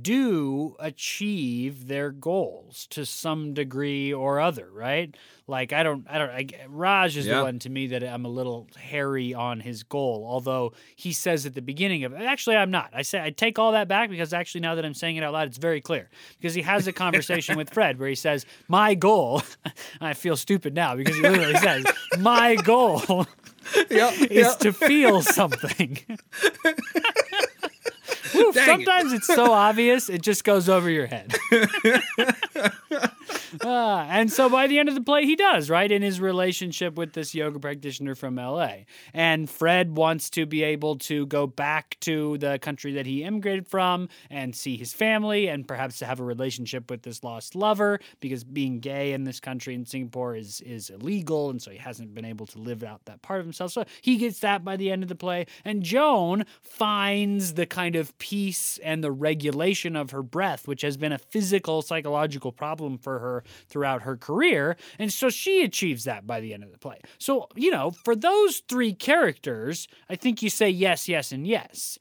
do 0.02 0.76
achieve 0.78 1.88
their 1.88 2.10
goals 2.10 2.86
to 2.90 3.06
some 3.06 3.54
degree 3.54 4.12
or 4.12 4.38
other, 4.38 4.68
right? 4.70 5.14
Like 5.46 5.72
I 5.72 5.82
don't, 5.82 6.06
I 6.08 6.18
don't. 6.18 6.30
I, 6.30 6.46
Raj 6.68 7.16
is 7.16 7.26
yeah. 7.26 7.38
the 7.38 7.44
one 7.44 7.58
to 7.60 7.70
me 7.70 7.88
that 7.88 8.04
I'm 8.04 8.24
a 8.24 8.28
little 8.28 8.68
hairy 8.76 9.32
on 9.32 9.60
his 9.60 9.82
goal. 9.82 10.26
Although 10.28 10.74
he 10.96 11.12
says 11.12 11.46
at 11.46 11.54
the 11.54 11.62
beginning 11.62 12.04
of, 12.04 12.14
actually 12.14 12.56
I'm 12.56 12.70
not. 12.70 12.90
I 12.92 13.02
say 13.02 13.22
I 13.22 13.30
take 13.30 13.58
all 13.58 13.72
that 13.72 13.88
back 13.88 14.10
because 14.10 14.32
actually 14.34 14.60
now 14.60 14.74
that 14.74 14.84
I'm 14.84 14.94
saying 14.94 15.16
it 15.16 15.24
out 15.24 15.32
loud, 15.32 15.48
it's 15.48 15.58
very 15.58 15.80
clear 15.80 16.10
because 16.38 16.54
he 16.54 16.62
has 16.62 16.86
a 16.86 16.92
conversation 16.92 17.56
with 17.56 17.70
Fred 17.70 17.98
where 17.98 18.08
he 18.08 18.14
says, 18.14 18.44
"My 18.68 18.94
goal." 18.94 19.42
I 20.00 20.12
feel 20.12 20.36
stupid 20.36 20.74
now 20.74 20.94
because 20.94 21.16
he 21.16 21.22
literally 21.22 21.56
says, 21.56 21.86
"My 22.18 22.54
goal." 22.56 23.26
Yep, 23.90 24.14
is 24.22 24.30
yep. 24.30 24.58
to 24.60 24.72
feel 24.72 25.22
something. 25.22 25.98
Sometimes 28.52 29.12
it. 29.12 29.16
it's 29.16 29.26
so 29.26 29.52
obvious, 29.52 30.08
it 30.08 30.22
just 30.22 30.44
goes 30.44 30.68
over 30.68 30.90
your 30.90 31.06
head. 31.06 31.34
Uh, 33.64 34.06
and 34.08 34.32
so 34.32 34.48
by 34.48 34.66
the 34.66 34.78
end 34.78 34.88
of 34.88 34.94
the 34.94 35.00
play, 35.00 35.24
he 35.24 35.36
does, 35.36 35.70
right? 35.70 35.90
In 35.90 36.02
his 36.02 36.20
relationship 36.20 36.96
with 36.96 37.12
this 37.12 37.34
yoga 37.34 37.58
practitioner 37.58 38.14
from 38.14 38.36
LA. 38.36 38.84
And 39.12 39.48
Fred 39.48 39.96
wants 39.96 40.30
to 40.30 40.46
be 40.46 40.62
able 40.62 40.96
to 40.98 41.26
go 41.26 41.46
back 41.46 41.96
to 42.00 42.38
the 42.38 42.58
country 42.58 42.92
that 42.92 43.06
he 43.06 43.24
immigrated 43.24 43.66
from 43.66 44.08
and 44.28 44.54
see 44.54 44.76
his 44.76 44.92
family 44.92 45.48
and 45.48 45.66
perhaps 45.66 45.98
to 45.98 46.06
have 46.06 46.20
a 46.20 46.24
relationship 46.24 46.90
with 46.90 47.02
this 47.02 47.24
lost 47.24 47.54
lover 47.54 48.00
because 48.20 48.44
being 48.44 48.80
gay 48.80 49.12
in 49.12 49.24
this 49.24 49.40
country 49.40 49.74
in 49.74 49.84
Singapore 49.84 50.36
is, 50.36 50.60
is 50.62 50.90
illegal. 50.90 51.50
And 51.50 51.60
so 51.60 51.70
he 51.70 51.78
hasn't 51.78 52.14
been 52.14 52.24
able 52.24 52.46
to 52.46 52.58
live 52.58 52.82
out 52.82 53.04
that 53.06 53.22
part 53.22 53.40
of 53.40 53.46
himself. 53.46 53.72
So 53.72 53.84
he 54.00 54.16
gets 54.16 54.40
that 54.40 54.64
by 54.64 54.76
the 54.76 54.90
end 54.90 55.02
of 55.02 55.08
the 55.08 55.14
play. 55.14 55.46
And 55.64 55.82
Joan 55.82 56.44
finds 56.60 57.54
the 57.54 57.66
kind 57.66 57.96
of 57.96 58.16
peace 58.18 58.78
and 58.82 59.02
the 59.02 59.12
regulation 59.12 59.96
of 59.96 60.10
her 60.10 60.22
breath, 60.22 60.68
which 60.68 60.82
has 60.82 60.96
been 60.96 61.12
a 61.12 61.18
physical, 61.18 61.82
psychological 61.82 62.52
problem 62.52 62.98
for 62.98 63.18
her 63.18 63.39
throughout 63.68 64.02
her 64.02 64.16
career. 64.16 64.76
And 64.98 65.12
so 65.12 65.28
she 65.28 65.62
achieves 65.62 66.04
that 66.04 66.26
by 66.26 66.40
the 66.40 66.54
end 66.54 66.64
of 66.64 66.72
the 66.72 66.78
play. 66.78 66.98
So, 67.18 67.48
you 67.54 67.70
know, 67.70 67.90
for 67.90 68.14
those 68.16 68.62
three 68.68 68.92
characters, 68.92 69.88
I 70.08 70.16
think 70.16 70.42
you 70.42 70.50
say 70.50 70.70
yes, 70.70 71.08
yes, 71.08 71.32
and 71.32 71.46
yes. 71.46 71.98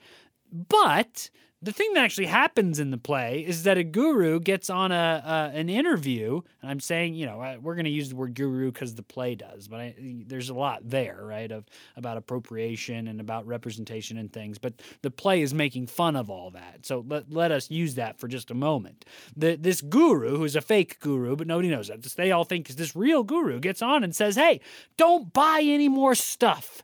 But 0.52 1.30
the 1.62 1.74
thing 1.74 1.94
that 1.94 2.06
actually 2.06 2.28
happens 2.28 2.80
in 2.80 2.90
the 2.90 2.98
play 2.98 3.44
is 3.46 3.64
that 3.64 3.78
a 3.78 3.84
guru 3.84 4.40
gets 4.40 4.70
on 4.70 4.94
a, 4.94 5.52
an 5.54 5.68
interview, 5.68 6.40
and 6.62 6.72
I'm 6.72 6.80
saying, 6.80 7.16
you 7.16 7.26
know, 7.26 7.58
we're 7.62 7.76
going 7.76 7.84
to 7.84 7.92
use 7.92 8.10
the 8.10 8.16
word 8.16 8.34
guru 8.34 8.72
because 8.72 8.96
the 8.96 9.04
play 9.04 9.36
does, 9.36 9.68
but 9.68 9.82
I, 9.82 9.96
there's 10.26 10.50
a 10.50 10.54
lot 10.54 10.90
there, 10.90 11.20
right, 11.22 11.52
of 11.52 11.66
about 11.98 12.16
appropriation 12.16 13.10
and 13.10 13.20
about 13.20 13.46
representation 13.46 14.18
and 14.18 14.32
things. 14.32 14.58
But 14.58 14.76
the 15.02 15.12
play 15.12 15.42
is 15.42 15.54
making 15.54 15.88
fun 15.88 16.16
of 16.16 16.30
all 16.30 16.52
that, 16.52 16.86
so 16.86 17.04
let 17.06 17.30
let 17.30 17.52
us 17.52 17.70
use 17.70 17.96
that 17.96 18.20
for 18.20 18.30
just 18.30 18.52
a 18.52 18.56
moment. 18.56 19.04
The, 19.36 19.58
this 19.58 19.82
guru, 19.82 20.38
who's 20.38 20.56
a 20.56 20.62
fake 20.62 21.00
guru, 21.02 21.36
but 21.36 21.48
nobody 21.48 21.70
knows 21.70 21.90
that, 21.90 22.04
they 22.04 22.32
all 22.32 22.46
think 22.46 22.70
is 22.70 22.78
this 22.78 22.96
real 22.96 23.24
guru, 23.24 23.60
gets 23.60 23.82
on 23.82 24.06
and 24.06 24.16
says, 24.16 24.38
"Hey, 24.38 24.62
don't 24.96 25.34
buy 25.34 25.60
any 25.62 25.90
more 25.90 26.16
stuff. 26.16 26.84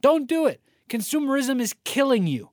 Don't 0.00 0.26
do 0.26 0.46
it. 0.46 0.60
Consumerism 0.88 1.60
is 1.60 1.76
killing 1.84 2.26
you." 2.26 2.50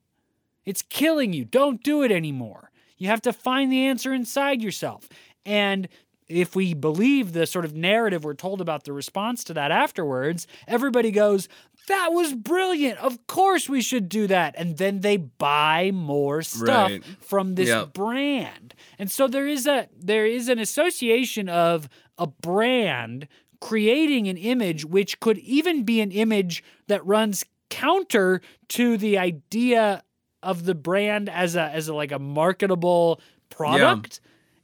It's 0.66 0.82
killing 0.82 1.32
you. 1.32 1.44
Don't 1.44 1.82
do 1.82 2.02
it 2.02 2.10
anymore. 2.12 2.70
You 2.98 3.08
have 3.08 3.22
to 3.22 3.32
find 3.32 3.70
the 3.72 3.86
answer 3.86 4.12
inside 4.12 4.60
yourself. 4.62 5.08
And 5.44 5.88
if 6.28 6.56
we 6.56 6.74
believe 6.74 7.32
the 7.32 7.46
sort 7.46 7.64
of 7.64 7.74
narrative 7.76 8.24
we're 8.24 8.34
told 8.34 8.60
about 8.60 8.82
the 8.84 8.92
response 8.92 9.44
to 9.44 9.54
that 9.54 9.70
afterwards, 9.70 10.46
everybody 10.66 11.12
goes, 11.12 11.48
that 11.86 12.08
was 12.12 12.34
brilliant. 12.34 12.98
Of 12.98 13.28
course 13.28 13.68
we 13.68 13.80
should 13.80 14.08
do 14.08 14.26
that. 14.26 14.56
And 14.58 14.76
then 14.76 15.00
they 15.02 15.18
buy 15.18 15.92
more 15.94 16.42
stuff 16.42 16.90
Right. 16.90 17.04
from 17.20 17.54
this 17.54 17.68
Yep. 17.68 17.92
brand. 17.92 18.74
And 18.98 19.08
so 19.08 19.28
there 19.28 19.46
is 19.46 19.68
a 19.68 19.88
there 19.96 20.26
is 20.26 20.48
an 20.48 20.58
association 20.58 21.48
of 21.48 21.88
a 22.18 22.26
brand 22.26 23.28
creating 23.60 24.26
an 24.26 24.36
image 24.36 24.84
which 24.84 25.20
could 25.20 25.38
even 25.38 25.84
be 25.84 26.00
an 26.00 26.10
image 26.10 26.64
that 26.88 27.06
runs 27.06 27.44
counter 27.70 28.40
to 28.68 28.96
the 28.96 29.16
idea 29.18 30.02
of 30.46 30.64
the 30.64 30.74
brand 30.74 31.28
as 31.28 31.56
a 31.56 31.62
as 31.62 31.88
a 31.88 31.94
like 31.94 32.12
a 32.12 32.18
marketable 32.18 33.20
product 33.50 34.20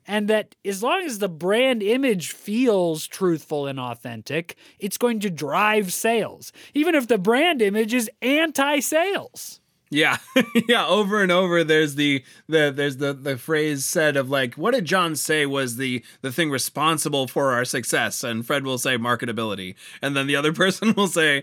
and 0.06 0.28
that 0.28 0.54
as 0.64 0.82
long 0.82 1.02
as 1.04 1.18
the 1.18 1.28
brand 1.28 1.82
image 1.82 2.32
feels 2.32 3.06
truthful 3.06 3.66
and 3.66 3.78
authentic 3.78 4.56
it's 4.78 4.96
going 4.96 5.20
to 5.20 5.28
drive 5.30 5.92
sales 5.92 6.52
even 6.72 6.94
if 6.94 7.06
the 7.08 7.18
brand 7.18 7.60
image 7.60 7.92
is 7.92 8.10
anti-sales 8.22 9.60
Yeah, 9.94 10.16
yeah. 10.68 10.86
Over 10.86 11.22
and 11.22 11.30
over, 11.30 11.62
there's 11.62 11.96
the 11.96 12.24
the 12.48 12.72
there's 12.74 12.96
the 12.96 13.12
the 13.12 13.36
phrase 13.36 13.84
said 13.84 14.16
of 14.16 14.30
like, 14.30 14.54
what 14.54 14.72
did 14.72 14.86
John 14.86 15.16
say 15.16 15.44
was 15.44 15.76
the 15.76 16.02
the 16.22 16.32
thing 16.32 16.50
responsible 16.50 17.28
for 17.28 17.52
our 17.52 17.66
success? 17.66 18.24
And 18.24 18.46
Fred 18.46 18.64
will 18.64 18.78
say 18.78 18.96
marketability, 18.96 19.74
and 20.00 20.16
then 20.16 20.26
the 20.26 20.34
other 20.36 20.52
person 20.62 20.94
will 20.96 21.08
say 21.08 21.42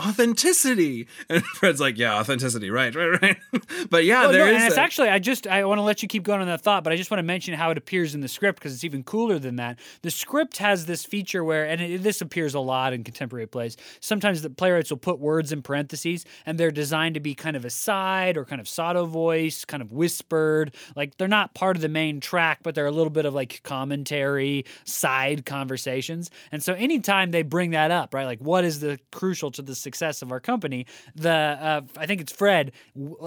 authenticity, 0.00 1.08
and 1.28 1.44
Fred's 1.44 1.80
like, 1.80 1.96
yeah, 1.98 2.18
authenticity, 2.18 2.70
right, 2.70 2.94
right, 2.94 3.20
right. 3.22 3.36
but 3.90 4.04
yeah, 4.04 4.22
Well, 4.22 4.32
there 4.32 4.46
no, 4.46 4.50
is. 4.52 4.56
and 4.56 4.64
it's 4.66 4.76
a- 4.76 4.80
actually 4.80 5.08
I 5.08 5.18
just 5.18 5.46
I 5.46 5.64
want 5.64 5.78
to 5.78 5.82
let 5.82 6.02
you 6.02 6.08
keep 6.08 6.22
going 6.22 6.40
on 6.40 6.46
that 6.48 6.60
thought, 6.60 6.84
but 6.84 6.92
I 6.92 6.96
just 6.96 7.10
want 7.10 7.18
to 7.18 7.22
mention 7.24 7.54
how 7.54 7.70
it 7.70 7.78
appears 7.78 8.14
in 8.14 8.20
the 8.20 8.28
script 8.28 8.58
because 8.58 8.74
it's 8.74 8.84
even 8.84 9.02
cooler 9.02 9.38
than 9.38 9.56
that. 9.56 9.78
The 10.02 10.10
script 10.10 10.58
has 10.58 10.86
this 10.86 11.04
feature 11.04 11.44
where, 11.44 11.66
and 11.66 11.80
it, 11.80 12.02
this 12.02 12.20
appears 12.20 12.54
a 12.54 12.60
lot 12.60 12.92
in 12.92 13.04
contemporary 13.04 13.46
plays. 13.46 13.76
Sometimes 14.00 14.42
the 14.42 14.50
playwrights 14.50 14.90
will 14.90 14.98
put 14.98 15.18
words 15.18 15.52
in 15.52 15.62
parentheses, 15.62 16.24
and 16.44 16.58
they're 16.58 16.70
designed 16.70 17.14
to 17.14 17.20
be 17.20 17.34
kind 17.34 17.56
of 17.56 17.64
aside 17.64 18.36
or 18.36 18.44
kind 18.44 18.60
of 18.60 18.68
sotto 18.68 19.06
voice, 19.06 19.64
kind 19.64 19.82
of 19.82 19.92
whispered. 19.92 20.74
Like 20.94 21.16
they're 21.16 21.28
not 21.28 21.54
part 21.54 21.76
of 21.76 21.82
the 21.82 21.88
main 21.88 22.20
track, 22.20 22.60
but 22.62 22.74
they're 22.74 22.86
a 22.86 22.90
little 22.92 23.10
bit 23.10 23.24
of 23.24 23.34
like 23.34 23.60
commentary, 23.62 24.64
side 24.84 25.46
conversations. 25.46 26.30
And 26.52 26.62
so 26.62 26.74
anytime 26.74 27.30
they 27.30 27.42
bring 27.42 27.70
that 27.70 27.90
up, 27.90 28.12
right, 28.14 28.24
like 28.26 28.40
what 28.40 28.64
is 28.64 28.80
the 28.80 28.98
crucial 29.12 29.50
to 29.52 29.62
the 29.62 29.74
success 29.86 30.22
of 30.22 30.28
our 30.32 30.40
company, 30.40 30.80
the 31.14 31.30
uh, 31.70 31.80
I 31.96 32.06
think 32.06 32.20
it's 32.20 32.32
Fred 32.32 32.72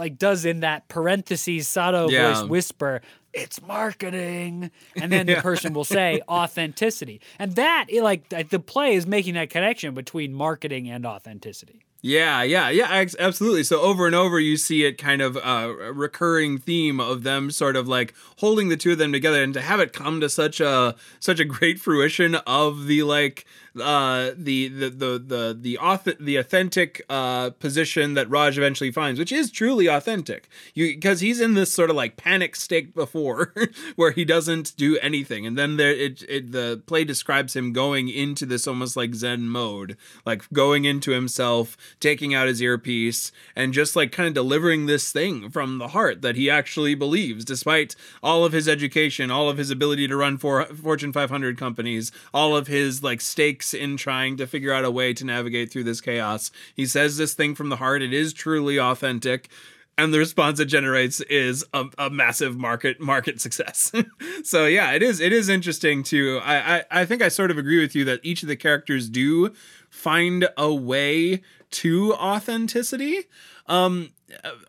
like 0.04 0.17
does 0.17 0.45
in 0.45 0.60
that 0.67 0.80
parentheses 0.89 1.67
sotto 1.67 2.10
Yeah. 2.10 2.34
voice 2.34 2.43
whisper. 2.50 3.02
It's 3.34 3.62
marketing, 3.62 4.72
and 5.02 5.12
then 5.12 5.26
the 5.28 5.36
person 5.50 5.74
will 5.74 5.84
say 5.84 6.22
authenticity, 6.28 7.22
and 7.38 7.56
that 7.56 7.86
it, 7.89 8.02
like 8.04 8.22
the 8.50 8.60
play 8.60 8.95
is 8.95 9.06
making 9.06 9.36
that 9.36 9.50
connection 9.50 9.93
between 9.93 10.34
marketing 10.34 10.89
and 10.89 11.06
authenticity. 11.06 11.80
Yeah, 12.02 12.43
yeah, 12.43 12.69
yeah, 12.69 13.06
absolutely. 13.19 13.63
So 13.65 13.82
over 13.82 14.06
and 14.08 14.15
over, 14.15 14.39
you 14.39 14.56
see 14.56 14.86
it 14.86 14.98
kind 14.98 15.22
of 15.22 15.36
uh, 15.36 15.74
a 15.89 15.91
recurring 15.91 16.58
theme 16.58 16.98
of 17.02 17.24
them 17.24 17.52
sort 17.52 17.76
of 17.76 17.89
like 17.89 18.13
holding 18.38 18.69
the 18.69 18.78
two 18.78 18.93
of 18.93 18.98
them 18.98 19.12
together, 19.12 19.43
and 19.43 19.54
to 19.54 19.62
have 19.62 19.82
it 19.82 19.91
come 19.91 20.22
to 20.22 20.30
such 20.30 20.62
a 20.62 20.95
such 21.19 21.39
a 21.41 21.45
great 21.45 21.78
fruition 21.80 22.36
of 22.48 22.88
the 22.88 23.04
like 23.04 23.45
uh 23.81 24.33
the 24.37 24.67
the 24.67 24.89
the 24.89 25.19
the 25.19 25.57
the 25.59 25.77
auth- 25.81 26.17
the 26.19 26.37
authentic 26.37 27.01
uh 27.09 27.51
position 27.51 28.13
that 28.13 28.29
Raj 28.29 28.57
eventually 28.57 28.91
finds, 28.91 29.19
which 29.19 29.31
is 29.31 29.51
truly 29.51 29.87
authentic. 29.87 30.49
Because 30.75 31.21
he's 31.21 31.41
in 31.41 31.53
this 31.53 31.71
sort 31.71 31.89
of 31.89 31.95
like 31.95 32.17
panic 32.17 32.55
state 32.55 32.93
before, 32.93 33.53
where 33.95 34.11
he 34.11 34.25
doesn't 34.25 34.75
do 34.77 34.97
anything, 34.99 35.45
and 35.45 35.57
then 35.57 35.77
there 35.77 35.91
it, 35.91 36.23
it 36.29 36.51
the 36.51 36.81
play 36.85 37.03
describes 37.03 37.55
him 37.55 37.73
going 37.73 38.09
into 38.09 38.45
this 38.45 38.67
almost 38.67 38.95
like 38.95 39.15
Zen 39.15 39.49
mode, 39.49 39.97
like 40.25 40.43
going 40.51 40.85
into 40.85 41.11
himself, 41.11 41.77
taking 41.99 42.33
out 42.33 42.47
his 42.47 42.61
earpiece, 42.61 43.31
and 43.55 43.73
just 43.73 43.95
like 43.95 44.11
kind 44.11 44.27
of 44.27 44.33
delivering 44.33 44.85
this 44.85 45.11
thing 45.11 45.49
from 45.49 45.77
the 45.77 45.89
heart 45.89 46.21
that 46.21 46.35
he 46.35 46.49
actually 46.49 46.95
believes, 46.95 47.45
despite 47.45 47.95
all 48.21 48.43
of 48.45 48.53
his 48.53 48.67
education, 48.67 49.31
all 49.31 49.49
of 49.49 49.57
his 49.57 49.71
ability 49.71 50.07
to 50.07 50.15
run 50.17 50.37
for 50.37 50.65
Fortune 50.65 51.13
500 51.13 51.57
companies, 51.57 52.11
all 52.33 52.55
of 52.55 52.67
his 52.67 53.03
like 53.03 53.21
stakes 53.21 53.68
in 53.73 53.97
trying 53.97 54.38
to 54.38 54.47
figure 54.47 54.73
out 54.73 54.86
a 54.86 54.91
way 54.91 55.13
to 55.13 55.25
navigate 55.25 55.71
through 55.71 55.84
this 55.84 56.01
chaos. 56.01 56.51
He 56.75 56.86
says 56.86 57.17
this 57.17 57.34
thing 57.34 57.55
from 57.55 57.69
the 57.69 57.77
heart. 57.77 58.01
It 58.01 58.13
is 58.13 58.34
truly 58.34 58.79
authentic 58.79 59.49
and 59.99 60.13
the 60.13 60.17
response 60.17 60.62
it 60.62 60.65
generates 60.65 61.19
is 61.21 61.65
a, 61.73 61.86
a 61.97 62.10
massive 62.10 62.58
market 62.58 63.01
market 63.01 63.41
success. 63.41 63.91
so 64.43 64.65
yeah, 64.65 64.93
it 64.93 65.03
is 65.03 65.19
it 65.19 65.34
is 65.34 65.49
interesting 65.49 66.03
to 66.03 66.39
I, 66.41 66.77
I 66.77 66.84
I 66.91 67.05
think 67.05 67.21
I 67.21 67.27
sort 67.27 67.51
of 67.51 67.58
agree 67.58 67.82
with 67.82 67.95
you 67.95 68.05
that 68.05 68.21
each 68.23 68.41
of 68.41 68.47
the 68.47 68.55
characters 68.55 69.10
do 69.10 69.53
find 69.89 70.47
a 70.58 70.73
way 70.73 71.41
to 71.71 72.13
authenticity. 72.13 73.25
Um 73.67 74.12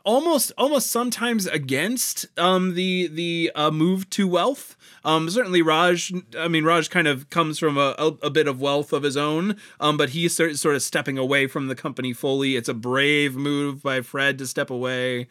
almost 0.05 0.53
almost 0.57 0.91
sometimes 0.91 1.47
against 1.47 2.27
um 2.39 2.75
the 2.75 3.09
the 3.09 3.51
uh, 3.55 3.71
move 3.71 4.09
to 4.11 4.27
wealth. 4.27 4.77
Um 5.05 5.31
certainly 5.31 5.63
raj 5.63 6.13
i 6.39 6.49
mean 6.49 6.65
raj 6.65 6.91
kind 6.91 7.09
of 7.09 7.31
comes 7.31 7.59
from 7.59 7.79
a, 7.79 7.95
a, 7.99 8.07
a 8.23 8.31
bit 8.31 8.47
of 8.47 8.61
wealth 8.61 8.93
of 8.93 9.03
his 9.03 9.17
own 9.17 9.57
um 9.79 9.97
but 9.97 10.11
he's 10.11 10.37
sort, 10.37 10.57
sort 10.57 10.75
of 10.75 10.83
stepping 10.83 11.19
away 11.19 11.47
from 11.47 11.69
the 11.69 11.75
company 11.75 12.13
fully. 12.13 12.57
It's 12.57 12.69
a 12.69 12.75
brave 12.75 13.37
move 13.37 13.83
by 13.83 14.01
fred 14.03 14.39
to 14.39 14.47
step 14.47 14.71
away 14.71 15.29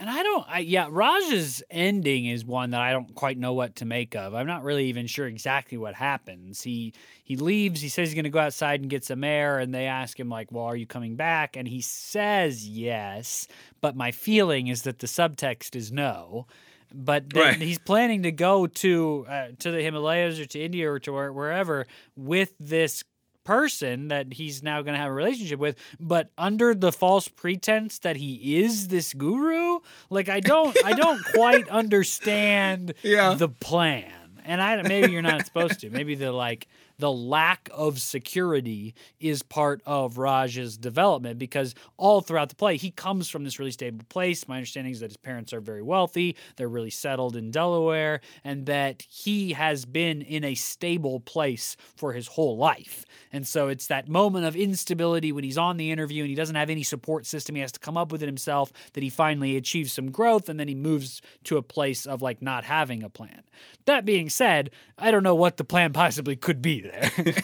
And 0.00 0.08
I 0.08 0.22
don't, 0.22 0.46
I, 0.48 0.60
yeah, 0.60 0.88
Raj's 0.90 1.62
ending 1.70 2.24
is 2.24 2.42
one 2.42 2.70
that 2.70 2.80
I 2.80 2.90
don't 2.90 3.14
quite 3.14 3.36
know 3.36 3.52
what 3.52 3.76
to 3.76 3.84
make 3.84 4.16
of. 4.16 4.34
I'm 4.34 4.46
not 4.46 4.64
really 4.64 4.86
even 4.86 5.06
sure 5.06 5.26
exactly 5.26 5.76
what 5.76 5.94
happens. 5.94 6.62
He 6.62 6.94
he 7.22 7.36
leaves. 7.36 7.82
He 7.82 7.90
says 7.90 8.08
he's 8.08 8.14
going 8.14 8.24
to 8.24 8.30
go 8.30 8.38
outside 8.38 8.80
and 8.80 8.88
get 8.88 9.04
some 9.04 9.22
air, 9.22 9.58
and 9.58 9.74
they 9.74 9.84
ask 9.86 10.18
him 10.18 10.30
like, 10.30 10.50
"Well, 10.50 10.64
are 10.64 10.76
you 10.76 10.86
coming 10.86 11.16
back?" 11.16 11.54
And 11.54 11.68
he 11.68 11.82
says 11.82 12.66
yes, 12.66 13.46
but 13.82 13.94
my 13.94 14.10
feeling 14.10 14.68
is 14.68 14.82
that 14.82 15.00
the 15.00 15.06
subtext 15.06 15.76
is 15.76 15.92
no. 15.92 16.46
But 16.92 17.32
then 17.34 17.60
Right. 17.60 17.60
he's 17.60 17.78
planning 17.78 18.22
to 18.24 18.32
go 18.32 18.66
to 18.66 19.26
uh, 19.28 19.48
to 19.58 19.70
the 19.70 19.82
Himalayas 19.82 20.40
or 20.40 20.46
to 20.46 20.60
India 20.60 20.90
or 20.90 20.98
to 21.00 21.12
wherever 21.12 21.86
with 22.16 22.54
this 22.58 23.04
person 23.50 24.06
that 24.08 24.32
he's 24.32 24.62
now 24.62 24.80
going 24.80 24.94
to 24.94 24.98
have 25.00 25.10
a 25.10 25.12
relationship 25.12 25.58
with 25.58 25.74
but 25.98 26.30
under 26.38 26.72
the 26.72 26.92
false 26.92 27.26
pretense 27.26 27.98
that 27.98 28.14
he 28.14 28.60
is 28.62 28.86
this 28.86 29.12
guru 29.12 29.80
like 30.08 30.28
i 30.28 30.38
don't 30.38 30.76
i 30.84 30.92
don't 30.92 31.20
quite 31.34 31.68
understand 31.68 32.94
Yeah. 33.02 33.34
the 33.34 33.48
plan 33.48 34.12
and 34.44 34.62
i 34.62 34.80
maybe 34.82 35.10
you're 35.10 35.20
not 35.22 35.44
supposed 35.46 35.80
to 35.80 35.90
maybe 35.90 36.14
the 36.14 36.30
like 36.30 36.68
the 37.00 37.10
lack 37.10 37.68
of 37.72 38.00
security 38.00 38.94
is 39.18 39.42
part 39.42 39.82
of 39.86 40.18
Raj's 40.18 40.76
development 40.76 41.38
because 41.38 41.74
all 41.96 42.20
throughout 42.20 42.50
the 42.50 42.54
play, 42.54 42.76
he 42.76 42.90
comes 42.90 43.28
from 43.28 43.44
this 43.44 43.58
really 43.58 43.70
stable 43.70 44.04
place. 44.08 44.46
My 44.46 44.56
understanding 44.56 44.92
is 44.92 45.00
that 45.00 45.10
his 45.10 45.16
parents 45.16 45.52
are 45.52 45.60
very 45.60 45.82
wealthy, 45.82 46.36
they're 46.56 46.68
really 46.68 46.90
settled 46.90 47.36
in 47.36 47.50
Delaware, 47.50 48.20
and 48.44 48.66
that 48.66 49.02
he 49.08 49.52
has 49.54 49.84
been 49.84 50.22
in 50.22 50.44
a 50.44 50.54
stable 50.54 51.20
place 51.20 51.76
for 51.96 52.12
his 52.12 52.28
whole 52.28 52.56
life. 52.56 53.04
And 53.32 53.46
so 53.46 53.68
it's 53.68 53.86
that 53.86 54.08
moment 54.08 54.44
of 54.44 54.56
instability 54.56 55.32
when 55.32 55.44
he's 55.44 55.58
on 55.58 55.76
the 55.76 55.90
interview 55.90 56.22
and 56.22 56.30
he 56.30 56.36
doesn't 56.36 56.56
have 56.56 56.70
any 56.70 56.82
support 56.82 57.26
system. 57.26 57.54
He 57.54 57.60
has 57.60 57.72
to 57.72 57.80
come 57.80 57.96
up 57.96 58.12
with 58.12 58.22
it 58.22 58.26
himself 58.26 58.72
that 58.92 59.02
he 59.02 59.10
finally 59.10 59.56
achieves 59.56 59.92
some 59.92 60.10
growth 60.10 60.48
and 60.48 60.60
then 60.60 60.68
he 60.68 60.74
moves 60.74 61.22
to 61.44 61.56
a 61.56 61.62
place 61.62 62.06
of 62.06 62.22
like 62.22 62.42
not 62.42 62.64
having 62.64 63.02
a 63.02 63.08
plan. 63.08 63.42
That 63.86 64.04
being 64.04 64.28
said, 64.28 64.70
I 64.98 65.10
don't 65.10 65.22
know 65.22 65.34
what 65.34 65.56
the 65.56 65.64
plan 65.64 65.92
possibly 65.92 66.36
could 66.36 66.60
be 66.60 66.80
there. 66.90 67.34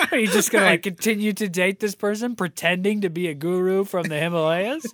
Are 0.12 0.18
you 0.18 0.26
just 0.28 0.50
going 0.50 0.62
to 0.62 0.70
like 0.70 0.82
continue 0.82 1.32
to 1.34 1.48
date 1.48 1.80
this 1.80 1.94
person 1.94 2.36
pretending 2.36 3.00
to 3.02 3.10
be 3.10 3.28
a 3.28 3.34
guru 3.34 3.84
from 3.84 4.04
the 4.04 4.18
Himalayas? 4.18 4.84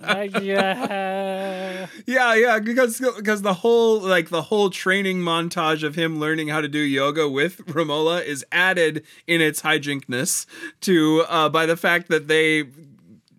Like, 0.00 0.38
yeah. 0.42 1.86
Yeah, 2.06 2.34
yeah, 2.34 2.58
because 2.58 3.00
because 3.16 3.42
the 3.42 3.54
whole 3.54 4.00
like 4.00 4.28
the 4.28 4.42
whole 4.42 4.70
training 4.70 5.18
montage 5.18 5.82
of 5.82 5.94
him 5.94 6.18
learning 6.18 6.48
how 6.48 6.60
to 6.60 6.68
do 6.68 6.78
yoga 6.78 7.28
with 7.28 7.58
Romola 7.66 8.22
is 8.22 8.44
added 8.52 9.04
in 9.26 9.40
its 9.40 9.62
hijinkness 9.62 10.46
to 10.82 11.24
uh, 11.28 11.48
by 11.48 11.66
the 11.66 11.76
fact 11.76 12.08
that 12.08 12.28
they 12.28 12.64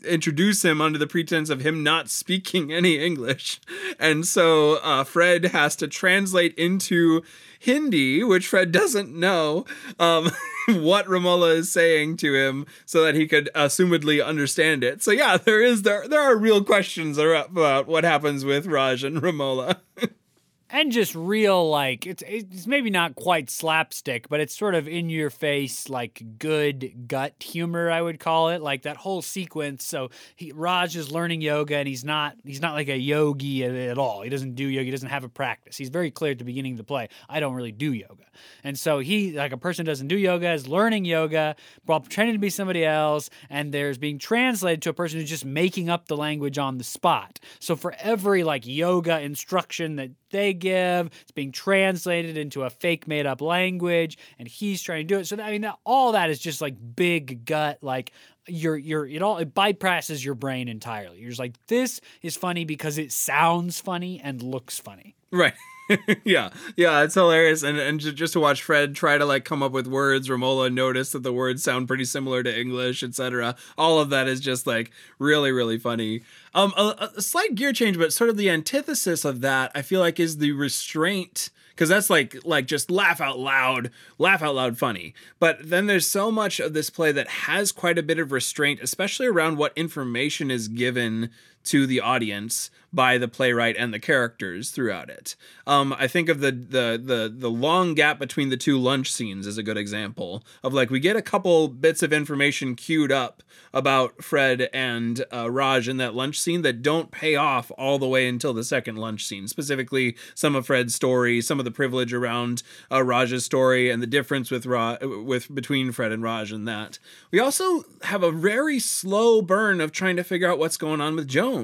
introduce 0.04 0.64
him 0.64 0.82
under 0.82 1.00
the 1.00 1.08
pretense 1.08 1.50
of 1.50 1.62
him 1.62 1.84
not 1.84 2.10
speaking 2.10 2.72
any 2.74 3.04
English. 3.04 3.60
And 4.00 4.26
so 4.26 4.76
uh, 4.84 5.04
Fred 5.04 5.45
has 5.45 5.76
to 5.78 5.88
translate 5.88 6.54
into 6.56 7.24
Hindi, 7.60 8.24
which 8.24 8.48
Fred 8.48 8.72
doesn't 8.72 9.14
know, 9.14 9.66
um, 10.00 10.32
what 10.68 11.08
Romola 11.08 11.50
is 11.52 11.72
saying 11.72 12.18
to 12.18 12.36
him 12.36 12.66
so 12.86 13.04
that 13.04 13.16
he 13.16 13.28
could 13.28 13.50
assumedly 13.56 14.24
understand 14.24 14.84
it. 14.84 15.02
So 15.02 15.12
yeah, 15.12 15.38
there 15.38 15.62
is 15.62 15.82
there 15.82 16.08
there 16.08 16.22
are 16.22 16.38
real 16.38 16.64
questions 16.64 17.18
about 17.18 17.88
what 17.88 18.04
happens 18.04 18.45
with 18.45 18.68
Raj 18.68 19.04
and 19.04 19.22
Romola. 19.22 19.78
and 20.70 20.91
just 20.91 21.15
real 21.15 21.70
like 21.70 22.05
it's 22.05 22.24
it's 22.28 22.68
maybe 22.68 22.89
not 22.89 23.15
quite 23.15 23.49
slapstick, 23.49 24.28
but 24.30 24.39
it's 24.39 24.55
sort 24.55 24.76
of 24.76 24.88
in 24.88 25.09
your 25.09 25.30
face 25.30 25.89
like 25.89 26.22
good 26.38 27.07
gut 27.07 27.36
humor 27.41 27.89
I 27.89 28.01
would 28.01 28.20
call 28.20 28.49
it. 28.49 28.61
Like 28.61 28.82
that 28.84 28.97
whole 28.97 29.22
sequence. 29.22 29.86
So 29.86 30.09
he, 30.36 30.51
Raj 30.51 30.95
is 30.95 31.11
learning 31.11 31.41
yoga 31.41 31.78
and 31.78 31.88
he's 31.88 32.03
not 32.03 32.36
he's 32.43 32.61
not 32.61 32.74
like 32.74 32.89
a 32.89 32.97
yogi 32.97 33.63
at, 33.63 33.74
at 33.74 33.97
all. 33.97 34.22
He 34.22 34.30
doesn't 34.30 34.55
do 34.55 34.65
yoga. 34.65 34.86
He 34.86 34.91
doesn't 34.91 35.09
have 35.09 35.24
a 35.24 35.30
practice. 35.30 35.78
He's 35.78 35.89
very 35.89 36.11
clear 36.11 36.32
at 36.32 36.39
the 36.39 36.45
beginning 36.45 36.74
of 36.74 36.78
the 36.78 36.84
play. 36.84 37.07
I 37.30 37.39
don't 37.39 37.53
really 37.53 37.72
do 37.72 37.93
yoga, 37.93 38.26
and 38.63 38.78
so 38.78 38.99
he 38.99 39.32
like 39.32 39.53
a 39.53 39.57
person 39.57 39.86
doesn't 39.86 40.07
do 40.07 40.18
yoga 40.18 40.51
is 40.51 40.68
learning 40.68 41.05
yoga 41.05 41.55
while 41.86 42.01
pretending 42.01 42.36
to 42.36 42.39
be 42.39 42.49
somebody 42.49 42.84
else, 42.84 43.30
and 43.49 43.74
there's 43.74 43.97
being 43.97 44.20
translated 44.20 44.82
to 44.82 44.89
a 44.89 44.93
person 44.93 45.20
who's 45.20 45.30
just 45.30 45.45
making 45.45 45.89
up 45.89 46.07
the 46.07 46.18
language 46.18 46.57
on 46.57 46.78
the 46.78 46.84
spot. 46.84 47.39
So 47.59 47.76
for 47.76 47.95
every 47.99 48.43
like 48.43 48.68
yoga 48.68 49.22
instruction 49.22 49.95
that 49.95 50.11
they 50.30 50.54
give. 50.54 51.10
It's 51.22 51.32
being 51.32 51.52
translated 51.52 52.38
into 52.38 52.64
a 52.64 52.70
fake 52.70 53.08
made 53.08 53.26
up 53.26 53.42
language, 53.42 54.18
and 54.40 54.48
he's 54.48 54.82
trying 54.82 55.08
to 55.08 55.14
do 55.14 55.20
it. 55.20 55.28
So 55.28 55.40
I 55.42 55.52
mean, 55.52 55.72
all 55.86 56.14
that 56.14 56.30
is 56.30 56.40
just 56.40 56.62
like 56.62 56.76
big 56.96 57.46
gut, 57.46 57.80
like 57.82 58.12
you're 58.48 58.78
you're 58.78 59.06
it 59.06 59.22
all 59.22 59.38
it 59.38 59.54
bypasses 59.54 60.24
your 60.24 60.36
brain 60.36 60.68
entirely. 60.68 61.20
You're 61.20 61.30
just 61.30 61.40
like 61.40 61.56
this 61.68 62.02
is 62.22 62.36
funny 62.36 62.66
because 62.66 62.98
it 62.98 63.12
sounds 63.12 63.80
funny 63.80 64.22
and 64.24 64.42
looks 64.42 64.80
funny. 64.80 65.16
Right. 65.32 65.54
yeah, 66.24 66.50
yeah, 66.76 67.04
it's 67.04 67.14
hilarious, 67.14 67.64
and 67.64 67.78
and 67.78 68.00
just 68.00 68.34
to 68.34 68.40
watch 68.40 68.62
Fred 68.62 68.96
try 68.96 69.18
to 69.18 69.26
like 69.26 69.46
come 69.46 69.64
up 69.64 69.72
with 69.72 69.88
words, 69.88 70.30
Romola 70.30 70.70
notice 70.70 71.12
that 71.12 71.24
the 71.24 71.34
words 71.34 71.64
sound 71.64 71.88
pretty 71.88 72.06
similar 72.06 72.44
to 72.44 72.60
English, 72.60 73.04
etc. 73.04 73.56
All 73.78 74.00
of 74.00 74.10
that 74.10 74.28
is 74.28 74.40
just 74.40 74.68
like 74.68 74.92
really, 75.20 75.52
really 75.52 75.78
funny. 75.78 76.22
Um, 76.54 76.74
a, 76.76 77.10
a 77.18 77.22
slight 77.22 77.56
gear 77.56 77.72
change, 77.74 77.98
but 77.98 78.14
sort 78.14 78.30
of 78.30 78.38
the 78.38 78.50
antithesis 78.50 79.24
of 79.24 79.42
that, 79.42 79.72
I 79.76 79.82
feel 79.82 80.00
like, 80.00 80.20
is 80.20 80.38
the 80.38 80.52
restraint 80.52 81.50
because 81.78 81.90
that's 81.90 82.10
like 82.10 82.36
like 82.44 82.66
just 82.66 82.90
laugh 82.90 83.22
out 83.22 83.38
loud, 83.38 83.92
laugh 84.18 84.42
out 84.42 84.56
loud 84.56 84.78
funny. 84.78 85.14
But 85.40 85.70
then 85.70 85.86
there's 85.86 86.08
so 86.08 86.32
much 86.32 86.60
of 86.60 86.74
this 86.74 86.90
play 86.90 87.12
that 87.12 87.28
has 87.28 87.72
quite 87.72 88.00
a 88.00 88.04
bit 88.04 88.20
of 88.20 88.32
restraint, 88.32 88.80
especially 88.82 89.28
around 89.28 89.58
what 89.58 89.74
information 89.78 90.50
is 90.50 90.68
given 90.68 91.30
to 91.68 91.86
the 91.86 92.01
audience 92.01 92.70
by 92.93 93.18
the 93.18 93.28
playwright 93.28 93.76
and 93.78 93.93
the 93.93 93.99
characters 93.99 94.72
throughout 94.72 95.09
it. 95.09 95.36
Um, 95.65 95.93
I 95.97 96.07
think 96.07 96.30
of 96.30 96.39
the, 96.39 96.51
the 96.51 97.01
the 97.03 97.34
the 97.36 97.49
long 97.49 97.93
gap 97.93 98.18
between 98.18 98.49
the 98.49 98.57
two 98.57 98.78
lunch 98.78 99.11
scenes 99.11 99.45
as 99.45 99.57
a 99.57 99.63
good 99.63 99.78
example 99.78 100.43
of 100.63 100.74
like 100.74 100.89
we 100.89 100.99
get 100.99 101.15
a 101.15 101.22
couple 101.22 101.68
bits 101.68 102.01
of 102.01 102.13
information 102.13 102.76
queued 102.76 103.11
up 103.11 103.43
about 103.74 104.24
Fred 104.24 104.70
and 104.74 105.26
uh, 105.34 105.51
Raj 105.51 105.88
in 105.89 105.97
that 105.97 106.15
lunch 106.15 106.39
scene 106.39 106.61
that 106.61 106.82
don't 106.82 107.11
pay 107.11 107.36
off 107.36 107.72
all 107.78 107.99
the 107.99 108.07
way 108.07 108.28
until 108.28 108.53
the 108.53 108.63
second 108.63 108.95
lunch 108.95 109.26
scene. 109.26 109.47
Specifically, 109.47 110.15
some 110.34 110.55
of 110.55 110.65
Fred's 110.65 110.95
story, 110.95 111.41
some 111.41 111.59
of 111.59 111.65
the 111.65 111.72
privilege 111.72 112.13
around 112.13 112.63
uh, 112.91 113.03
Raj's 113.03 113.43
story, 113.43 113.89
and 113.89 114.01
the 114.01 114.07
difference 114.07 114.49
with 114.49 114.65
Ra- 114.65 114.97
with 115.01 115.53
between 115.53 115.91
Fred 115.91 116.11
and 116.11 116.24
Raj 116.24 116.51
and 116.51 116.68
that. 116.68 116.99
We 117.32 117.39
also 117.39 117.84
have 118.03 118.24
a 118.24 118.32
very 118.32 118.80
slow 118.80 119.41
burn 119.41 119.82
of 119.82 119.91
trying 119.91 120.15
to 120.15 120.24
figure 120.24 120.49
out 120.49 120.59
what's 120.59 120.78
going 120.78 121.01
on 121.01 121.15
with 121.15 121.28
Joan. 121.28 121.57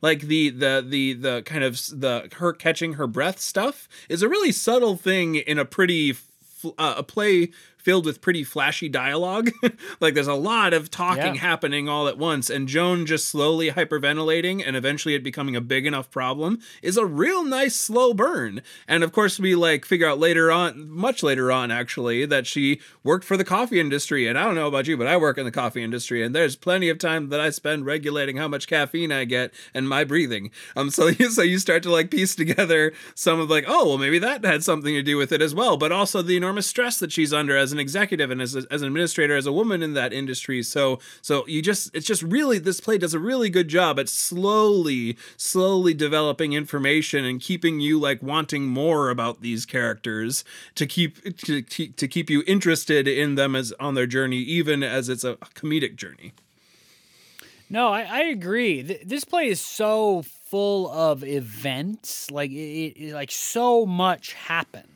Like 0.00 0.22
the 0.22 0.50
the 0.50 0.84
the 0.86 1.12
the 1.14 1.42
kind 1.42 1.64
of 1.64 1.74
the 1.92 2.28
her 2.36 2.52
catching 2.52 2.94
her 2.94 3.06
breath 3.06 3.40
stuff 3.40 3.88
is 4.08 4.22
a 4.22 4.28
really 4.28 4.52
subtle 4.52 4.96
thing 4.96 5.36
in 5.36 5.58
a 5.58 5.64
pretty 5.64 6.16
uh, 6.76 6.94
a 6.96 7.02
play 7.02 7.50
filled 7.88 8.04
with 8.04 8.20
pretty 8.20 8.44
flashy 8.44 8.86
dialogue. 8.86 9.50
like 9.98 10.12
there's 10.12 10.26
a 10.26 10.34
lot 10.34 10.74
of 10.74 10.90
talking 10.90 11.36
yeah. 11.36 11.40
happening 11.40 11.88
all 11.88 12.06
at 12.06 12.18
once, 12.18 12.50
and 12.50 12.68
Joan 12.68 13.06
just 13.06 13.26
slowly 13.26 13.70
hyperventilating 13.70 14.62
and 14.66 14.76
eventually 14.76 15.14
it 15.14 15.24
becoming 15.24 15.56
a 15.56 15.62
big 15.62 15.86
enough 15.86 16.10
problem 16.10 16.58
is 16.82 16.98
a 16.98 17.06
real 17.06 17.42
nice 17.42 17.74
slow 17.74 18.12
burn. 18.12 18.60
And 18.86 19.02
of 19.02 19.12
course, 19.12 19.40
we 19.40 19.54
like 19.54 19.86
figure 19.86 20.06
out 20.06 20.18
later 20.18 20.52
on, 20.52 20.90
much 20.90 21.22
later 21.22 21.50
on 21.50 21.70
actually, 21.70 22.26
that 22.26 22.46
she 22.46 22.78
worked 23.02 23.24
for 23.24 23.38
the 23.38 23.44
coffee 23.44 23.80
industry. 23.80 24.28
And 24.28 24.38
I 24.38 24.44
don't 24.44 24.54
know 24.54 24.68
about 24.68 24.86
you, 24.86 24.98
but 24.98 25.06
I 25.06 25.16
work 25.16 25.38
in 25.38 25.46
the 25.46 25.50
coffee 25.50 25.82
industry, 25.82 26.22
and 26.22 26.34
there's 26.34 26.56
plenty 26.56 26.90
of 26.90 26.98
time 26.98 27.30
that 27.30 27.40
I 27.40 27.48
spend 27.48 27.86
regulating 27.86 28.36
how 28.36 28.48
much 28.48 28.68
caffeine 28.68 29.12
I 29.12 29.24
get 29.24 29.54
and 29.72 29.88
my 29.88 30.04
breathing. 30.04 30.50
Um, 30.76 30.90
so 30.90 31.10
so 31.30 31.40
you 31.40 31.58
start 31.58 31.82
to 31.84 31.90
like 31.90 32.10
piece 32.10 32.36
together 32.36 32.92
some 33.14 33.40
of 33.40 33.48
like, 33.48 33.64
oh 33.66 33.88
well, 33.88 33.98
maybe 33.98 34.18
that 34.18 34.44
had 34.44 34.62
something 34.62 34.92
to 34.92 35.02
do 35.02 35.16
with 35.16 35.32
it 35.32 35.40
as 35.40 35.54
well, 35.54 35.78
but 35.78 35.90
also 35.90 36.20
the 36.20 36.36
enormous 36.36 36.66
stress 36.66 36.98
that 36.98 37.12
she's 37.12 37.32
under 37.32 37.56
as 37.56 37.72
an 37.72 37.77
an 37.78 37.80
executive 37.80 38.30
and 38.30 38.42
as, 38.42 38.56
a, 38.56 38.64
as 38.70 38.82
an 38.82 38.88
administrator, 38.88 39.36
as 39.36 39.46
a 39.46 39.52
woman 39.52 39.82
in 39.82 39.94
that 39.94 40.12
industry. 40.12 40.62
So 40.62 40.98
so 41.22 41.46
you 41.46 41.62
just 41.62 41.94
it's 41.94 42.06
just 42.06 42.22
really 42.22 42.58
this 42.58 42.80
play 42.80 42.98
does 42.98 43.14
a 43.14 43.18
really 43.18 43.50
good 43.50 43.68
job 43.68 43.98
at 43.98 44.08
slowly 44.08 45.16
slowly 45.36 45.94
developing 45.94 46.52
information 46.52 47.24
and 47.24 47.40
keeping 47.40 47.80
you 47.80 47.98
like 47.98 48.22
wanting 48.22 48.66
more 48.66 49.10
about 49.10 49.40
these 49.40 49.64
characters 49.64 50.44
to 50.74 50.86
keep 50.86 51.36
to, 51.38 51.62
to 51.62 52.08
keep 52.08 52.28
you 52.28 52.42
interested 52.46 53.06
in 53.06 53.36
them 53.36 53.54
as 53.54 53.72
on 53.78 53.94
their 53.94 54.06
journey, 54.06 54.38
even 54.38 54.82
as 54.82 55.08
it's 55.08 55.24
a 55.24 55.36
comedic 55.54 55.96
journey. 55.96 56.32
No, 57.70 57.88
I, 57.88 58.02
I 58.02 58.20
agree. 58.24 58.80
This 58.80 59.24
play 59.24 59.48
is 59.48 59.60
so 59.60 60.22
full 60.22 60.90
of 60.90 61.22
events. 61.22 62.30
Like 62.30 62.50
it, 62.50 62.54
it, 62.96 63.14
like 63.14 63.30
so 63.30 63.84
much 63.84 64.32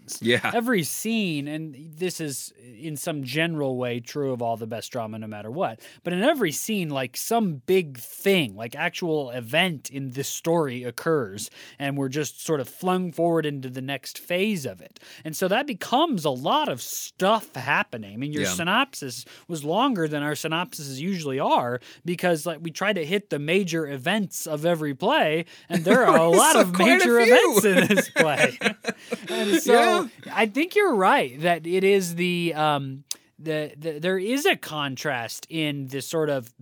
happens. 0.02 0.18
Yeah. 0.22 0.50
Every 0.54 0.82
scene, 0.82 1.48
and 1.48 1.76
this 1.96 2.20
is 2.20 2.52
in 2.78 2.96
some 2.96 3.22
general 3.22 3.76
way 3.76 4.00
true 4.00 4.32
of 4.32 4.42
all 4.42 4.56
the 4.56 4.66
best 4.66 4.90
drama, 4.92 5.18
no 5.18 5.26
matter 5.26 5.50
what. 5.50 5.80
But 6.02 6.12
in 6.12 6.22
every 6.22 6.52
scene, 6.52 6.90
like 6.90 7.16
some 7.16 7.62
big 7.66 7.98
thing, 7.98 8.56
like 8.56 8.74
actual 8.74 9.30
event 9.30 9.90
in 9.90 10.10
this 10.10 10.28
story 10.28 10.84
occurs, 10.84 11.50
and 11.78 11.96
we're 11.96 12.08
just 12.08 12.44
sort 12.44 12.60
of 12.60 12.68
flung 12.68 13.12
forward 13.12 13.46
into 13.46 13.68
the 13.68 13.82
next 13.82 14.18
phase 14.18 14.66
of 14.66 14.80
it. 14.80 15.00
And 15.24 15.36
so 15.36 15.48
that 15.48 15.66
becomes 15.66 16.24
a 16.24 16.30
lot 16.30 16.68
of 16.68 16.82
stuff 16.82 17.54
happening. 17.54 18.14
I 18.14 18.16
mean, 18.16 18.32
your 18.32 18.42
yeah. 18.42 18.48
synopsis 18.48 19.24
was 19.48 19.64
longer 19.64 20.08
than 20.08 20.22
our 20.22 20.34
synopses 20.34 21.00
usually 21.00 21.38
are 21.38 21.80
because 22.04 22.46
like 22.46 22.58
we 22.62 22.70
try 22.70 22.92
to 22.92 23.04
hit 23.04 23.30
the 23.30 23.38
major 23.38 23.86
events 23.86 24.46
of 24.46 24.66
every 24.66 24.94
play 24.94 25.44
and 25.68 25.84
there 25.84 26.06
are 26.06 26.16
a 26.16 26.28
lot 26.42 26.56
of 26.56 26.78
major 26.78 27.20
events 27.20 27.64
in 27.64 27.86
this 27.86 28.08
play. 28.16 28.58
and 29.28 29.62
so 29.62 29.72
yeah. 29.72 29.91
I 30.32 30.46
think 30.46 30.74
you're 30.74 30.94
right 30.94 31.40
that 31.40 31.66
it 31.66 31.84
is 31.84 32.14
the 32.14 32.54
um 32.54 33.04
the, 33.38 33.72
the 33.76 33.98
there 33.98 34.18
is 34.18 34.46
a 34.46 34.56
contrast 34.56 35.46
in 35.50 35.88
this 35.88 36.06
sort 36.06 36.30
of 36.30 36.52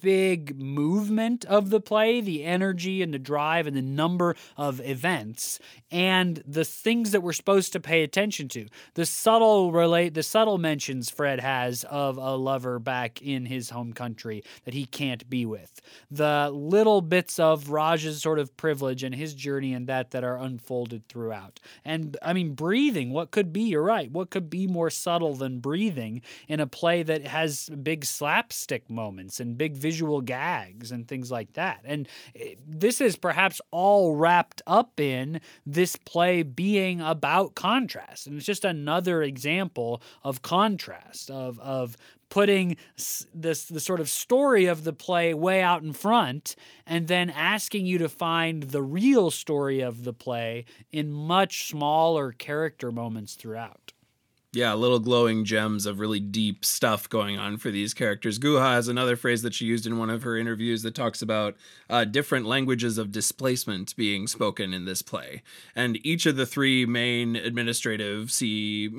big 0.00 0.58
movement 0.58 1.44
of 1.44 1.70
the 1.70 1.80
play, 1.80 2.20
the 2.20 2.44
energy 2.44 3.02
and 3.02 3.12
the 3.12 3.18
drive 3.18 3.66
and 3.66 3.76
the 3.76 3.82
number 3.82 4.36
of 4.56 4.80
events, 4.80 5.58
and 5.90 6.42
the 6.46 6.64
things 6.64 7.10
that 7.12 7.22
we're 7.22 7.32
supposed 7.32 7.72
to 7.72 7.80
pay 7.80 8.02
attention 8.02 8.48
to. 8.48 8.66
The 8.94 9.06
subtle 9.06 9.72
relate, 9.72 10.14
the 10.14 10.22
subtle 10.22 10.58
mentions 10.58 11.10
Fred 11.10 11.40
has 11.40 11.84
of 11.84 12.16
a 12.16 12.36
lover 12.36 12.78
back 12.78 13.20
in 13.22 13.46
his 13.46 13.70
home 13.70 13.92
country 13.92 14.42
that 14.64 14.74
he 14.74 14.86
can't 14.86 15.28
be 15.28 15.44
with. 15.46 15.80
The 16.10 16.50
little 16.52 17.00
bits 17.00 17.38
of 17.38 17.70
Raj's 17.70 18.22
sort 18.22 18.38
of 18.38 18.56
privilege 18.56 19.02
and 19.02 19.14
his 19.14 19.34
journey 19.34 19.74
and 19.74 19.86
that 19.86 20.10
that 20.10 20.24
are 20.24 20.36
unfolded 20.36 21.08
throughout. 21.08 21.60
And 21.84 22.16
I 22.22 22.32
mean, 22.32 22.54
breathing. 22.54 23.12
What 23.12 23.30
could 23.30 23.52
be? 23.52 23.62
You're 23.62 23.82
right. 23.82 24.10
What 24.10 24.30
could 24.30 24.48
be 24.48 24.66
more 24.66 24.90
subtle 24.90 25.34
than 25.34 25.60
breathing 25.60 26.22
in 26.48 26.60
a 26.60 26.66
play 26.66 27.02
that 27.02 27.26
has 27.26 27.68
big 27.68 28.04
slapstick 28.04 28.88
moments 28.88 29.40
and 29.40 29.58
big 29.58 29.65
visual 29.72 30.20
gags 30.20 30.92
and 30.92 31.06
things 31.06 31.30
like 31.30 31.52
that? 31.54 31.80
And 31.84 32.08
eh, 32.34 32.54
this 32.66 33.00
is 33.00 33.16
perhaps 33.16 33.60
all 33.70 34.14
wrapped 34.14 34.62
up 34.66 35.00
in 35.00 35.40
this 35.64 35.96
play 35.96 36.42
being 36.42 37.00
about 37.00 37.54
contrast. 37.54 38.26
And 38.26 38.36
it's 38.36 38.46
just 38.46 38.64
another 38.64 39.22
example 39.22 40.02
of 40.22 40.42
contrast, 40.42 41.30
of, 41.30 41.58
of 41.60 41.96
putting 42.28 42.76
this 43.34 43.64
the 43.64 43.80
sort 43.80 44.00
of 44.00 44.08
story 44.08 44.66
of 44.66 44.84
the 44.84 44.92
play 44.92 45.32
way 45.32 45.62
out 45.62 45.82
in 45.82 45.92
front 45.92 46.56
and 46.86 47.08
then 47.08 47.30
asking 47.30 47.86
you 47.86 47.98
to 47.98 48.08
find 48.08 48.64
the 48.64 48.82
real 48.82 49.30
story 49.30 49.80
of 49.80 50.04
the 50.04 50.12
play 50.12 50.64
in 50.90 51.12
much 51.12 51.68
smaller 51.68 52.32
character 52.32 52.90
moments 52.90 53.34
throughout 53.34 53.92
yeah, 54.56 54.72
little 54.72 54.98
glowing 54.98 55.44
gems 55.44 55.84
of 55.84 56.00
really 56.00 56.18
deep 56.18 56.64
stuff 56.64 57.08
going 57.08 57.38
on 57.38 57.58
for 57.58 57.70
these 57.70 57.92
characters. 57.92 58.38
Guha 58.38 58.72
has 58.72 58.88
another 58.88 59.14
phrase 59.14 59.42
that 59.42 59.52
she 59.52 59.66
used 59.66 59.86
in 59.86 59.98
one 59.98 60.08
of 60.08 60.22
her 60.22 60.36
interviews 60.36 60.82
that 60.82 60.94
talks 60.94 61.20
about 61.20 61.56
uh, 61.90 62.04
different 62.04 62.46
languages 62.46 62.96
of 62.96 63.12
displacement 63.12 63.94
being 63.96 64.26
spoken 64.26 64.72
in 64.72 64.86
this 64.86 65.02
play. 65.02 65.42
And 65.74 65.98
each 66.06 66.24
of 66.24 66.36
the 66.36 66.46
three 66.46 66.86
main 66.86 67.36
administrative 67.36 68.32
C 68.32 68.90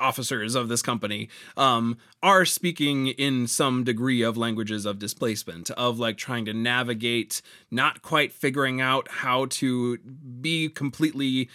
officers 0.00 0.54
of 0.54 0.68
this 0.68 0.80
company 0.80 1.28
um, 1.58 1.98
are 2.22 2.46
speaking 2.46 3.08
in 3.08 3.46
some 3.46 3.84
degree 3.84 4.22
of 4.22 4.38
languages 4.38 4.86
of 4.86 4.98
displacement, 4.98 5.70
of 5.72 5.98
like 5.98 6.16
trying 6.16 6.46
to 6.46 6.54
navigate, 6.54 7.42
not 7.70 8.00
quite 8.00 8.32
figuring 8.32 8.80
out 8.80 9.08
how 9.10 9.44
to 9.46 9.98
be 9.98 10.70
completely 10.70 11.50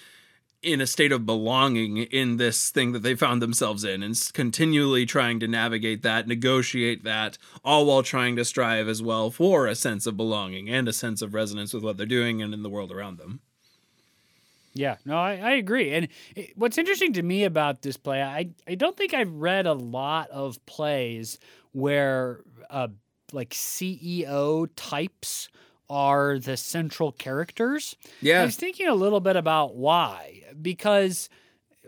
in 0.61 0.81
a 0.81 0.87
state 0.87 1.11
of 1.11 1.25
belonging 1.25 1.97
in 1.97 2.37
this 2.37 2.69
thing 2.69 2.91
that 2.91 3.03
they 3.03 3.15
found 3.15 3.41
themselves 3.41 3.83
in 3.83 4.03
and 4.03 4.29
continually 4.33 5.05
trying 5.05 5.39
to 5.39 5.47
navigate 5.47 6.01
that, 6.01 6.27
negotiate 6.27 7.03
that, 7.03 7.37
all 7.63 7.85
while 7.85 8.03
trying 8.03 8.35
to 8.35 8.43
strive 8.43 8.87
as 8.87 9.01
well 9.01 9.31
for 9.31 9.67
a 9.67 9.75
sense 9.75 10.05
of 10.05 10.17
belonging 10.17 10.69
and 10.69 10.87
a 10.87 10.93
sense 10.93 11.21
of 11.21 11.33
resonance 11.33 11.73
with 11.73 11.83
what 11.83 11.97
they're 11.97 12.05
doing 12.05 12.41
and 12.41 12.53
in 12.53 12.63
the 12.63 12.69
world 12.69 12.91
around 12.91 13.17
them. 13.17 13.39
Yeah, 14.73 14.97
no, 15.05 15.17
I, 15.17 15.37
I 15.37 15.51
agree. 15.53 15.93
And 15.93 16.09
it, 16.35 16.51
what's 16.55 16.77
interesting 16.77 17.13
to 17.13 17.23
me 17.23 17.43
about 17.43 17.81
this 17.81 17.97
play, 17.97 18.21
I, 18.21 18.49
I 18.67 18.75
don't 18.75 18.95
think 18.95 19.13
I've 19.13 19.33
read 19.33 19.65
a 19.65 19.73
lot 19.73 20.29
of 20.29 20.63
plays 20.65 21.39
where 21.71 22.41
uh, 22.69 22.89
like 23.31 23.49
CEO 23.49 24.67
types 24.75 25.49
are 25.89 26.37
the 26.39 26.57
central 26.57 27.11
characters. 27.11 27.95
Yeah. 28.21 28.41
I 28.41 28.45
was 28.45 28.55
thinking 28.55 28.87
a 28.87 28.95
little 28.95 29.19
bit 29.19 29.35
about 29.35 29.75
why. 29.75 30.43
Because, 30.61 31.29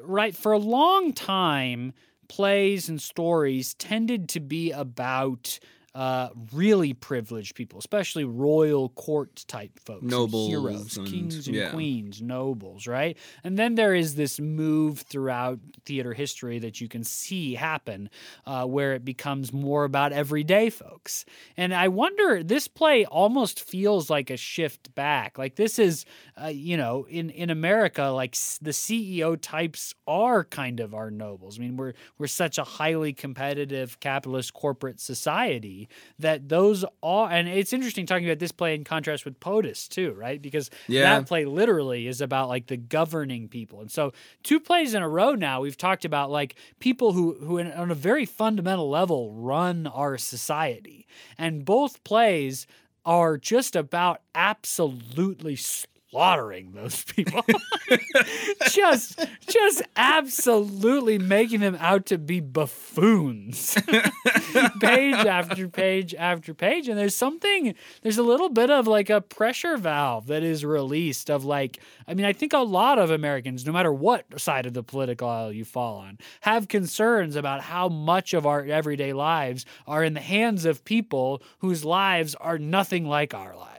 right, 0.02 0.36
for 0.36 0.52
a 0.52 0.58
long 0.58 1.14
time, 1.14 1.94
plays 2.28 2.90
and 2.90 3.02
stories 3.02 3.74
tended 3.74 4.30
to 4.30 4.40
be 4.40 4.72
about 4.72 5.60
uh, 5.94 6.30
really 6.54 6.94
privileged 6.94 7.56
people, 7.56 7.78
especially 7.78 8.24
royal 8.24 8.90
court 8.90 9.44
type 9.48 9.78
folks, 9.78 10.04
nobles, 10.04 10.54
and 10.54 10.62
heroes, 10.64 10.98
and, 10.98 11.08
kings 11.08 11.48
and 11.48 11.56
yeah. 11.56 11.72
queens, 11.72 12.22
nobles, 12.22 12.88
right? 12.88 13.18
And 13.44 13.60
then 13.60 13.76
there 13.76 13.94
is 13.94 14.16
this 14.16 14.40
move 14.40 15.00
throughout 15.00 15.60
theater 15.86 16.14
history 16.14 16.60
that 16.60 16.80
you 16.80 16.88
can 16.88 17.04
see 17.04 17.56
happen, 17.56 18.10
uh, 18.46 18.66
where 18.66 18.94
it 18.94 19.04
becomes 19.04 19.52
more 19.52 19.84
about 19.84 20.14
everyday 20.14 20.70
folks. 20.70 21.26
And 21.58 21.74
I 21.74 21.90
wonder, 21.90 22.42
this 22.42 22.70
play 22.70 23.04
almost 23.06 23.60
feels 23.60 24.10
like 24.10 24.30
a 24.30 24.38
shift 24.38 24.96
back. 24.96 25.38
Like 25.38 25.56
this 25.56 25.78
is, 25.78 26.06
uh, 26.42 26.48
you 26.48 26.78
know, 26.78 27.06
in 27.10 27.30
in 27.32 27.50
America, 27.50 28.04
like 28.04 28.32
the 28.62 28.72
CEO 28.72 29.38
types 29.40 29.94
are 30.08 30.46
kind 30.46 30.80
of 30.80 30.94
our 30.94 31.12
nobles. 31.12 31.60
I 31.60 31.64
mean, 31.64 31.76
we're 31.76 31.94
we're 32.18 32.28
such 32.28 32.58
a 32.58 32.64
highly 32.64 33.12
competitive 33.12 34.00
capitalist 34.00 34.54
corporate 34.54 35.02
society 35.02 35.81
that 36.20 36.50
those 36.50 36.86
are, 37.04 37.30
and 37.30 37.48
it's 37.48 37.74
interesting 37.74 38.06
talking 38.06 38.28
about 38.28 38.40
this 38.40 38.52
play 38.52 38.76
in 38.76 38.84
contrast 38.84 39.26
with 39.26 39.40
POTUS 39.40 39.88
too, 39.88 40.14
right? 40.14 40.42
Because 40.42 40.70
yeah. 40.88 41.20
that 41.20 41.28
play 41.28 41.46
literally 41.46 42.08
is 42.08 42.22
about 42.22 42.50
like 42.50 42.68
the 42.68 42.78
governing 42.78 43.48
people. 43.48 43.82
And 43.82 43.92
so 43.92 44.14
two 44.44 44.60
plays 44.60 44.94
in 44.94 45.02
a 45.02 45.10
row 45.10 45.36
now, 45.36 45.62
we've 45.62 45.78
talked 45.78 46.06
about 46.06 46.32
like 46.32 46.56
people 46.80 47.14
who, 47.14 47.36
who 47.36 47.60
on 47.60 47.92
a 47.92 47.96
very 47.96 48.26
fundamental 48.26 48.90
level 48.90 49.34
run 49.34 49.88
our 49.88 50.18
society. 50.18 51.08
And 51.38 51.66
both 51.66 52.04
plays 52.04 52.68
are 53.06 53.38
just 53.38 53.76
about 53.76 54.22
absolutely 54.36 55.56
slaughtering 56.12 56.74
those 56.74 57.04
people. 57.06 57.44
just 58.70 59.26
just 59.48 59.82
absolutely 59.96 61.18
making 61.18 61.62
them 61.62 61.78
out 61.80 62.06
to 62.08 62.18
be 62.18 62.40
buffoons. 62.40 63.78
page 64.82 65.16
after 65.16 65.70
page 65.70 66.14
after 66.16 66.54
page 66.54 66.90
and 66.90 66.98
there's 66.98 67.16
something 67.16 67.74
there's 68.02 68.18
a 68.18 68.24
little 68.24 68.50
bit 68.50 68.70
of 68.70 68.88
like 68.88 69.10
a 69.10 69.22
pressure 69.22 69.78
valve 69.78 70.28
that 70.28 70.44
is 70.44 70.66
released 70.66 71.30
of 71.30 71.46
like 71.46 71.80
I 72.08 72.14
mean 72.14 72.26
I 72.26 72.34
think 72.34 72.54
a 72.54 72.60
lot 72.60 73.00
of 73.00 73.10
Americans 73.10 73.66
no 73.66 73.72
matter 73.72 73.94
what 73.94 74.40
side 74.40 74.66
of 74.66 74.74
the 74.74 74.84
political 74.84 75.30
aisle 75.30 75.54
you 75.54 75.64
fall 75.64 75.98
on 75.98 76.18
have 76.42 76.68
concerns 76.68 77.36
about 77.36 77.62
how 77.62 77.88
much 77.88 78.34
of 78.34 78.46
our 78.46 78.66
everyday 78.66 79.14
lives 79.14 79.66
are 79.88 80.04
in 80.04 80.14
the 80.14 80.20
hands 80.20 80.66
of 80.66 80.84
people 80.84 81.42
whose 81.60 81.86
lives 81.86 82.36
are 82.36 82.58
nothing 82.58 83.06
like 83.06 83.34
our 83.34 83.56
lives 83.56 83.71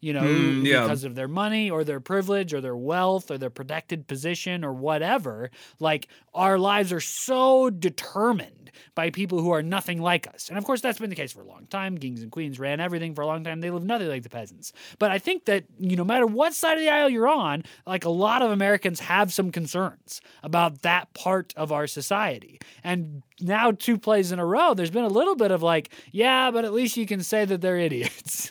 you 0.00 0.12
know, 0.12 0.22
Mm, 0.22 0.64
yeah. 0.64 0.82
because 0.82 1.04
of 1.04 1.14
their 1.14 1.28
money 1.28 1.70
or 1.70 1.84
their 1.84 2.00
privilege 2.00 2.52
or 2.54 2.60
their 2.60 2.76
wealth 2.76 3.30
or 3.30 3.38
their 3.38 3.50
protected 3.50 4.06
position 4.06 4.64
or 4.64 4.72
whatever. 4.72 5.50
Like 5.78 6.08
our 6.34 6.58
lives 6.58 6.92
are 6.92 7.00
so 7.00 7.70
determined 7.70 8.70
by 8.94 9.10
people 9.10 9.40
who 9.40 9.50
are 9.50 9.62
nothing 9.62 10.00
like 10.00 10.26
us. 10.28 10.48
And 10.48 10.56
of 10.56 10.64
course, 10.64 10.80
that's 10.80 10.98
been 10.98 11.10
the 11.10 11.16
case 11.16 11.32
for 11.32 11.42
a 11.42 11.46
long 11.46 11.66
time. 11.66 11.98
Kings 11.98 12.22
and 12.22 12.30
queens 12.30 12.58
ran 12.58 12.80
everything 12.80 13.14
for 13.14 13.22
a 13.22 13.26
long 13.26 13.42
time. 13.44 13.60
They 13.60 13.70
lived 13.70 13.84
nothing 13.86 14.08
like 14.08 14.22
the 14.22 14.30
peasants. 14.30 14.72
But 14.98 15.10
I 15.10 15.18
think 15.18 15.44
that, 15.46 15.64
you 15.78 15.96
know, 15.96 16.00
no 16.00 16.04
matter 16.06 16.26
what 16.26 16.54
side 16.54 16.78
of 16.78 16.80
the 16.80 16.88
aisle 16.88 17.10
you're 17.10 17.28
on, 17.28 17.64
like 17.86 18.04
a 18.06 18.10
lot 18.10 18.40
of 18.40 18.50
Americans 18.50 19.00
have 19.00 19.32
some 19.34 19.50
concerns 19.52 20.22
about 20.42 20.80
that 20.82 21.12
part 21.12 21.52
of 21.58 21.72
our 21.72 21.86
society. 21.86 22.58
And 22.82 23.22
now, 23.38 23.72
two 23.72 23.98
plays 23.98 24.32
in 24.32 24.38
a 24.38 24.46
row, 24.46 24.72
there's 24.72 24.90
been 24.90 25.04
a 25.04 25.08
little 25.08 25.36
bit 25.36 25.50
of 25.50 25.62
like, 25.62 25.90
yeah, 26.10 26.50
but 26.50 26.64
at 26.64 26.72
least 26.72 26.96
you 26.96 27.04
can 27.06 27.22
say 27.22 27.44
that 27.44 27.60
they're 27.60 27.76
idiots. 27.88 28.50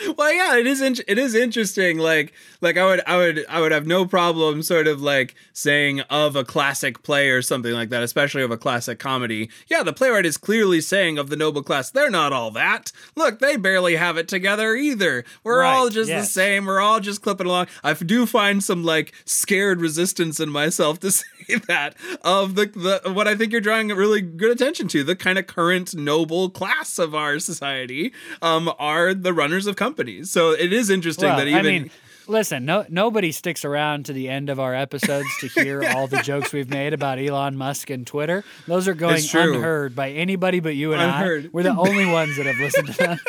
well 0.16 0.32
yeah 0.32 0.56
it 0.56 0.66
is 0.66 0.80
in- 0.80 0.96
it 1.08 1.18
is 1.18 1.34
interesting 1.34 1.98
like 1.98 2.32
like 2.60 2.76
i 2.76 2.84
would 2.84 3.00
i 3.06 3.16
would 3.16 3.44
i 3.48 3.60
would 3.60 3.72
have 3.72 3.86
no 3.86 4.04
problem 4.06 4.62
sort 4.62 4.86
of 4.86 5.00
like 5.00 5.34
saying 5.52 6.00
of 6.02 6.36
a 6.36 6.44
classic 6.44 7.02
play 7.02 7.28
or 7.28 7.42
something 7.42 7.72
like 7.72 7.88
that 7.90 8.02
especially 8.02 8.42
of 8.42 8.50
a 8.50 8.56
classic 8.58 8.98
comedy. 8.98 9.50
Yeah 9.68 9.82
the 9.82 9.92
playwright 9.92 10.26
is 10.26 10.36
clearly 10.36 10.80
saying 10.80 11.18
of 11.18 11.28
the 11.30 11.36
noble 11.36 11.62
class 11.62 11.90
they're 11.90 12.10
not 12.10 12.32
all 12.32 12.50
that. 12.52 12.92
Look 13.16 13.38
they 13.38 13.56
barely 13.56 13.96
have 13.96 14.16
it 14.16 14.28
together 14.28 14.74
either. 14.74 15.24
We're 15.44 15.60
Right, 15.60 15.74
all 15.74 15.88
just 15.90 16.10
the 16.10 16.22
same. 16.24 16.66
We're 16.66 16.80
all 16.80 17.00
just 17.00 17.22
clipping 17.22 17.46
along. 17.46 17.66
I 17.84 17.92
do 17.94 18.26
find 18.26 18.62
some 18.62 18.84
like 18.84 19.12
scared 19.24 19.80
resistance 19.80 20.40
in 20.40 20.50
myself 20.50 21.00
to 21.00 21.10
say 21.10 21.24
that 21.66 21.94
of 22.22 22.54
the, 22.54 22.66
the 22.66 23.12
what 23.12 23.26
i 23.28 23.34
think 23.34 23.52
you're 23.52 23.60
drawing 23.60 23.88
really 23.88 24.20
good 24.22 24.50
attention 24.50 24.88
to. 24.88 25.04
The 25.04 25.16
kind 25.16 25.38
of 25.38 25.46
current 25.46 25.94
noble 25.94 26.48
class 26.50 26.98
of 26.98 27.14
our 27.14 27.38
society 27.38 28.12
um 28.42 28.72
are 28.78 29.12
the 29.14 29.32
runners 29.32 29.66
of 29.66 29.76
companies 29.90 30.30
so 30.30 30.52
it 30.52 30.72
is 30.72 30.90
interesting 30.90 31.28
Well, 31.28 31.38
that 31.38 31.46
even 31.48 31.58
I 31.58 31.62
mean, 31.62 31.90
listen, 32.28 32.64
no 32.64 32.84
nobody 32.88 33.32
sticks 33.32 33.64
around 33.64 34.06
to 34.06 34.12
the 34.12 34.28
end 34.28 34.48
of 34.50 34.60
our 34.60 34.74
episodes 34.74 35.28
to 35.40 35.48
hear 35.48 35.82
all 35.94 36.06
the 36.06 36.22
jokes 36.22 36.52
we've 36.52 36.70
made 36.70 36.92
about 36.92 37.18
Elon 37.18 37.56
Musk 37.56 37.90
and 37.90 38.06
Twitter. 38.06 38.44
Those 38.66 38.86
are 38.88 38.94
going 38.94 39.22
unheard 39.34 39.96
by 39.96 40.10
anybody 40.10 40.60
but 40.60 40.74
you 40.76 40.92
and 40.92 41.02
Unheard. 41.02 41.46
I. 41.46 41.48
We're 41.52 41.64
the 41.64 41.76
only 41.76 42.06
ones 42.06 42.36
that 42.36 42.46
have 42.46 42.56
listened 42.58 42.88
to 42.88 42.92
them. 42.98 43.18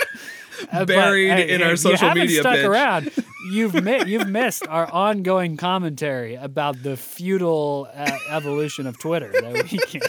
Uh, 0.71 0.85
but, 0.85 0.87
Buried 0.89 1.31
hey, 1.31 1.49
in 1.55 1.63
our 1.63 1.75
social 1.75 1.93
you 1.93 1.97
haven't 1.97 2.21
media 2.21 2.41
stuck 2.41 2.53
pitch. 2.53 2.65
around. 2.65 3.09
You've 3.51 3.73
mi- 3.83 4.03
you've 4.05 4.27
missed 4.27 4.67
our 4.67 4.85
ongoing 4.91 5.57
commentary 5.57 6.35
about 6.35 6.83
the 6.83 6.95
feudal 6.95 7.87
uh, 7.95 8.11
evolution 8.29 8.85
of 8.85 8.99
Twitter 8.99 9.31
that 9.31 9.53
we 9.71 9.79
can. 9.79 10.01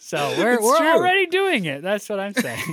so 0.00 0.34
we're 0.38 0.54
It's 0.54 0.62
we're 0.64 0.76
true. 0.78 0.86
already 0.96 1.26
doing 1.26 1.66
it. 1.66 1.82
That's 1.82 2.08
what 2.08 2.18
I'm 2.18 2.34
saying. 2.34 2.64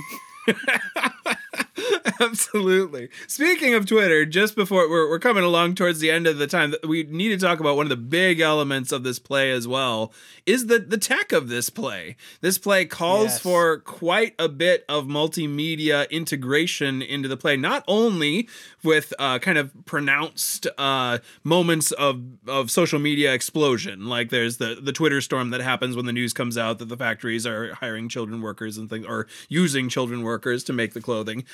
Absolutely. 2.20 3.08
Speaking 3.26 3.74
of 3.74 3.86
Twitter, 3.86 4.24
just 4.24 4.56
before 4.56 4.88
we're, 4.88 5.08
we're 5.08 5.18
coming 5.18 5.44
along 5.44 5.74
towards 5.76 6.00
the 6.00 6.10
end 6.10 6.26
of 6.26 6.38
the 6.38 6.46
time, 6.46 6.74
we 6.86 7.04
need 7.04 7.28
to 7.28 7.36
talk 7.36 7.60
about 7.60 7.76
one 7.76 7.86
of 7.86 7.90
the 7.90 7.96
big 7.96 8.40
elements 8.40 8.92
of 8.92 9.04
this 9.04 9.18
play 9.18 9.50
as 9.52 9.68
well 9.68 10.12
is 10.44 10.66
the 10.66 10.78
the 10.80 10.98
tech 10.98 11.32
of 11.32 11.48
this 11.48 11.70
play. 11.70 12.16
This 12.40 12.58
play 12.58 12.84
calls 12.84 13.22
Yes. 13.22 13.38
for 13.40 13.78
quite 13.78 14.34
a 14.38 14.48
bit 14.48 14.84
of 14.88 15.06
multimedia 15.06 16.10
integration 16.10 17.02
into 17.02 17.28
the 17.28 17.36
play, 17.36 17.56
not 17.56 17.84
only 17.86 18.48
with 18.82 19.12
uh, 19.18 19.38
kind 19.38 19.58
of 19.58 19.70
pronounced 19.84 20.66
uh, 20.78 21.18
moments 21.44 21.92
of 21.92 22.20
of 22.48 22.70
social 22.70 22.98
media 22.98 23.32
explosion, 23.32 24.06
like 24.06 24.30
there's 24.30 24.56
the 24.56 24.78
the 24.82 24.92
Twitter 24.92 25.20
storm 25.20 25.50
that 25.50 25.60
happens 25.60 25.94
when 25.94 26.06
the 26.06 26.12
news 26.12 26.32
comes 26.32 26.58
out 26.58 26.78
that 26.80 26.88
the 26.88 26.96
factories 26.96 27.46
are 27.46 27.74
hiring 27.74 28.08
children 28.08 28.42
workers 28.42 28.76
and 28.76 28.90
things, 28.90 29.06
or 29.06 29.26
using 29.48 29.88
children 29.88 30.22
workers 30.22 30.64
to 30.64 30.72
make 30.72 30.94
the 30.94 31.00
clothing 31.00 31.44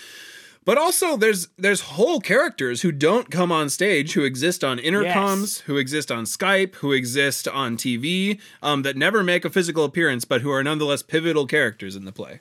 but 0.69 0.77
also 0.77 1.17
there's 1.17 1.49
there's 1.57 1.81
whole 1.97 2.21
characters 2.21 2.83
who 2.83 2.93
don't 2.93 3.31
come 3.31 3.51
on 3.51 3.71
stage 3.71 4.13
who 4.13 4.25
exist 4.33 4.63
on 4.63 4.77
intercoms 4.79 5.41
Yes. 5.41 5.59
who 5.67 5.77
exist 5.79 6.13
on 6.13 6.25
skype 6.25 6.75
who 6.83 6.93
exist 6.93 7.49
on 7.49 7.77
tv 7.79 8.39
um, 8.63 8.83
that 8.83 8.95
never 8.95 9.25
make 9.25 9.47
a 9.47 9.51
physical 9.57 9.85
appearance 9.85 10.27
but 10.27 10.43
who 10.43 10.51
are 10.51 10.63
nonetheless 10.63 11.03
pivotal 11.03 11.47
characters 11.47 11.97
in 11.97 12.05
the 12.05 12.13
play 12.21 12.35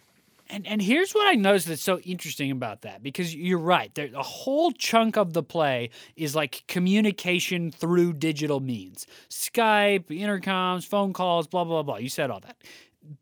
And 0.49 0.67
and 0.71 0.81
here's 0.81 1.13
what 1.13 1.27
I 1.27 1.35
noticed 1.35 1.67
that's 1.67 1.81
so 1.93 1.99
interesting 1.99 2.51
about 2.51 2.81
that 2.87 2.97
because 3.03 3.29
you're 3.35 3.65
right. 3.75 3.91
There, 3.95 4.09
a 4.15 4.23
whole 4.23 4.71
chunk 4.89 5.17
of 5.17 5.33
the 5.33 5.43
play 5.43 5.89
is 6.15 6.35
like 6.41 6.63
communication 6.67 7.71
through 7.81 8.13
digital 8.29 8.59
means, 8.61 9.07
Skype, 9.29 10.07
intercoms, 10.23 10.85
phone 10.85 11.11
calls, 11.13 11.47
blah 11.47 11.65
blah 11.65 11.83
blah. 11.83 11.97
You 12.05 12.09
said 12.09 12.29
all 12.31 12.39
that. 12.47 12.57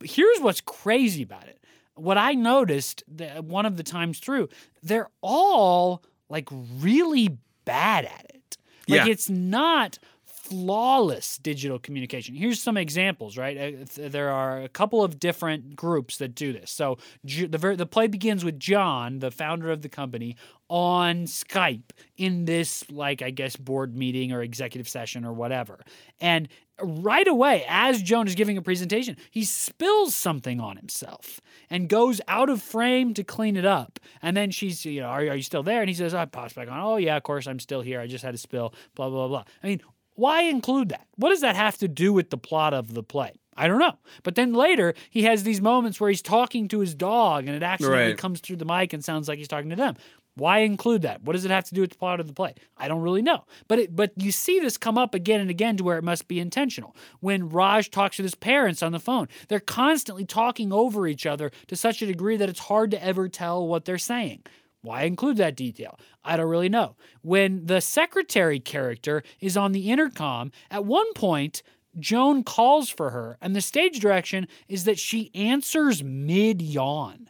Here's 0.03 0.39
what's 0.45 0.61
crazy 0.61 1.23
about 1.23 1.47
it. 1.47 1.57
What 1.95 2.17
I 2.17 2.33
noticed 2.33 3.03
one 3.41 3.65
of 3.65 3.77
the 3.77 3.83
times 3.83 4.19
through, 4.19 4.49
they're 4.83 5.09
all 5.21 6.03
like 6.29 6.49
really 6.51 7.37
bad 7.65 8.05
at 8.05 8.25
it. 8.33 8.57
Like 8.87 9.05
Yeah. 9.05 9.11
it's 9.11 9.29
not 9.29 9.97
flawless 10.25 11.37
digital 11.39 11.79
communication. 11.79 12.35
Here's 12.35 12.61
some 12.61 12.77
examples, 12.77 13.35
right? 13.35 13.57
Uh, 13.57 14.07
There 14.09 14.29
are 14.29 14.61
a 14.61 14.69
couple 14.69 15.03
of 15.03 15.19
different 15.19 15.75
groups 15.75 16.17
that 16.17 16.35
do 16.35 16.53
this. 16.53 16.69
So 16.69 16.99
the 17.23 17.57
ver- 17.57 17.75
the 17.75 17.87
play 17.87 18.05
begins 18.07 18.45
with 18.45 18.59
John, 18.59 19.19
the 19.19 19.31
founder 19.31 19.71
of 19.71 19.81
the 19.81 19.89
company, 19.89 20.35
on 20.69 21.23
Skype 21.25 21.89
in 22.17 22.45
this 22.45 22.87
like 22.91 23.21
I 23.23 23.31
guess 23.31 23.55
board 23.55 23.95
meeting 23.95 24.31
or 24.31 24.43
executive 24.43 24.87
session 24.87 25.25
or 25.25 25.33
whatever. 25.33 25.79
And 26.21 26.47
right 26.82 27.28
away 27.28 27.65
as 27.67 28.01
Joan 28.01 28.28
is 28.28 28.36
giving 28.36 28.57
a 28.57 28.61
presentation, 28.61 29.17
he 29.32 29.43
spills 29.43 30.13
something 30.15 30.59
on 30.59 30.78
himself 30.78 31.39
and 31.69 31.88
goes 31.89 32.19
out 32.28 32.49
of 32.49 32.61
frame 32.61 33.13
to 33.13 33.23
clean 33.23 33.55
it 33.57 33.65
up. 33.65 33.99
And 34.21 34.36
then 34.36 34.51
she's, 34.51 34.86
you 34.86 35.01
know, 35.01 35.07
are, 35.07 35.19
are 35.21 35.36
you 35.36 35.41
still 35.41 35.63
there? 35.63 35.82
And 35.82 35.89
he 35.89 35.95
says, 35.95 36.13
I 36.13 36.26
pops 36.26 36.53
back 36.53 36.69
on. 36.69 36.80
Oh 36.80 36.97
yeah, 36.97 37.15
of 37.17 37.23
course 37.23 37.47
I'm 37.47 37.59
still 37.59 37.82
here. 37.82 37.99
I 37.99 38.07
just 38.07 38.23
had 38.23 38.34
a 38.34 38.38
spill. 38.38 38.73
Blah 38.95 39.09
blah 39.09 39.28
blah. 39.28 39.43
I 39.63 39.67
mean, 39.67 39.82
why 40.15 40.43
include 40.43 40.89
that? 40.89 41.07
What 41.17 41.30
does 41.30 41.41
that 41.41 41.55
have 41.55 41.78
to 41.80 41.88
do 41.88 42.13
with 42.13 42.30
the 42.30 42.38
plot 42.38 42.73
of 42.73 42.93
the 42.93 43.03
play? 43.03 43.34
I 43.57 43.67
don't 43.67 43.80
know. 43.80 43.93
But 44.23 44.36
then 44.36 44.53
later, 44.53 44.93
he 45.09 45.23
has 45.23 45.43
these 45.43 45.61
moments 45.61 45.99
where 46.01 46.09
he's 46.09 46.21
talking 46.21 46.67
to 46.69 46.80
his 46.80 46.93
dog 46.93 47.47
and 47.47 47.55
it 47.55 47.63
accidentally 47.63 48.07
Right. 48.09 48.17
comes 48.17 48.41
through 48.41 48.57
the 48.57 48.65
mic 48.65 48.91
and 48.91 49.03
sounds 49.03 49.30
like 49.30 49.38
he's 49.38 49.47
talking 49.47 49.69
to 49.69 49.78
them. 49.78 49.95
Why 50.38 50.59
include 50.59 51.03
that? 51.03 51.23
What 51.23 51.33
does 51.33 51.45
it 51.45 51.51
have 51.51 51.63
to 51.65 51.73
do 51.73 51.81
with 51.81 51.91
the 51.91 51.97
plot 51.97 52.19
of 52.19 52.27
the 52.27 52.33
play? 52.33 52.55
I 52.77 52.89
don't 52.89 53.01
really 53.01 53.21
know. 53.21 53.45
But 53.69 53.79
it, 53.79 53.95
but 53.95 54.11
you 54.17 54.31
see 54.31 54.59
this 54.59 54.77
come 54.77 54.97
up 54.97 55.15
again 55.15 55.39
and 55.39 55.49
again 55.49 55.77
to 55.77 55.83
where 55.83 55.97
it 55.97 56.03
must 56.03 56.27
be 56.27 56.41
intentional. 56.41 56.95
When 57.21 57.49
Raj 57.49 57.89
talks 57.89 58.17
to 58.17 58.23
his 58.23 58.36
parents 58.36 58.83
on 58.83 58.91
the 58.91 58.99
phone, 58.99 59.29
they're 59.47 59.61
constantly 59.61 60.25
talking 60.25 60.73
over 60.73 61.07
each 61.07 61.25
other 61.25 61.51
to 61.67 61.75
such 61.77 62.01
a 62.01 62.05
degree 62.05 62.36
that 62.36 62.49
it's 62.49 62.59
hard 62.59 62.91
to 62.91 63.03
ever 63.03 63.29
tell 63.29 63.65
what 63.65 63.86
they're 63.86 63.97
saying. 63.97 64.43
Why 64.81 65.03
include 65.03 65.38
that 65.38 65.55
detail? 65.55 65.97
I 66.23 66.38
don't 66.38 66.49
really 66.49 66.69
know. 66.69 66.95
When 67.21 67.65
the 67.65 67.79
secretary 67.79 68.59
character 68.59 69.23
is 69.39 69.55
on 69.57 69.71
the 69.71 69.89
intercom, 69.89 70.51
at 70.69 70.86
one 70.86 71.11
point, 71.13 71.63
Joan 71.97 72.43
calls 72.43 72.89
for 72.89 73.11
her, 73.11 73.38
and 73.41 73.55
the 73.55 73.61
stage 73.61 73.99
direction 73.99 74.47
is 74.67 74.83
that 74.83 74.99
she 74.99 75.31
answers 75.33 76.03
mid 76.03 76.61
yawn. 76.61 77.29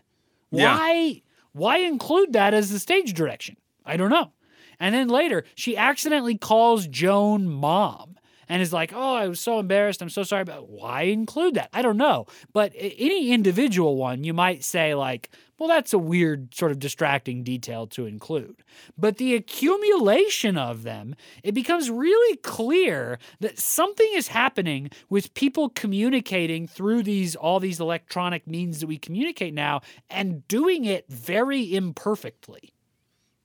Yeah. 0.51 1.22
Why? 1.56 1.78
Include 1.78 2.34
that 2.34 2.53
as 2.53 2.70
the 2.70 2.80
stage 2.80 3.14
direction? 3.14 3.56
I 3.86 3.95
don't 3.95 4.10
know. 4.10 4.34
And 4.78 4.93
then 4.93 5.08
later, 5.08 5.45
she 5.56 5.78
accidentally 5.78 6.38
calls 6.38 6.86
Joan 6.86 7.47
mom 7.47 8.18
and 8.49 8.62
is 8.62 8.74
like, 8.74 8.91
"Oh, 8.93 9.16
I 9.16 9.30
was 9.30 9.39
so 9.39 9.58
embarrassed. 9.60 10.01
I'm 10.01 10.10
so 10.10 10.24
sorry." 10.24 10.43
But 10.43 10.68
why 10.70 11.03
include 11.03 11.53
that? 11.53 11.70
I 11.72 11.82
don't 11.82 11.95
know. 11.95 12.26
But 12.51 12.74
any 12.76 13.32
individual 13.32 13.95
one, 13.95 14.26
you 14.26 14.34
might 14.34 14.66
say 14.66 14.95
like, 14.95 15.30
"Well, 15.58 15.70
that's 15.70 15.93
a 15.93 15.97
weird 15.99 16.53
sort 16.53 16.72
of 16.72 16.80
distracting 16.80 17.43
detail 17.43 17.88
to 17.88 18.06
include." 18.06 18.64
But 18.97 19.18
the 19.18 19.36
accumulation 19.36 20.58
of 20.58 20.84
them, 20.84 21.16
it 21.43 21.53
becomes 21.53 21.89
really 21.89 22.38
clear 22.38 23.20
that 23.39 23.60
something 23.60 24.10
is 24.14 24.28
happening 24.30 24.91
with 25.10 25.34
people 25.34 25.70
communicating 25.70 26.68
through 26.68 27.03
these 27.03 27.36
all 27.36 27.60
these 27.60 27.80
electronic 27.80 28.47
means 28.47 28.80
that 28.82 28.88
we 28.88 28.97
communicate 28.97 29.53
now 29.53 29.82
and 30.10 30.47
doing 30.47 30.86
it 30.86 31.06
very 31.10 31.74
imperfectly. 31.76 32.74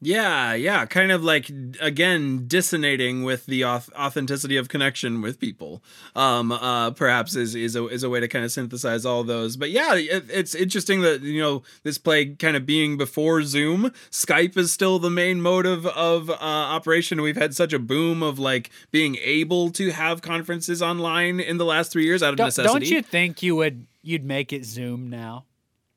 Yeah 0.01 0.55
yeah 0.55 0.87
kind 0.87 1.13
of 1.13 1.23
like 1.23 1.51
again 1.81 2.45
dissonating 2.47 3.23
with 3.23 3.45
the 3.47 3.65
authenticity 3.65 4.57
of 4.57 4.69
connection 4.69 5.21
with 5.21 5.39
people 5.39 5.83
um 6.17 6.51
uh 6.53 6.91
perhaps 6.93 7.37
is 7.37 7.55
is 7.55 7.77
a, 7.77 7.87
is 7.89 8.03
a 8.03 8.09
way 8.09 8.19
to 8.19 8.27
kind 8.27 8.45
of 8.45 8.51
synthesize 8.51 9.05
all 9.05 9.23
those 9.23 9.57
but 9.57 9.71
yeah 9.71 9.95
it, 9.95 10.25
it's 10.31 10.55
interesting 10.55 11.03
that 11.03 11.21
you 11.21 11.41
know 11.41 11.63
this 11.83 11.99
play 11.99 12.35
kind 12.35 12.57
of 12.57 12.65
being 12.65 12.97
before 12.97 13.43
zoom 13.43 13.93
skype 14.11 14.57
is 14.57 14.73
still 14.73 14.99
the 14.99 15.11
main 15.11 15.43
mode 15.43 15.67
of 15.67 15.85
of 15.87 16.31
uh, 16.31 16.35
operation 16.41 17.21
we've 17.21 17.37
had 17.37 17.55
such 17.55 17.73
a 17.75 17.79
boom 17.79 18.23
of 18.23 18.39
like 18.39 18.71
being 18.91 19.17
able 19.17 19.71
to 19.71 19.91
have 19.91 20.23
conferences 20.23 20.81
online 20.81 21.41
in 21.41 21.59
the 21.59 21.65
last 21.65 21.93
three 21.93 22.05
years 22.05 22.23
out 22.23 22.31
of 22.31 22.37
Don't, 22.37 22.47
necessity 22.47 22.73
don't 22.73 22.89
you 22.91 23.03
think 23.03 23.43
you 23.43 23.55
would 23.57 23.87
you'd 24.03 24.25
make 24.25 24.53
it 24.53 24.65
Zoom 24.65 25.11
now? 25.11 25.45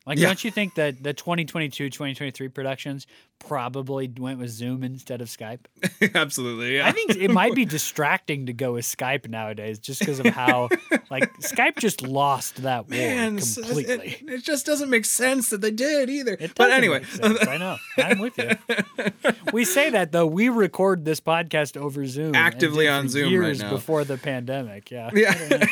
Like, 0.05 0.17
Yeah. 0.17 0.27
don't 0.27 0.43
you 0.43 0.51
think 0.51 0.75
that 0.75 1.01
the 1.01 1.13
2022, 1.13 1.89
2023 1.89 2.49
productions 2.49 3.07
probably 3.47 4.11
went 4.17 4.39
with 4.39 4.49
Zoom 4.49 4.83
instead 4.83 5.21
of 5.21 5.27
Skype? 5.27 5.59
absolutely 6.15 6.77
yeah 6.77 6.87
I 6.87 6.91
think 6.91 7.15
it 7.15 7.29
might 7.31 7.55
be 7.55 7.65
distracting 7.77 8.45
to 8.47 8.53
go 8.53 8.73
with 8.73 8.85
Skype 8.85 9.27
nowadays 9.27 9.79
just 9.79 9.99
because 9.99 10.19
of 10.19 10.27
how, 10.27 10.69
like, 11.09 11.31
Skype 11.39 11.77
just 11.77 12.01
lost 12.01 12.63
that 12.63 12.89
war 12.89 12.97
Man, 12.97 13.37
s- 13.37 13.55
completely. 13.55 14.17
It, 14.21 14.29
it 14.29 14.43
just 14.43 14.65
doesn't 14.65 14.89
make 14.89 15.05
sense 15.05 15.49
that 15.49 15.61
they 15.61 15.71
did 15.71 16.09
either. 16.09 16.37
It 16.39 16.53
but 16.55 16.71
anyway. 16.71 17.03
I 17.21 17.57
know. 17.57 17.77
I'm 17.97 18.19
with 18.19 18.37
you. 18.37 18.51
We 19.51 19.65
say 19.65 19.89
that 19.91 20.11
though. 20.11 20.25
We 20.25 20.49
record 20.49 21.05
this 21.05 21.19
podcast 21.19 21.77
over 21.77 22.05
Zoom, 22.05 22.35
Actively 22.35 22.87
on 22.87 23.09
Zoom 23.09 23.25
right 23.25 23.31
years 23.31 23.61
now. 23.61 23.69
before 23.69 24.03
the 24.03 24.17
pandemic. 24.17 24.89
Yeah. 24.91 25.09
yeah. 25.13 25.65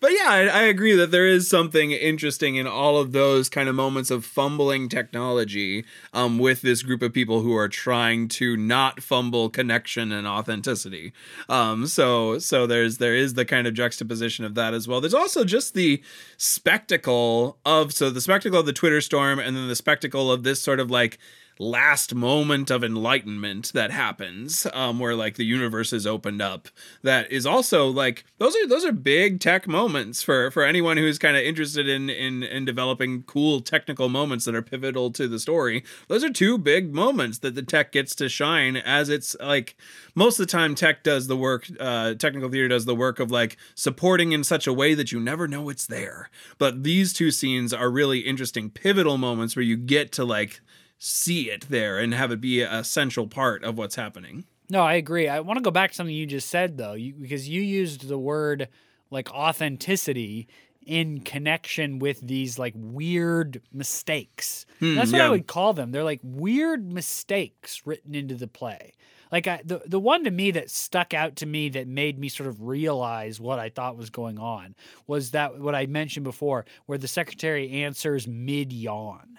but 0.00 0.10
yeah, 0.12 0.26
I, 0.28 0.48
I 0.52 0.62
agree 0.62 0.94
that 0.96 1.10
there 1.10 1.26
is 1.26 1.48
something 1.48 1.92
interesting 1.92 2.56
in 2.56 2.66
all 2.66 2.98
of 2.98 3.12
those 3.12 3.48
kind 3.48 3.68
of 3.68 3.74
moments 3.74 4.10
of 4.10 4.24
fumbling 4.24 4.88
technology 4.88 5.84
um, 6.12 6.31
with 6.38 6.62
this 6.62 6.82
group 6.82 7.02
of 7.02 7.12
people 7.12 7.40
who 7.40 7.56
are 7.56 7.68
trying 7.68 8.28
to 8.28 8.56
not 8.56 9.02
fumble 9.02 9.48
connection 9.48 10.12
and 10.12 10.26
authenticity. 10.26 11.12
Um, 11.48 11.86
so 11.86 12.38
so 12.38 12.66
there's 12.66 12.98
there 12.98 13.14
is 13.14 13.34
the 13.34 13.44
kind 13.44 13.66
of 13.66 13.74
juxtaposition 13.74 14.44
of 14.44 14.54
that 14.54 14.74
as 14.74 14.86
well. 14.86 15.00
There's 15.00 15.14
also 15.14 15.44
just 15.44 15.74
the 15.74 16.02
spectacle 16.36 17.58
of 17.64 17.92
so 17.92 18.10
the 18.10 18.20
spectacle 18.20 18.60
of 18.60 18.66
the 18.66 18.72
Twitter 18.72 19.00
storm 19.00 19.38
and 19.38 19.56
then 19.56 19.68
the 19.68 19.76
spectacle 19.76 20.30
of 20.30 20.42
this 20.42 20.60
sort 20.60 20.80
of 20.80 20.90
like 20.90 21.18
last 21.62 22.14
moment 22.14 22.70
of 22.70 22.82
enlightenment 22.82 23.72
that 23.72 23.90
happens 23.90 24.66
um 24.72 24.98
where 24.98 25.14
like 25.14 25.36
the 25.36 25.44
universe 25.44 25.92
is 25.92 26.06
opened 26.06 26.42
up 26.42 26.68
that 27.02 27.30
is 27.30 27.46
also 27.46 27.86
like 27.88 28.24
those 28.38 28.54
are 28.56 28.66
those 28.66 28.84
are 28.84 28.92
big 28.92 29.40
tech 29.40 29.66
moments 29.68 30.22
for 30.22 30.50
for 30.50 30.64
anyone 30.64 30.96
who's 30.96 31.18
kind 31.18 31.36
of 31.36 31.42
interested 31.42 31.88
in 31.88 32.10
in 32.10 32.42
in 32.42 32.64
developing 32.64 33.22
cool 33.22 33.60
technical 33.60 34.08
moments 34.08 34.44
that 34.44 34.54
are 34.54 34.62
pivotal 34.62 35.10
to 35.10 35.28
the 35.28 35.38
story. 35.38 35.84
Those 36.08 36.24
are 36.24 36.30
two 36.30 36.58
big 36.58 36.94
moments 36.94 37.38
that 37.38 37.54
the 37.54 37.62
tech 37.62 37.92
gets 37.92 38.14
to 38.16 38.28
shine 38.28 38.76
as 38.76 39.08
it's 39.08 39.36
like 39.40 39.76
most 40.14 40.38
of 40.38 40.46
the 40.46 40.50
time 40.50 40.74
tech 40.74 41.02
does 41.02 41.26
the 41.26 41.36
work 41.36 41.66
uh 41.80 42.14
technical 42.14 42.48
theater 42.48 42.68
does 42.68 42.84
the 42.84 42.94
work 42.94 43.20
of 43.20 43.30
like 43.30 43.56
supporting 43.74 44.32
in 44.32 44.44
such 44.44 44.66
a 44.66 44.72
way 44.72 44.94
that 44.94 45.12
you 45.12 45.20
never 45.20 45.48
know 45.48 45.68
it's 45.68 45.86
there. 45.86 46.30
But 46.58 46.82
these 46.82 47.12
two 47.12 47.30
scenes 47.30 47.72
are 47.72 47.90
really 47.90 48.20
interesting 48.20 48.70
pivotal 48.70 49.18
moments 49.18 49.56
where 49.56 49.62
you 49.64 49.76
get 49.76 50.12
to 50.12 50.24
like 50.24 50.60
see 51.04 51.50
it 51.50 51.68
there 51.68 51.98
and 51.98 52.14
have 52.14 52.30
it 52.30 52.40
be 52.40 52.60
a 52.60 52.84
central 52.84 53.26
part 53.26 53.64
of 53.64 53.76
what's 53.76 53.96
happening. 53.96 54.44
No, 54.70 54.82
I 54.82 54.94
agree. 54.94 55.28
I 55.28 55.40
want 55.40 55.58
to 55.58 55.62
go 55.62 55.72
back 55.72 55.90
to 55.90 55.96
something 55.96 56.14
you 56.14 56.26
just 56.26 56.48
said 56.48 56.76
though, 56.76 56.92
you, 56.92 57.12
because 57.14 57.48
you 57.48 57.60
used 57.60 58.06
the 58.06 58.18
word 58.18 58.68
like 59.10 59.28
authenticity 59.32 60.46
in 60.86 61.20
connection 61.20 61.98
with 61.98 62.20
these 62.20 62.56
like 62.56 62.74
weird 62.76 63.60
mistakes. 63.72 64.64
Hmm, 64.78 64.94
That's 64.94 65.10
what 65.10 65.18
yeah. 65.18 65.26
I 65.26 65.30
would 65.30 65.48
call 65.48 65.72
them. 65.72 65.90
They're 65.90 66.04
like 66.04 66.20
weird 66.22 66.92
mistakes 66.92 67.84
written 67.84 68.14
into 68.14 68.36
the 68.36 68.48
play. 68.48 68.92
Like 69.32 69.48
I, 69.48 69.60
the 69.64 69.82
the 69.84 70.00
one 70.00 70.22
to 70.24 70.30
me 70.30 70.52
that 70.52 70.70
stuck 70.70 71.14
out 71.14 71.36
to 71.36 71.46
me 71.46 71.68
that 71.70 71.88
made 71.88 72.16
me 72.18 72.28
sort 72.28 72.48
of 72.48 72.62
realize 72.62 73.40
what 73.40 73.58
I 73.58 73.70
thought 73.70 73.96
was 73.96 74.10
going 74.10 74.38
on 74.38 74.76
was 75.08 75.32
that 75.32 75.58
what 75.58 75.74
I 75.74 75.86
mentioned 75.86 76.24
before, 76.24 76.64
where 76.86 76.98
the 76.98 77.08
secretary 77.08 77.70
answers 77.70 78.28
mid 78.28 78.72
yawn. 78.72 79.38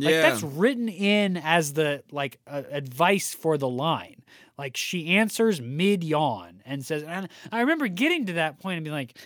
Like 0.00 0.10
Yeah. 0.12 0.22
that's 0.22 0.42
written 0.42 0.88
in 0.88 1.36
as 1.36 1.72
the 1.74 2.02
like 2.10 2.38
uh, 2.46 2.62
advice 2.70 3.34
for 3.34 3.56
the 3.58 3.68
line. 3.68 4.22
Like 4.56 4.76
she 4.76 5.16
answers 5.16 5.60
mid 5.60 6.02
yawn 6.02 6.62
and 6.66 6.84
says, 6.84 7.02
and 7.04 7.28
I 7.52 7.60
remember 7.60 7.86
getting 7.88 8.26
to 8.26 8.32
that 8.34 8.58
point 8.60 8.76
and 8.78 8.84
being 8.84 8.94
like, 8.94 9.16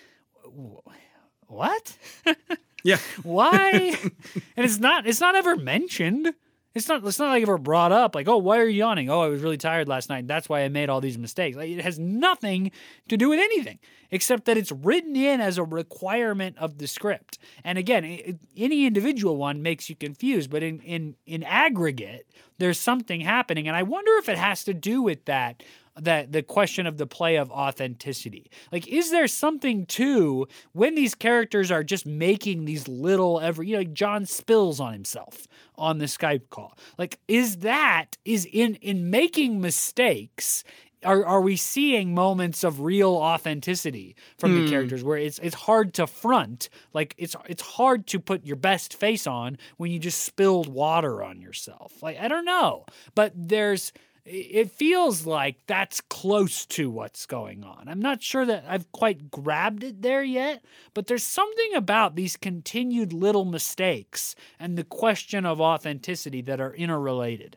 what? 1.49 1.97
Yeah. 2.85 2.99
Why? 3.23 3.97
and 4.57 4.67
it's 4.67 4.81
not 4.81 5.07
it's 5.07 5.21
not 5.21 5.37
ever 5.37 5.55
mentioned. 5.55 6.35
It's 6.75 6.89
not 6.89 7.05
it's 7.05 7.19
not 7.19 7.29
like 7.31 7.43
ever 7.43 7.59
brought 7.59 7.93
up 7.93 8.15
like, 8.15 8.29
oh, 8.29 8.39
why 8.39 8.59
are 8.59 8.65
you 8.67 8.79
yawning? 8.79 9.11
Oh, 9.11 9.21
I 9.21 9.29
was 9.29 9.43
really 9.43 9.59
tired 9.59 9.89
last 9.89 10.09
night. 10.09 10.27
That's 10.27 10.49
why 10.49 10.63
I 10.63 10.69
made 10.69 10.89
all 10.89 11.01
these 11.01 11.19
mistakes. 11.19 11.57
Like 11.57 11.69
it 11.71 11.83
has 11.83 11.99
nothing 11.99 12.71
to 13.09 13.17
do 13.17 13.29
with 13.29 13.39
anything 13.39 13.79
except 14.11 14.45
that 14.47 14.57
it's 14.57 14.73
written 14.73 15.15
in 15.17 15.41
as 15.41 15.59
a 15.59 15.65
requirement 15.65 16.57
of 16.59 16.79
the 16.79 16.87
script. 16.87 17.39
And 17.65 17.77
again, 17.79 18.05
i 18.05 18.23
i- 18.29 18.39
any 18.57 18.87
individual 18.87 19.37
one 19.37 19.63
makes 19.63 19.91
you 19.91 19.97
confused, 19.97 20.51
but 20.51 20.63
in 20.63 20.81
in 20.81 21.17
in 21.27 21.43
aggregate, 21.43 22.27
there's 22.59 22.79
something 22.79 23.21
happening 23.21 23.69
and 23.69 23.77
I 23.77 23.83
wonder 23.83 24.13
if 24.19 24.29
it 24.29 24.39
has 24.39 24.65
to 24.65 24.75
do 24.75 25.03
with 25.03 25.25
that 25.27 25.63
that 26.01 26.33
the 26.33 26.43
question 26.43 26.87
of 26.87 26.97
the 26.97 27.07
play 27.07 27.37
of 27.37 27.51
authenticity. 27.51 28.51
Like, 28.71 28.89
is 28.89 29.11
there 29.11 29.29
something 29.29 29.87
to 29.87 30.47
when 30.73 30.95
these 30.95 31.15
characters 31.15 31.71
are 31.71 31.85
just 31.85 32.07
making 32.07 32.65
these 32.65 32.89
little 32.89 33.41
every 33.41 33.69
you 33.69 33.73
know, 33.75 33.81
like 33.81 33.93
John 33.93 34.27
spills 34.27 34.81
on 34.81 34.93
himself 34.93 35.47
on 35.77 35.99
the 35.99 36.07
Skype 36.07 36.49
call? 36.51 36.77
Like, 36.99 37.19
is 37.29 37.59
that 37.59 38.17
is 38.25 38.47
in 38.51 38.77
in 38.77 39.11
making 39.11 39.61
mistakes? 39.61 40.65
Are, 41.05 41.27
are 41.27 41.41
we 41.41 41.57
seeing 41.57 42.15
moments 42.15 42.63
of 42.63 42.81
real 42.81 43.11
authenticity 43.11 44.15
from 44.39 44.55
the 44.55 44.63
hmm. 44.63 44.71
characters 44.71 45.03
where 45.03 45.19
it's 45.19 45.41
it's 45.41 45.57
hard 45.57 45.95
to 45.95 46.07
front 46.07 46.69
like 46.93 47.17
it's 47.19 47.35
it's 47.49 47.63
hard 47.63 48.07
to 48.07 48.21
put 48.21 48.47
your 48.47 48.55
best 48.55 48.95
face 48.95 49.27
on 49.27 49.59
when 49.79 49.91
you 49.91 49.99
just 49.99 50.23
spilled 50.23 50.69
water 50.69 51.25
on 51.25 51.41
yourself 51.41 52.01
like 52.05 52.21
I 52.21 52.29
don't 52.29 52.45
know 52.45 52.85
but 53.17 53.33
there's 53.35 53.93
it 54.25 54.71
feels 54.71 55.27
like 55.27 55.57
that's 55.67 56.01
close 56.01 56.65
to 56.67 56.91
what's 56.91 57.27
going 57.27 57.65
on. 57.65 57.89
I'm 57.89 58.01
not 58.01 58.23
sure 58.23 58.47
that 58.47 58.65
I've 58.69 58.91
quite 58.93 59.31
grabbed 59.31 59.83
it 59.83 60.03
there 60.03 60.23
yet, 60.23 60.65
but 60.95 61.07
there's 61.09 61.25
something 61.25 61.75
about 61.75 62.15
these 62.15 62.37
continued 62.37 63.13
little 63.13 63.45
mistakes 63.45 64.37
and 64.61 64.79
the 64.79 64.85
question 64.85 65.45
of 65.45 65.61
authenticity 65.61 66.41
that 66.43 66.61
are 66.61 66.75
interrelated. 66.75 67.57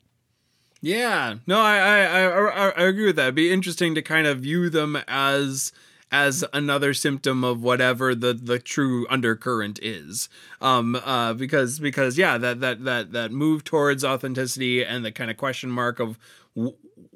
Yeah, 0.82 1.36
no, 1.48 1.60
I, 1.60 1.78
I 1.78 2.24
I 2.24 2.70
I 2.70 2.84
agree 2.84 3.08
with 3.08 3.16
that. 3.16 3.24
It'd 3.24 3.36
be 3.36 3.52
interesting 3.52 3.96
to 3.96 4.02
kind 4.02 4.28
of 4.28 4.40
view 4.40 4.70
them 4.70 4.98
as 5.08 5.72
as 6.12 6.46
another 6.54 6.94
symptom 6.94 7.44
of 7.44 7.64
whatever 7.64 8.14
the 8.14 8.34
the 8.34 8.60
true 8.60 9.08
undercurrent 9.10 9.80
is. 9.82 10.30
Um, 10.62 10.96
uh, 10.96 11.34
because 11.34 11.80
because 11.80 12.18
yeah, 12.18 12.38
that 12.38 12.60
that 12.60 12.84
that 12.84 13.12
that 13.14 13.32
move 13.32 13.64
towards 13.64 14.04
authenticity 14.04 14.86
and 14.86 15.04
the 15.04 15.12
kind 15.12 15.32
of 15.32 15.38
question 15.38 15.72
mark 15.72 16.00
of 16.00 16.20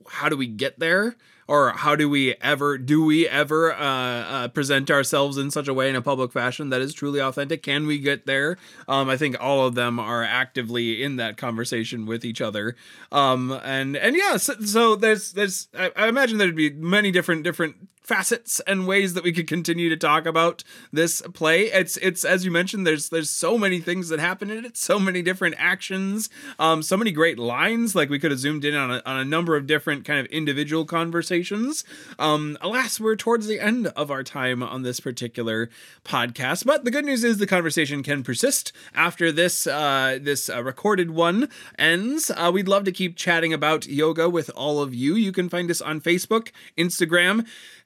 how 0.10 0.30
do 0.30 0.38
we 0.38 0.48
get 0.48 0.80
there. 0.80 1.16
Or 1.48 1.72
how 1.72 1.96
do 1.96 2.08
we 2.08 2.36
ever 2.42 2.78
do 2.78 3.04
we 3.04 3.28
ever 3.28 3.74
uh, 3.74 3.80
uh, 3.84 4.48
present 4.50 4.92
ourselves 4.92 5.36
in 5.36 5.50
such 5.50 5.68
a 5.68 5.74
way 5.74 5.90
in 5.90 5.96
a 5.96 6.02
public 6.02 6.32
fashion 6.32 6.70
that 6.70 6.80
is 6.80 6.94
truly 6.94 7.20
authentic? 7.20 7.64
Can 7.64 7.88
we 7.88 7.98
get 7.98 8.28
there? 8.28 8.60
Um, 8.88 9.10
I 9.10 9.18
think 9.18 9.36
all 9.40 9.66
of 9.66 9.74
them 9.74 10.00
are 10.00 10.24
actively 10.24 11.02
in 11.02 11.16
that 11.16 11.38
conversation 11.38 12.06
with 12.06 12.24
each 12.24 12.40
other. 12.40 12.76
Um, 13.12 13.60
and 13.64 13.98
and 13.98 14.16
yeah, 14.16 14.38
so, 14.38 14.54
so 14.64 14.96
there's 14.96 15.34
there's 15.34 15.70
I, 15.76 15.92
I 15.96 16.08
imagine 16.08 16.38
there'd 16.38 16.56
be 16.56 16.70
many 16.70 17.10
different 17.10 17.42
different 17.42 17.78
facets 18.10 18.60
and 18.62 18.88
ways 18.88 19.14
that 19.14 19.24
we 19.24 19.32
could 19.32 19.46
continue 19.46 19.88
to 19.88 19.96
talk 19.96 20.26
about 20.26 20.64
this 20.92 21.22
play. 21.36 21.66
It's 21.66 21.96
it's 21.98 22.26
as 22.26 22.44
you 22.44 22.50
mentioned, 22.50 22.86
there's 22.88 23.10
there's 23.10 23.30
so 23.30 23.56
many 23.56 23.80
things 23.80 24.10
that 24.10 24.20
happen 24.20 24.50
in 24.50 24.66
it, 24.66 24.76
so 24.76 24.98
many 24.98 25.22
different 25.22 25.56
actions, 25.60 26.28
um, 26.58 26.82
so 26.82 26.98
many 26.98 27.12
great 27.12 27.38
lines. 27.38 27.94
Like 27.94 28.10
we 28.10 28.18
could 28.18 28.32
have 28.32 28.40
zoomed 28.40 28.66
in 28.66 28.74
on 28.74 28.90
a, 28.90 29.04
on 29.06 29.18
a 29.18 29.24
number 29.24 29.56
of 29.56 29.68
different 29.68 30.06
kind 30.06 30.20
of 30.20 30.26
individual 30.28 30.86
conversations. 30.86 31.84
Um, 32.18 32.58
alas, 32.62 33.00
we're 33.00 33.16
towards 33.16 33.46
the 33.46 33.60
end 33.60 33.88
of 33.88 34.10
our 34.10 34.24
time 34.24 34.64
on 34.64 34.82
this 34.82 35.00
particular 35.00 35.70
podcast, 36.04 36.66
but 36.66 36.86
the 36.86 36.92
good 36.92 37.06
news 37.06 37.24
is 37.24 37.38
the 37.38 37.46
conversation 37.46 38.02
can 38.02 38.24
persist 38.24 38.74
after 38.96 39.32
this 39.32 39.68
uh, 39.68 40.18
this 40.20 40.50
uh, 40.50 40.64
recorded 40.64 41.12
one 41.12 41.48
ends. 41.78 42.32
Uh, 42.36 42.50
we'd 42.52 42.68
love 42.68 42.86
to 42.86 42.92
keep 42.92 43.16
chatting 43.16 43.54
about 43.54 43.86
yoga 43.86 44.28
with 44.28 44.50
all 44.56 44.82
of 44.82 44.96
you. 44.96 45.14
You 45.14 45.32
can 45.32 45.48
find 45.48 45.70
us 45.70 45.80
on 45.80 46.02
Facebook, 46.02 46.50
Instagram, 46.76 47.46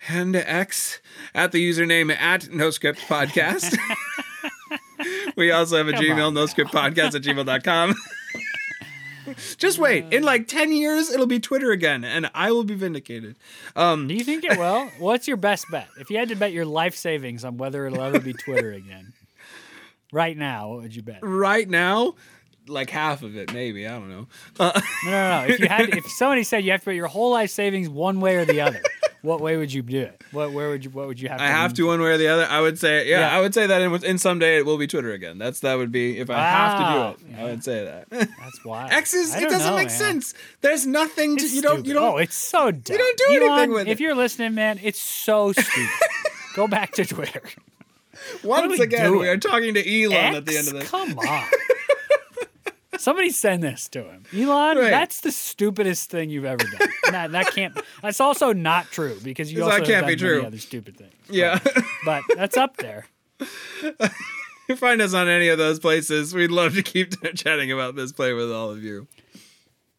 and 0.10 0.36
X 0.36 1.02
at 1.34 1.52
the 1.52 1.70
username 1.70 2.16
at 2.16 2.44
NoScript 2.44 3.00
Podcast. 3.00 3.78
we 5.36 5.52
also 5.52 5.78
have 5.78 5.88
a 5.88 5.94
Come 5.94 6.04
Gmail, 6.04 6.28
on 6.28 6.34
NoScriptPodcast 6.34 7.16
at 7.16 7.22
gmail.com. 7.22 7.96
Just 9.58 9.80
wait. 9.80 10.12
In 10.12 10.24
like 10.24 10.48
10 10.48 10.74
years, 10.74 11.10
it'll 11.10 11.26
be 11.28 11.40
Twitter 11.40 11.72
again, 11.72 12.04
and 12.04 12.30
I 12.34 12.52
will 12.52 12.64
be 12.64 12.76
vindicated. 12.76 13.38
Um, 13.76 14.08
Do 14.08 14.14
you 14.14 14.24
think 14.24 14.44
it 14.44 14.58
will? 14.58 14.86
What's 15.00 15.28
your 15.28 15.38
best 15.38 15.66
bet? 15.72 15.88
If 15.98 16.10
you 16.10 16.18
had 16.18 16.30
to 16.30 16.36
bet 16.36 16.52
your 16.52 16.66
life 16.66 16.96
savings 16.96 17.46
on 17.46 17.58
whether 17.58 17.86
it'll 17.88 18.02
ever 18.02 18.20
be 18.20 18.34
Twitter 18.34 18.74
again, 18.74 19.14
right 20.12 20.38
now, 20.38 20.70
what 20.70 20.82
would 20.82 20.96
you 20.96 21.04
bet? 21.04 21.20
Right 21.22 21.70
now, 21.70 22.16
like 22.68 22.90
half 22.90 23.24
of 23.24 23.36
it, 23.36 23.54
maybe. 23.54 23.88
I 23.88 23.92
don't 23.92 24.10
know. 24.10 24.28
Uh, 24.60 24.82
no, 25.06 25.12
no. 25.12 25.46
If 25.48 25.60
you 25.60 25.68
had, 25.68 25.90
if 25.90 26.06
somebody 26.12 26.44
said 26.44 26.66
you 26.66 26.72
have 26.72 26.82
to 26.82 26.88
bet 26.88 26.96
your 26.96 27.08
whole 27.08 27.32
life 27.32 27.50
savings 27.50 27.90
one 27.90 28.20
way 28.20 28.36
or 28.36 28.46
the 28.46 28.62
other, 28.62 28.82
what 29.24 29.40
way 29.40 29.56
would 29.56 29.72
you 29.72 29.82
do 29.82 30.02
it? 30.02 30.22
What 30.34 30.52
where 30.52 30.70
would 30.70 30.84
you 30.84 30.92
what 30.92 31.08
would 31.08 31.18
you 31.18 31.30
have? 31.30 31.40
I 31.40 31.48
have 31.48 31.74
to 31.76 31.88
one 31.88 32.02
way 32.02 32.10
or 32.12 32.18
the 32.18 32.28
other. 32.28 32.46
I 32.46 32.60
would 32.60 32.78
say, 32.78 33.10
yeah, 33.10 33.22
Yeah. 33.22 33.38
I 33.38 33.40
would 33.40 33.54
say 33.54 33.66
that 33.66 33.82
in, 33.82 34.04
in 34.04 34.18
someday 34.18 34.58
it 34.58 34.66
will 34.66 34.78
be 34.78 34.86
Twitter 34.86 35.14
again. 35.14 35.38
That's 35.38 35.62
that 35.62 35.76
would 35.76 35.94
be 35.94 36.20
if 36.20 36.30
I 36.30 36.40
have 36.40 36.78
to 36.78 36.84
do 36.84 37.30
ah. 37.30 37.40
it. 37.40 37.42
I 37.42 37.44
would 37.46 37.64
say 37.64 37.86
that. 37.86 38.10
That's 38.10 38.66
why 38.66 38.90
X 38.92 39.14
is 39.14 39.34
it 39.34 39.50
doesn't 39.50 39.60
know, 39.60 39.78
make 39.78 39.88
man. 39.88 39.98
sense. 39.98 40.34
There's 40.60 40.86
nothing 40.86 41.38
to 41.38 41.48
you 41.48 41.62
don't 41.62 41.86
you 41.86 41.94
don't 41.94 42.04
Oh, 42.04 42.18
it's 42.18 42.36
so 42.36 42.70
dumb. 42.70 42.94
You 42.94 42.98
don't 42.98 43.18
do 43.18 43.26
anything 43.30 43.72
with 43.72 43.82
If 43.84 43.88
it. 43.88 43.92
If 43.92 44.00
you're 44.02 44.16
listening, 44.16 44.56
man, 44.56 44.78
it's 44.84 45.00
so 45.00 45.52
stupid. 45.54 45.90
Go 46.54 46.68
back 46.68 46.92
to 46.94 47.06
Twitter. 47.06 47.44
once 48.44 48.78
we 48.78 48.84
again 48.84 49.18
we 49.18 49.30
are 49.30 49.38
talking 49.38 49.74
to 49.76 50.04
Elon 50.04 50.36
at 50.36 50.46
the 50.46 50.58
end 50.58 50.68
of 50.68 50.74
this. 50.74 50.90
Come 50.90 51.18
on. 51.20 51.48
Somebody 53.04 53.32
send 53.32 53.62
this 53.64 53.90
to 53.90 54.04
him. 54.06 54.24
Elon, 54.34 54.78
Right. 54.78 54.90
that's 54.90 55.20
the 55.22 55.32
stupidest 55.32 56.10
thing 56.10 56.30
you've 56.30 56.46
ever 56.46 56.64
done. 56.64 56.88
that, 57.12 57.32
that 57.34 57.48
can't. 57.54 57.78
That's 58.02 58.22
also 58.22 58.54
not 58.54 58.86
true 58.92 59.20
because 59.22 59.52
you 59.52 59.60
That 59.60 59.66
also 59.66 59.78
can't 59.80 59.90
have 59.90 60.02
done 60.04 60.10
be 60.12 60.16
true. 60.16 60.36
many 60.38 60.48
other 60.48 60.58
stupid 60.58 60.96
things. 60.98 61.14
Yeah. 61.30 61.60
But 62.06 62.24
that's 62.36 62.56
up 62.58 62.78
there. 62.78 63.08
You 64.70 64.78
find 64.78 65.02
us 65.02 65.14
on 65.14 65.28
any 65.28 65.50
of 65.50 65.58
those 65.58 65.78
places. 65.78 66.34
We'd 66.34 66.50
love 66.50 66.76
to 66.76 66.84
keep 66.84 67.22
chatting 67.36 67.70
about 67.74 67.98
this 67.98 68.14
play 68.14 68.32
with 68.32 68.50
all 68.50 68.70
of 68.72 68.82
you. 68.82 69.08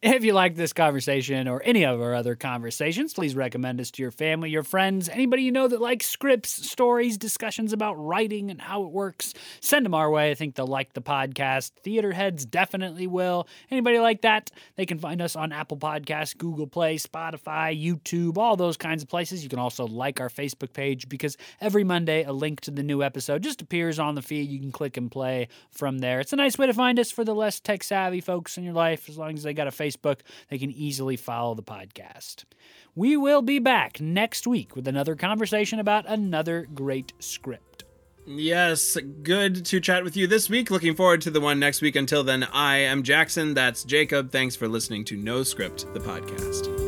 If 0.15 0.23
you 0.23 0.33
like 0.33 0.55
this 0.55 0.71
conversation 0.71 1.47
or 1.47 1.63
any 1.63 1.83
of 1.83 1.99
our 1.99 2.13
other 2.13 2.35
conversations, 2.35 3.11
please 3.11 3.35
recommend 3.35 3.81
us 3.81 3.89
to 3.91 4.03
your 4.03 4.11
family, 4.11 4.51
your 4.51 4.61
friends, 4.61 5.09
anybody 5.09 5.41
you 5.41 5.51
know 5.51 5.67
that 5.67 5.81
likes 5.81 6.05
scripts, 6.05 6.69
stories, 6.69 7.17
discussions 7.17 7.73
about 7.73 7.95
writing 7.95 8.51
and 8.51 8.61
how 8.61 8.83
it 8.83 8.91
works. 8.91 9.33
Send 9.61 9.83
them 9.83 9.95
our 9.95 10.11
way. 10.11 10.29
I 10.29 10.35
think 10.35 10.53
they'll 10.53 10.67
like 10.67 10.93
the 10.93 11.01
podcast. 11.01 11.71
Theater 11.81 12.13
heads 12.13 12.45
definitely 12.45 13.07
will. 13.07 13.47
Anybody 13.71 13.97
like 13.97 14.21
that, 14.21 14.51
they 14.75 14.85
can 14.85 14.99
find 14.99 15.23
us 15.23 15.35
on 15.35 15.51
Apple 15.51 15.77
Podcasts, 15.77 16.37
Google 16.37 16.67
Play, 16.67 16.97
Spotify, 16.97 17.75
YouTube, 17.75 18.37
all 18.37 18.55
those 18.55 18.77
kinds 18.77 19.01
of 19.01 19.09
places. 19.09 19.41
You 19.41 19.49
can 19.49 19.59
also 19.59 19.87
like 19.87 20.21
our 20.21 20.29
Facebook 20.29 20.71
page 20.71 21.09
because 21.09 21.35
every 21.59 21.83
Monday 21.83 22.23
a 22.23 22.31
link 22.31 22.61
to 22.61 22.71
the 22.71 22.83
new 22.83 23.01
episode 23.01 23.41
just 23.41 23.59
appears 23.59 23.97
on 23.97 24.13
the 24.13 24.21
feed. 24.21 24.51
You 24.51 24.59
can 24.59 24.71
click 24.71 24.97
and 24.97 25.11
play 25.11 25.47
from 25.71 25.97
there. 25.97 26.19
It's 26.19 26.31
a 26.31 26.37
nice 26.37 26.59
way 26.59 26.67
to 26.67 26.73
find 26.75 26.99
us 26.99 27.09
for 27.09 27.23
the 27.23 27.33
less 27.33 27.59
tech 27.59 27.83
savvy 27.83 28.21
folks 28.21 28.55
in 28.55 28.63
your 28.63 28.73
life. 28.73 29.09
As 29.09 29.17
long 29.17 29.33
as 29.33 29.41
they 29.41 29.53
got 29.53 29.67
a 29.67 29.71
Facebook, 29.95 30.21
they 30.49 30.57
can 30.57 30.71
easily 30.71 31.15
follow 31.15 31.55
the 31.55 31.63
podcast. 31.63 32.43
We 32.95 33.17
will 33.17 33.41
be 33.41 33.59
back 33.59 33.99
next 33.99 34.47
week 34.47 34.75
with 34.75 34.87
another 34.87 35.15
conversation 35.15 35.79
about 35.79 36.05
another 36.07 36.67
great 36.73 37.13
script. 37.19 37.83
Yes, 38.27 38.97
good 39.21 39.65
to 39.65 39.79
chat 39.79 40.03
with 40.03 40.17
you 40.17 40.25
this 40.25 40.49
week. 40.49 40.71
Looking 40.71 40.95
forward 40.95 41.21
to 41.21 41.31
the 41.31 41.41
one 41.41 41.59
next 41.59 41.81
week. 41.81 41.95
Until 41.95 42.23
then, 42.23 42.43
I 42.43 42.77
am 42.77 43.03
Jackson. 43.03 43.53
That's 43.53 43.83
Jacob. 43.83 44.31
Thanks 44.31 44.55
for 44.55 44.67
listening 44.67 45.05
to 45.05 45.15
No 45.15 45.43
Script, 45.43 45.85
the 45.93 45.99
podcast. 45.99 46.84